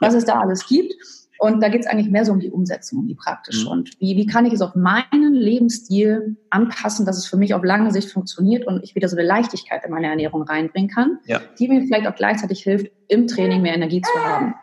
was 0.00 0.14
es 0.14 0.24
da 0.24 0.40
alles 0.40 0.66
gibt. 0.66 0.94
Und 1.40 1.62
da 1.62 1.68
geht 1.68 1.82
es 1.82 1.86
eigentlich 1.86 2.10
mehr 2.10 2.24
so 2.24 2.32
um 2.32 2.40
die 2.40 2.50
Umsetzung, 2.50 2.98
um 2.98 3.06
die 3.06 3.14
praktische. 3.14 3.66
Mhm. 3.66 3.70
Und 3.70 3.90
wie, 4.00 4.16
wie 4.16 4.26
kann 4.26 4.44
ich 4.44 4.52
es 4.52 4.60
auf 4.60 4.74
meinen 4.74 5.34
Lebensstil 5.34 6.36
anpassen, 6.50 7.06
dass 7.06 7.16
es 7.16 7.26
für 7.26 7.36
mich 7.36 7.54
auf 7.54 7.62
lange 7.62 7.92
Sicht 7.92 8.10
funktioniert 8.10 8.66
und 8.66 8.82
ich 8.82 8.96
wieder 8.96 9.08
so 9.08 9.16
eine 9.16 9.26
Leichtigkeit 9.26 9.84
in 9.84 9.92
meine 9.92 10.08
Ernährung 10.08 10.42
reinbringen 10.42 10.90
kann, 10.90 11.18
ja. 11.26 11.40
die 11.58 11.68
mir 11.68 11.82
vielleicht 11.82 12.08
auch 12.08 12.16
gleichzeitig 12.16 12.62
hilft, 12.62 12.90
im 13.06 13.28
Training 13.28 13.62
mehr 13.62 13.74
Energie 13.74 14.00
zu 14.00 14.20
haben. 14.20 14.54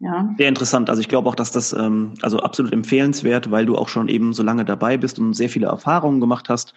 Ja. 0.00 0.34
Sehr 0.36 0.48
interessant. 0.48 0.90
Also 0.90 1.00
ich 1.00 1.08
glaube 1.08 1.28
auch, 1.28 1.36
dass 1.36 1.52
das 1.52 1.72
ähm, 1.72 2.14
also 2.20 2.40
absolut 2.40 2.72
empfehlenswert, 2.72 3.50
weil 3.50 3.64
du 3.64 3.76
auch 3.76 3.88
schon 3.88 4.08
eben 4.08 4.32
so 4.32 4.42
lange 4.42 4.64
dabei 4.64 4.96
bist 4.96 5.18
und 5.20 5.34
sehr 5.34 5.48
viele 5.48 5.68
Erfahrungen 5.68 6.20
gemacht 6.20 6.48
hast. 6.48 6.74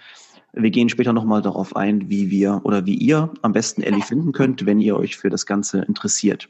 Wir 0.58 0.72
gehen 0.72 0.90
später 0.90 1.14
nochmal 1.14 1.42
darauf 1.42 1.76
ein, 1.76 2.10
wie 2.10 2.32
wir 2.32 2.62
oder 2.64 2.86
wie 2.86 2.96
ihr 2.96 3.32
am 3.42 3.54
besten 3.54 3.84
Ellie 3.84 4.02
finden 4.02 4.32
könnt, 4.32 4.66
wenn 4.66 4.80
ihr 4.80 4.98
euch 4.98 5.18
für 5.18 5.30
das 5.30 5.46
Ganze 5.46 5.82
interessiert. 5.82 6.50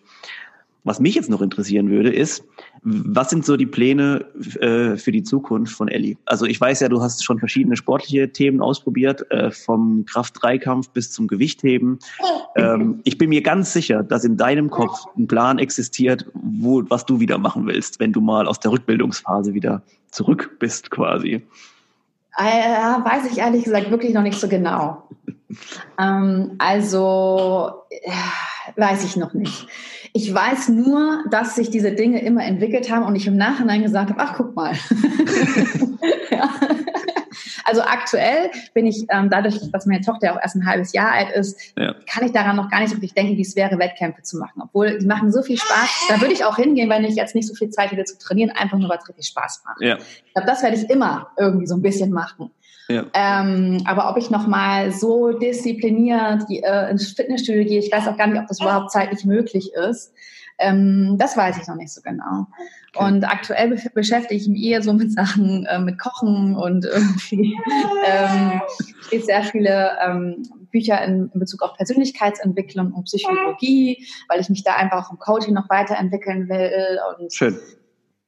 Was 0.88 1.02
mich 1.02 1.16
jetzt 1.16 1.30
noch 1.30 1.42
interessieren 1.42 1.90
würde, 1.90 2.14
ist, 2.14 2.46
was 2.82 3.30
sind 3.30 3.44
so 3.44 3.58
die 3.58 3.66
Pläne 3.66 4.26
äh, 4.62 4.96
für 4.96 5.12
die 5.12 5.22
Zukunft 5.24 5.74
von 5.74 5.90
Ellie? 5.90 6.16
Also 6.24 6.46
ich 6.46 6.62
weiß 6.62 6.80
ja, 6.80 6.88
du 6.88 7.02
hast 7.02 7.26
schon 7.26 7.40
verschiedene 7.40 7.76
sportliche 7.76 8.32
Themen 8.32 8.62
ausprobiert, 8.62 9.30
äh, 9.30 9.52
vom 9.52 10.06
Kraft-3-Kampf 10.06 10.92
bis 10.92 11.12
zum 11.12 11.28
Gewichtheben. 11.28 12.00
Ähm, 12.56 13.02
ich 13.04 13.18
bin 13.18 13.28
mir 13.28 13.42
ganz 13.42 13.74
sicher, 13.74 14.02
dass 14.02 14.24
in 14.24 14.38
deinem 14.38 14.70
Kopf 14.70 15.04
ein 15.18 15.28
Plan 15.28 15.60
existiert, 15.60 16.26
wo, 16.34 16.84
was 16.88 17.06
du 17.06 17.20
wieder 17.20 17.38
machen 17.38 17.68
willst, 17.68 18.00
wenn 18.00 18.14
du 18.14 18.22
mal 18.22 18.48
aus 18.48 18.62
der 18.62 18.72
Rückbildungsphase 18.72 19.54
wieder 19.54 19.84
zurück 20.12 20.56
bist 20.58 20.90
quasi. 20.90 21.44
Äh, 22.38 23.04
weiß 23.04 23.32
ich 23.32 23.40
ehrlich 23.40 23.64
gesagt 23.64 23.90
wirklich 23.90 24.14
noch 24.14 24.22
nicht 24.22 24.40
so 24.40 24.48
genau. 24.48 25.04
ähm, 26.00 26.56
also 26.60 27.72
äh, 27.90 28.80
weiß 28.80 29.04
ich 29.06 29.18
noch 29.18 29.34
nicht. 29.34 29.68
Ich 30.14 30.34
weiß 30.34 30.70
nur, 30.70 31.24
dass 31.30 31.56
sich 31.56 31.70
diese 31.70 31.92
Dinge 31.94 32.22
immer 32.24 32.44
entwickelt 32.44 32.92
haben 32.92 33.06
und 33.06 33.16
ich 33.16 33.28
im 33.28 33.38
Nachhinein 33.38 33.84
gesagt 33.84 34.12
habe, 34.12 34.20
ach 34.22 34.36
guck 34.38 34.56
mal. 34.56 34.74
ja. 36.32 36.50
Also 37.68 37.82
aktuell 37.82 38.50
bin 38.74 38.86
ich, 38.86 39.06
ähm, 39.10 39.30
dadurch, 39.30 39.60
dass 39.72 39.86
meine 39.86 40.00
Tochter 40.00 40.34
auch 40.34 40.42
erst 40.42 40.56
ein 40.56 40.66
halbes 40.66 40.94
Jahr 40.94 41.12
alt 41.12 41.32
ist, 41.32 41.74
ja. 41.78 41.96
kann 42.10 42.26
ich 42.26 42.32
daran 42.32 42.56
noch 42.56 42.70
gar 42.70 42.80
nicht 42.80 42.94
wirklich 42.94 43.14
denken, 43.14 43.36
wie 43.36 43.42
es 43.42 43.58
wäre, 43.58 43.78
Wettkämpfe 43.78 44.22
zu 44.22 44.38
machen. 44.38 44.62
Obwohl, 44.64 44.98
die 45.00 45.06
machen 45.06 45.34
so 45.34 45.42
viel 45.44 45.58
Spaß. 45.58 45.90
Da 46.08 46.22
würde 46.22 46.34
ich 46.34 46.46
auch 46.46 46.56
hingehen, 46.56 46.90
wenn 46.90 47.04
ich 47.04 47.16
jetzt 47.16 47.36
nicht 47.36 47.46
so 47.46 47.54
viel 47.54 47.70
Zeit 47.70 47.92
hätte 47.92 48.06
zu 48.06 48.18
trainieren, 48.18 48.52
einfach 48.52 48.78
nur, 48.78 48.90
weil 48.90 49.00
es 49.00 49.10
richtig 49.10 49.28
Spaß 49.28 49.64
macht. 49.66 49.82
Ja. 49.82 49.98
Ich 49.98 50.34
glaube, 50.34 50.48
das 50.48 50.64
werde 50.64 50.78
ich 50.78 50.90
immer 50.90 51.28
irgendwie 51.38 51.68
so 51.68 51.76
ein 51.76 51.82
bisschen 51.82 52.12
machen. 52.12 52.52
Ja. 52.88 53.04
Ähm, 53.14 53.84
aber 53.86 54.10
ob 54.10 54.18
ich 54.18 54.30
nochmal 54.30 54.94
so 54.94 55.34
diszipliniert 55.34 56.44
äh, 56.50 56.90
ins 56.90 57.12
Fitnessstudio 57.12 57.66
gehe, 57.66 57.80
ich 57.80 57.92
weiß 57.92 58.08
auch 58.08 58.16
gar 58.16 58.28
nicht, 58.28 58.40
ob 58.40 58.48
das 58.48 58.62
überhaupt 58.62 58.92
zeitlich 58.92 59.26
möglich 59.26 59.74
ist. 59.74 60.14
Ähm, 60.58 61.18
das 61.20 61.36
weiß 61.36 61.58
ich 61.62 61.68
noch 61.68 61.76
nicht 61.76 61.94
so 61.94 62.02
genau. 62.02 62.48
Okay. 62.98 63.06
Und 63.06 63.24
aktuell 63.24 63.70
be 63.70 63.78
beschäftige 63.94 64.42
ich 64.42 64.48
mich 64.48 64.64
eher 64.64 64.82
so 64.82 64.94
mit 64.94 65.12
Sachen, 65.12 65.66
äh, 65.66 65.80
mit 65.80 66.00
Kochen 66.00 66.56
und 66.56 66.86
irgendwie 66.86 67.56
ähm, 68.06 68.62
steht 69.02 69.26
sehr 69.26 69.44
viele 69.44 69.92
ähm, 70.06 70.44
Bücher 70.72 71.04
in, 71.04 71.30
in, 71.34 71.40
Bezug 71.40 71.62
auf 71.62 71.76
Persönlichkeitsentwicklung 71.76 72.92
und 72.94 73.06
Psychologie, 73.06 74.06
weil 74.30 74.40
ich 74.40 74.50
mich 74.50 74.64
da 74.64 74.76
einfach 74.76 75.06
auch 75.06 75.12
im 75.12 75.20
Coaching 75.20 75.54
noch 75.54 75.70
weiterentwickeln 75.70 76.50
will. 76.50 77.00
Und 77.20 77.32
Schön. 77.32 77.58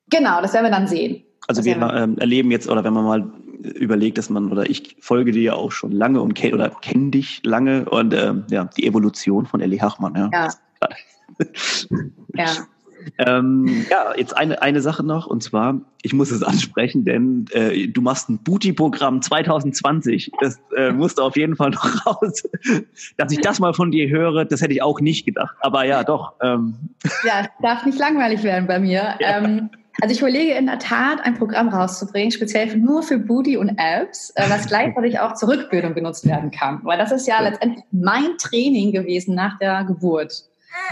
Genau, 0.10 0.42
das 0.42 0.54
werden 0.54 0.66
wir 0.66 0.72
dann 0.72 0.88
sehen. 0.88 1.24
Also 1.48 1.66
wir 1.66 1.76
ähm, 1.76 2.18
erleben 2.20 2.52
jetzt, 2.52 2.70
oder 2.70 2.84
wenn 2.84 2.94
man 2.94 3.06
mal 3.06 3.32
überlegt, 3.64 4.18
dass 4.18 4.30
man, 4.30 4.52
oder 4.52 4.70
ich 4.70 4.98
folge 5.00 5.32
dir 5.32 5.42
ja 5.42 5.54
auch 5.54 5.72
schon 5.72 5.92
lange 5.92 6.22
und 6.22 6.34
kenn, 6.34 6.54
oder 6.54 6.70
kenne 6.70 7.12
dich 7.12 7.42
lange 7.44 7.90
und 7.90 8.14
ähm, 8.14 8.46
ja, 8.50 8.66
die 8.66 8.86
Evolution 8.86 9.46
von 9.46 9.62
Ellie 9.62 9.82
Hachmann, 9.82 10.16
ja. 10.16 10.30
Ja. 10.32 10.50
ja. 12.36 12.68
Ähm, 13.18 13.86
ja, 13.90 14.14
jetzt 14.18 14.36
eine, 14.36 14.62
eine 14.62 14.82
Sache 14.82 15.04
noch, 15.04 15.28
und 15.28 15.44
zwar, 15.44 15.82
ich 16.02 16.14
muss 16.14 16.32
es 16.32 16.44
ansprechen, 16.44 17.06
denn 17.06 17.46
äh, 17.52 17.88
du 17.88 18.02
machst 18.02 18.30
ein 18.30 18.40
Booty-Programm 18.40 19.22
2020. 19.22 20.32
Das 20.40 20.60
äh, 20.76 20.92
musste 20.92 21.24
auf 21.24 21.36
jeden 21.36 21.56
Fall 21.56 21.72
noch 21.72 22.06
raus. 22.06 22.44
Dass 23.18 23.32
ich 23.32 23.42
das 23.42 23.60
mal 23.60 23.74
von 23.74 23.92
dir 23.92 24.10
höre, 24.10 24.46
das 24.46 24.62
hätte 24.62 24.74
ich 24.74 24.82
auch 24.82 25.00
nicht 25.02 25.26
gedacht. 25.26 25.56
Aber 25.60 25.86
ja, 25.86 26.04
doch. 26.04 26.34
Ähm. 26.42 26.76
Ja, 27.26 27.48
darf 27.62 27.86
nicht 27.86 28.00
langweilig 28.00 28.44
werden 28.44 28.68
bei 28.68 28.80
mir. 28.80 29.16
Ja. 29.20 29.38
Ähm, 29.38 29.70
also 30.02 30.14
ich 30.14 30.22
überlege 30.22 30.54
in 30.54 30.68
der 30.68 30.80
Tat, 30.80 31.20
ein 31.24 31.34
Programm 31.34 31.68
rauszubringen, 31.70 32.32
speziell 32.32 32.78
nur 32.78 33.04
für 33.04 33.18
Booty 33.18 33.58
und 33.58 33.78
Abs, 33.78 34.32
äh, 34.36 34.50
was 34.50 34.68
gleichzeitig 34.68 35.20
auch 35.20 35.34
zur 35.34 35.50
Rückbildung 35.50 35.94
genutzt 35.94 36.26
werden 36.26 36.52
kann. 36.52 36.80
Weil 36.84 36.98
das 36.98 37.12
ist 37.12 37.28
ja, 37.28 37.42
ja. 37.42 37.50
letztendlich 37.50 37.84
mein 37.92 38.38
Training 38.38 38.92
gewesen 38.92 39.36
nach 39.36 39.58
der 39.60 39.84
Geburt. 39.84 40.46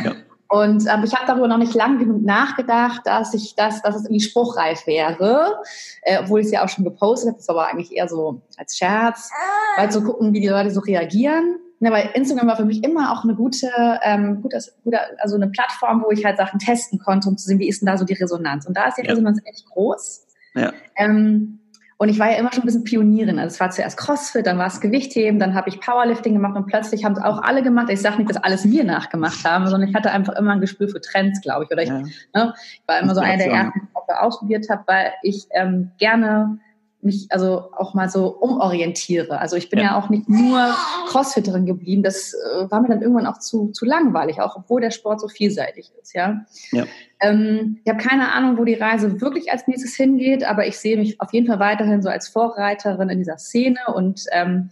Ja. 0.04 0.16
Und 0.50 0.86
ähm, 0.88 1.04
ich 1.04 1.14
habe 1.14 1.26
darüber 1.28 1.48
noch 1.48 1.58
nicht 1.58 1.74
lang 1.74 2.00
genug 2.00 2.24
nachgedacht, 2.24 3.02
dass 3.06 3.34
ich 3.34 3.56
das, 3.56 3.82
dass 3.82 3.96
es 3.96 4.06
irgendwie 4.06 4.22
spruchreif 4.22 4.88
wäre, 4.88 5.60
äh, 6.04 6.20
obwohl 6.22 6.40
ich 6.40 6.48
es 6.48 6.52
ja 6.52 6.64
auch 6.64 6.70
schon 6.70 6.86
gepostet 6.86 7.30
habe. 7.30 7.38
Das 7.38 7.48
war 7.50 7.56
aber 7.56 7.70
eigentlich 7.70 7.92
eher 7.92 8.08
so 8.08 8.42
als 8.58 8.78
Scherz, 8.78 9.30
weil 9.76 9.92
zu 9.92 10.04
gucken, 10.04 10.34
wie 10.34 10.40
die 10.40 10.48
Leute 10.48 10.72
so 10.72 10.80
reagieren. 10.80 11.60
Ja, 11.80 11.92
weil 11.92 12.10
Instagram 12.14 12.48
war 12.48 12.58
für 12.58 12.66
mich 12.66 12.84
immer 12.84 13.12
auch 13.12 13.24
eine 13.24 13.36
gute, 13.36 13.70
ähm, 14.02 14.42
gute, 14.42 14.60
gute, 14.84 15.00
also 15.20 15.36
eine 15.36 15.50
Plattform, 15.50 16.04
wo 16.04 16.12
ich 16.12 16.26
halt 16.26 16.38
Sachen 16.38 16.60
testen 16.60 16.98
konnte, 16.98 17.30
um 17.30 17.38
zu 17.38 17.48
sehen, 17.48 17.60
wie 17.60 17.68
ist 17.68 17.82
denn 17.82 17.88
da 17.88 17.98
so 17.98 18.06
die 18.06 18.16
Resonanz. 18.16 18.66
Und 18.66 18.76
da 18.76 18.88
ist 18.88 18.98
die 18.98 19.04
ja. 19.04 19.12
Resonanz 19.12 19.40
echt 19.46 19.66
groß. 19.68 20.26
Ja. 20.56 20.74
Ähm, 20.96 21.57
und 22.00 22.10
ich 22.10 22.20
war 22.20 22.30
ja 22.30 22.38
immer 22.38 22.54
schon 22.54 22.64
ein 22.64 22.68
bisschen 22.68 22.84
Pionierin. 22.84 23.40
Also 23.40 23.56
es 23.56 23.60
war 23.60 23.72
zuerst 23.72 23.98
Crossfit, 23.98 24.46
dann 24.46 24.60
war 24.60 24.68
es 24.68 24.82
Gewichtheben, 24.82 25.40
dann 25.40 25.56
habe 25.56 25.70
ich 25.70 25.80
Powerlifting 25.80 26.34
gemacht 26.34 26.56
und 26.56 26.68
plötzlich 26.68 27.04
haben 27.04 27.14
es 27.14 27.22
auch 27.22 27.42
alle 27.42 27.64
gemacht. 27.64 27.90
Ich 27.90 28.02
sage 28.02 28.18
nicht, 28.18 28.30
dass 28.30 28.38
alles 28.38 28.66
mir 28.66 28.84
nachgemacht 28.84 29.44
haben, 29.44 29.68
sondern 29.68 29.90
ich 29.90 29.96
hatte 29.96 30.12
einfach 30.12 30.34
immer 30.34 30.52
ein 30.52 30.62
Gespür 30.62 30.90
für 30.90 31.02
Trends, 31.02 31.42
glaube 31.42 31.66
ich. 31.66 31.72
Oder 31.72 31.82
ich, 31.82 31.90
ja. 31.90 32.02
ne, 32.36 32.54
ich 32.56 32.84
war 32.86 33.00
immer 33.00 33.16
so 33.16 33.22
einer 33.22 33.38
der 33.38 33.52
ersten, 33.52 33.80
die 33.80 33.88
ich 33.88 34.18
ausprobiert 34.20 34.70
habe, 34.70 34.84
weil 34.86 35.14
ich 35.24 35.48
ähm, 35.52 35.92
gerne 35.98 36.60
mich 37.02 37.28
also 37.30 37.72
auch 37.74 37.94
mal 37.94 38.10
so 38.10 38.28
umorientiere. 38.28 39.40
Also 39.40 39.56
ich 39.56 39.70
bin 39.70 39.80
ja, 39.80 39.86
ja 39.86 40.00
auch 40.00 40.10
nicht 40.10 40.28
nur 40.28 40.76
Crossfitterin 41.08 41.66
geblieben. 41.66 42.04
Das 42.04 42.34
äh, 42.34 42.70
war 42.70 42.82
mir 42.82 42.90
dann 42.90 43.02
irgendwann 43.02 43.28
auch 43.28 43.40
zu, 43.40 43.70
zu 43.70 43.86
langweilig, 43.86 44.42
auch 44.42 44.56
obwohl 44.56 44.82
der 44.82 44.92
Sport 44.92 45.22
so 45.22 45.28
vielseitig 45.28 45.92
ist. 46.02 46.14
Ja. 46.14 46.46
ja. 46.72 46.86
Ähm, 47.22 47.80
ich 47.84 47.92
habe 47.92 48.04
keine 48.04 48.32
Ahnung, 48.32 48.58
wo 48.58 48.64
die 48.64 48.74
Reise 48.74 49.22
wirklich 49.22 49.52
als 49.52 49.68
nächstes 49.68 49.96
hingeht, 49.96 50.44
aber 50.44 50.68
ich 50.68 50.78
sehe 50.78 50.98
mich 50.98 51.22
auf 51.22 51.34
jeden 51.34 51.48
Fall 51.48 51.60
weiterhin 51.60 52.02
so 52.02 52.10
als 52.10 52.28
Vorreiterin 52.28 53.10
in 53.10 53.20
dieser 53.20 53.38
Szene 53.38 53.80
und 53.94 54.26
ähm, 54.32 54.70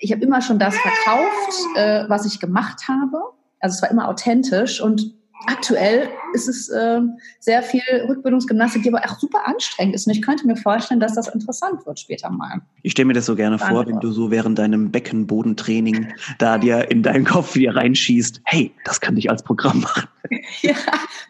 ich 0.00 0.12
habe 0.12 0.22
immer 0.22 0.42
schon 0.42 0.58
das 0.58 0.76
verkauft, 0.76 1.76
äh, 1.76 2.04
was 2.08 2.26
ich 2.26 2.40
gemacht 2.40 2.88
habe. 2.88 3.18
Also 3.60 3.76
es 3.76 3.82
war 3.82 3.90
immer 3.90 4.08
authentisch 4.08 4.80
und 4.80 5.14
aktuell 5.46 6.08
ist 6.32 6.48
es 6.48 6.68
äh, 6.68 7.00
sehr 7.40 7.62
viel 7.62 7.82
Rückbildungsgymnastik, 8.08 8.82
die 8.82 8.94
aber 8.94 9.04
auch 9.04 9.18
super 9.18 9.46
anstrengend 9.46 9.94
ist. 9.94 10.06
Und 10.06 10.12
ich 10.12 10.22
könnte 10.22 10.46
mir 10.46 10.56
vorstellen, 10.56 11.00
dass 11.00 11.14
das 11.14 11.28
interessant 11.28 11.86
wird 11.86 11.98
später 11.98 12.30
mal. 12.30 12.60
Ich 12.82 12.92
stelle 12.92 13.06
mir 13.06 13.14
das 13.14 13.26
so 13.26 13.36
gerne 13.36 13.58
vor, 13.58 13.86
wenn 13.86 14.00
du 14.00 14.10
so 14.10 14.30
während 14.30 14.58
deinem 14.58 14.90
Beckenbodentraining 14.90 16.12
da 16.38 16.58
dir 16.58 16.90
in 16.90 17.02
deinen 17.02 17.24
Kopf 17.24 17.54
wieder 17.54 17.76
reinschießt, 17.76 18.42
hey, 18.44 18.72
das 18.84 19.00
kann 19.00 19.16
ich 19.16 19.30
als 19.30 19.42
Programm 19.42 19.80
machen. 19.80 20.08
ja, 20.62 20.74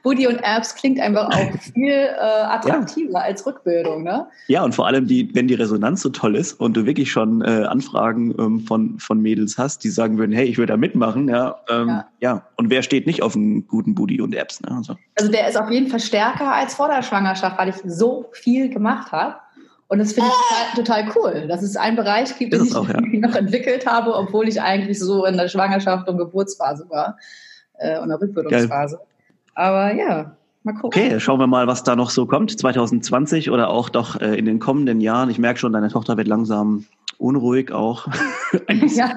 Booty 0.02 0.26
und 0.26 0.40
Apps 0.42 0.74
klingt 0.74 1.00
einfach 1.00 1.28
auch 1.28 1.52
viel 1.74 1.92
äh, 1.92 2.18
attraktiver 2.18 3.12
ja. 3.12 3.20
als 3.20 3.46
Rückbildung, 3.46 4.02
ne? 4.02 4.26
Ja, 4.46 4.64
und 4.64 4.74
vor 4.74 4.86
allem, 4.86 5.06
die, 5.06 5.34
wenn 5.34 5.48
die 5.48 5.54
Resonanz 5.54 6.02
so 6.02 6.08
toll 6.10 6.36
ist 6.36 6.54
und 6.54 6.76
du 6.76 6.86
wirklich 6.86 7.10
schon 7.10 7.42
äh, 7.42 7.64
Anfragen 7.64 8.34
ähm, 8.38 8.60
von, 8.60 8.98
von 8.98 9.20
Mädels 9.20 9.58
hast, 9.58 9.84
die 9.84 9.90
sagen 9.90 10.18
würden, 10.18 10.32
hey, 10.32 10.46
ich 10.46 10.58
würde 10.58 10.72
da 10.72 10.76
mitmachen, 10.76 11.28
ja, 11.28 11.56
ähm, 11.68 11.88
ja. 11.88 12.08
ja. 12.20 12.42
Und 12.56 12.70
wer 12.70 12.82
steht 12.82 13.06
nicht 13.06 13.22
auf 13.22 13.36
einem 13.36 13.66
guten 13.66 13.94
Booty 13.94 14.20
und 14.20 14.34
Apps, 14.34 14.60
ne? 14.62 14.80
Also. 14.88 15.00
also 15.18 15.32
der 15.32 15.48
ist 15.48 15.56
auf 15.56 15.70
jeden 15.70 15.88
Fall 15.88 16.00
stärker 16.00 16.52
als 16.52 16.74
vor 16.74 16.88
der 16.88 17.02
Schwangerschaft, 17.02 17.58
weil 17.58 17.68
ich 17.68 17.76
so 17.84 18.26
viel 18.32 18.68
gemacht 18.68 19.12
habe. 19.12 19.36
Und 19.88 20.00
das 20.00 20.12
finde 20.12 20.28
ich 20.28 20.76
total, 20.76 21.06
total, 21.06 21.16
cool, 21.16 21.48
dass 21.48 21.62
es 21.62 21.76
einen 21.76 21.96
Bereich 21.96 22.36
gibt, 22.36 22.52
den 22.52 22.64
ich 22.64 22.74
auch, 22.74 22.88
ja. 22.88 23.00
noch 23.12 23.34
entwickelt 23.34 23.86
habe, 23.86 24.14
obwohl 24.14 24.46
ich 24.46 24.60
eigentlich 24.60 24.98
so 24.98 25.24
in 25.24 25.38
der 25.38 25.48
Schwangerschaft 25.48 26.08
und 26.08 26.18
Geburtsphase 26.18 26.86
war 26.90 27.16
äh, 27.78 27.98
und 27.98 28.10
der 28.10 28.20
Rückbildungsphase. 28.20 28.96
Geil. 28.96 29.06
Aber 29.54 29.94
ja. 29.94 30.36
Mal 30.62 30.72
gucken. 30.74 30.86
Okay, 31.02 31.20
schauen 31.20 31.40
wir 31.40 31.46
mal, 31.46 31.66
was 31.66 31.84
da 31.84 31.96
noch 31.96 32.10
so 32.10 32.26
kommt, 32.26 32.58
2020 32.58 33.50
oder 33.50 33.70
auch 33.70 33.88
doch 33.88 34.20
äh, 34.20 34.36
in 34.36 34.44
den 34.44 34.58
kommenden 34.58 35.00
Jahren. 35.00 35.30
Ich 35.30 35.38
merke 35.38 35.58
schon, 35.58 35.72
deine 35.72 35.88
Tochter 35.88 36.16
wird 36.16 36.28
langsam 36.28 36.84
unruhig 37.18 37.72
auch. 37.72 38.08
ja, 38.68 39.14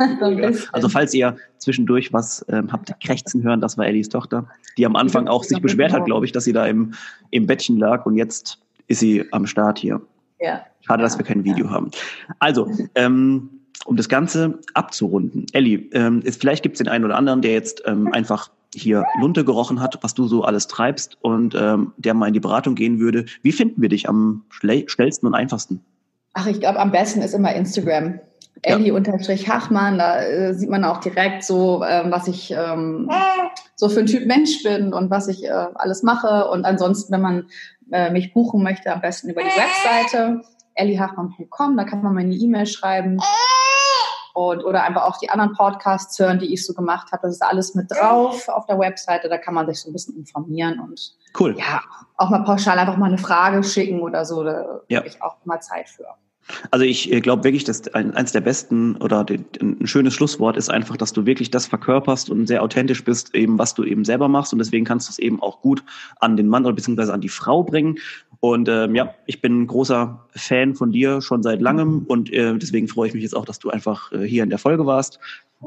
also 0.72 0.90
falls 0.90 1.14
ihr 1.14 1.38
zwischendurch 1.60 2.12
was 2.12 2.46
ähm, 2.50 2.72
habt 2.72 2.94
krächzen 3.00 3.44
hören, 3.44 3.62
das 3.62 3.78
war 3.78 3.86
Ellies 3.86 4.10
Tochter, 4.10 4.48
die 4.78 4.86
am 4.86 4.96
Anfang 4.96 5.28
auch 5.28 5.44
sich 5.44 5.62
beschwert 5.62 5.94
hat, 5.94 6.06
glaube 6.06 6.26
ich, 6.26 6.32
dass 6.32 6.44
sie 6.44 6.54
da 6.54 6.66
im, 6.66 6.94
im 7.30 7.48
Bettchen 7.48 7.78
lag 7.78 8.06
und 8.06 8.16
jetzt 8.16 8.60
ist 8.88 9.00
sie 9.00 9.32
am 9.32 9.46
Start 9.46 9.80
hier. 9.80 10.02
Ja. 10.40 10.66
Schade, 10.82 11.04
dass 11.04 11.18
wir 11.18 11.26
kein 11.26 11.44
Video 11.44 11.66
ja. 11.66 11.72
haben. 11.72 11.92
Also, 12.40 12.70
ähm, 12.96 13.50
um 13.86 13.96
das 13.96 14.10
Ganze 14.10 14.60
abzurunden. 14.74 15.46
Elli, 15.54 15.90
ähm, 15.94 16.22
ist, 16.22 16.42
vielleicht 16.42 16.64
gibt 16.64 16.76
es 16.76 16.78
den 16.80 16.88
einen 16.88 17.06
oder 17.06 17.18
anderen, 17.18 17.42
der 17.42 17.54
jetzt 17.54 17.84
ähm, 17.86 18.12
einfach 18.12 18.50
hier 18.76 19.06
Lunte 19.20 19.44
gerochen 19.44 19.82
hat, 19.82 19.98
was 20.02 20.14
du 20.14 20.28
so 20.28 20.44
alles 20.44 20.68
treibst 20.68 21.18
und 21.22 21.56
ähm, 21.56 21.94
der 21.98 22.14
mal 22.14 22.28
in 22.28 22.34
die 22.34 22.40
Beratung 22.40 22.76
gehen 22.76 23.00
würde. 23.00 23.26
Wie 23.42 23.52
finden 23.52 23.82
wir 23.82 23.90
dich 23.90 24.08
am 24.08 24.44
schnellsten 24.50 25.28
und 25.28 25.34
einfachsten? 25.34 25.82
Ach, 26.34 26.48
ich 26.48 26.60
glaube, 26.60 26.80
am 26.80 26.91
besten 26.91 27.22
ist 27.22 27.34
immer 27.34 27.54
Instagram. 27.54 28.20
Ja. 28.65 28.76
Elli 28.76 28.91
unterstrich 28.91 29.50
Hachmann, 29.50 29.98
da 29.98 30.22
äh, 30.22 30.54
sieht 30.54 30.70
man 30.70 30.84
auch 30.84 31.00
direkt 31.00 31.44
so, 31.44 31.84
ähm, 31.84 32.12
was 32.12 32.28
ich 32.28 32.52
ähm, 32.52 33.10
so 33.76 33.89
für 33.89 34.02
ein 34.02 34.06
Typ 34.06 34.28
Mensch 34.28 34.62
bin 34.62 34.94
und 34.94 35.10
was 35.10 35.28
ich 35.28 35.46
äh, 35.46 35.50
alles 35.50 36.04
mache. 36.04 36.48
Und 36.50 36.65
ansonsten, 36.65 37.12
wenn 37.12 37.22
man 37.22 37.48
äh, 37.91 38.12
mich 38.12 38.34
buchen 38.34 38.62
möchte, 38.62 38.94
am 38.94 39.02
besten 39.02 39.30
über 39.30 39.41
die 39.41 39.48
Webseite 39.48 40.41
ellihachmann.com, 40.76 41.76
da 41.76 41.84
kann 41.84 42.04
man 42.04 42.13
mir 42.13 42.22
eine 42.22 42.36
E-Mail 42.36 42.65
schreiben 42.65 43.20
und 44.34 44.63
oder 44.63 44.84
einfach 44.84 45.04
auch 45.04 45.17
die 45.17 45.30
anderen 45.30 45.54
Podcasts 45.54 46.17
hören, 46.20 46.39
die 46.39 46.54
ich 46.54 46.65
so 46.65 46.74
gemacht 46.74 47.12
habe. 47.12 47.24
Das 47.24 47.34
ist 47.34 47.41
alles 47.41 47.76
mit 47.76 47.91
drauf 47.91 48.48
auf 48.50 48.65
der 48.65 48.80
Webseite. 48.80 49.30
Da 49.30 49.38
kann 49.38 49.54
man 49.54 49.67
sich 49.67 49.82
so 49.82 49.89
ein 49.89 49.94
bisschen 49.94 50.15
informieren 50.15 50.80
und 50.80 51.15
cool. 51.39 51.56
ja, 51.58 51.82
auch 52.17 52.30
mal 52.30 52.44
pauschal 52.44 52.78
einfach 52.78 52.98
mal 52.98 53.08
eine 53.08 53.17
Frage 53.17 53.63
schicken 53.63 54.02
oder 54.02 54.26
so. 54.26 54.44
Da 54.44 54.82
ja. 54.88 55.00
habe 55.00 55.08
ich 55.08 55.22
auch 55.22 55.38
mal 55.46 55.60
Zeit 55.60 55.89
für. 55.89 56.06
Also 56.72 56.86
ich 56.86 57.12
äh, 57.12 57.22
glaube 57.22 57.44
wirklich, 57.44 57.64
dass 57.64 57.88
eins 57.94 58.32
der 58.32 58.42
besten 58.42 58.96
oder 58.98 59.26
ein 59.30 59.88
schönes 59.88 60.14
Schlusswort 60.14 60.58
ist 60.58 60.70
einfach, 60.70 60.98
dass 60.98 61.14
du 61.14 61.26
wirklich 61.26 61.52
das 61.52 61.68
verkörperst 61.68 62.30
und 62.30 62.48
sehr 62.48 62.64
authentisch 62.64 63.04
bist, 63.04 63.34
eben 63.36 63.58
was 63.58 63.74
du 63.74 63.84
eben 63.84 64.06
selber 64.06 64.28
machst 64.28 64.54
und 64.54 64.60
deswegen 64.60 64.86
kannst 64.86 65.08
du 65.08 65.12
es 65.12 65.20
eben 65.20 65.42
auch 65.42 65.62
gut 65.62 65.84
an 66.20 66.38
den 66.38 66.48
Mann 66.48 66.66
oder 66.66 66.76
beziehungsweise 66.76 67.14
an 67.14 67.22
die 67.22 67.30
Frau 67.30 67.64
bringen. 67.64 67.98
Und 68.40 68.68
ähm, 68.70 68.96
ja, 68.96 69.14
ich 69.28 69.40
bin 69.40 69.62
ein 69.62 69.68
großer 69.68 70.26
Fan 70.32 70.74
von 70.74 70.92
dir 70.92 71.22
schon 71.22 71.44
seit 71.44 71.62
langem 71.62 72.06
und 72.08 72.34
äh, 72.34 72.58
deswegen 72.58 72.88
freue 72.88 73.08
ich 73.08 73.14
mich 73.14 73.24
jetzt 73.24 73.36
auch, 73.36 73.46
dass 73.46 73.60
du 73.60 73.70
einfach 73.70 74.12
äh, 74.12 74.24
hier 74.24 74.44
in 74.44 74.50
der 74.50 74.58
Folge 74.58 74.86
warst. 74.86 75.20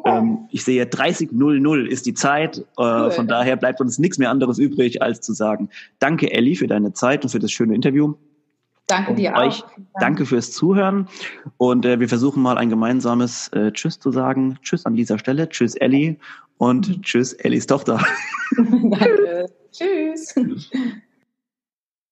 Ähm, 0.05 0.49
ich 0.51 0.65
sehe 0.65 0.85
30.00 0.85 1.87
ist 1.87 2.07
die 2.07 2.15
Zeit. 2.15 2.65
Äh, 2.77 3.11
Von 3.11 3.29
daher 3.29 3.57
bleibt 3.57 3.81
uns 3.81 3.99
nichts 3.99 4.19
mehr 4.19 4.31
anderes 4.31 4.59
übrig, 4.59 5.03
als 5.03 5.21
zu 5.21 5.33
sagen, 5.33 5.69
danke 6.01 6.33
Elli 6.33 6.57
für 6.57 6.67
deine 6.67 6.93
Zeit 6.93 7.23
und 7.23 7.31
für 7.31 7.39
das 7.39 7.53
schöne 7.53 7.75
Interview. 7.75 8.15
Danke 8.87 9.11
und 9.11 9.17
dir 9.17 9.33
euch, 9.35 9.65
auch. 9.65 9.71
Danke 9.99 10.27
fürs 10.27 10.53
Zuhören. 10.53 11.09
Und 11.57 11.87
äh, 11.87 12.01
wir 12.01 12.09
versuchen 12.09 12.43
mal 12.43 12.59
ein 12.59 12.69
gemeinsames 12.69 13.49
äh, 13.49 13.73
Tschüss 13.73 13.99
zu 13.99 14.11
sagen. 14.11 14.59
Tschüss 14.63 14.85
an 14.85 14.95
dieser 14.95 15.19
Stelle. 15.19 15.49
Tschüss 15.49 15.75
Elli 15.75 16.19
und 16.59 16.89
mhm. 16.89 17.03
Tschüss 17.03 17.33
Ellis 17.33 17.67
Tochter. 17.67 18.05
danke. 18.57 19.47
Tschüss. 19.73 20.35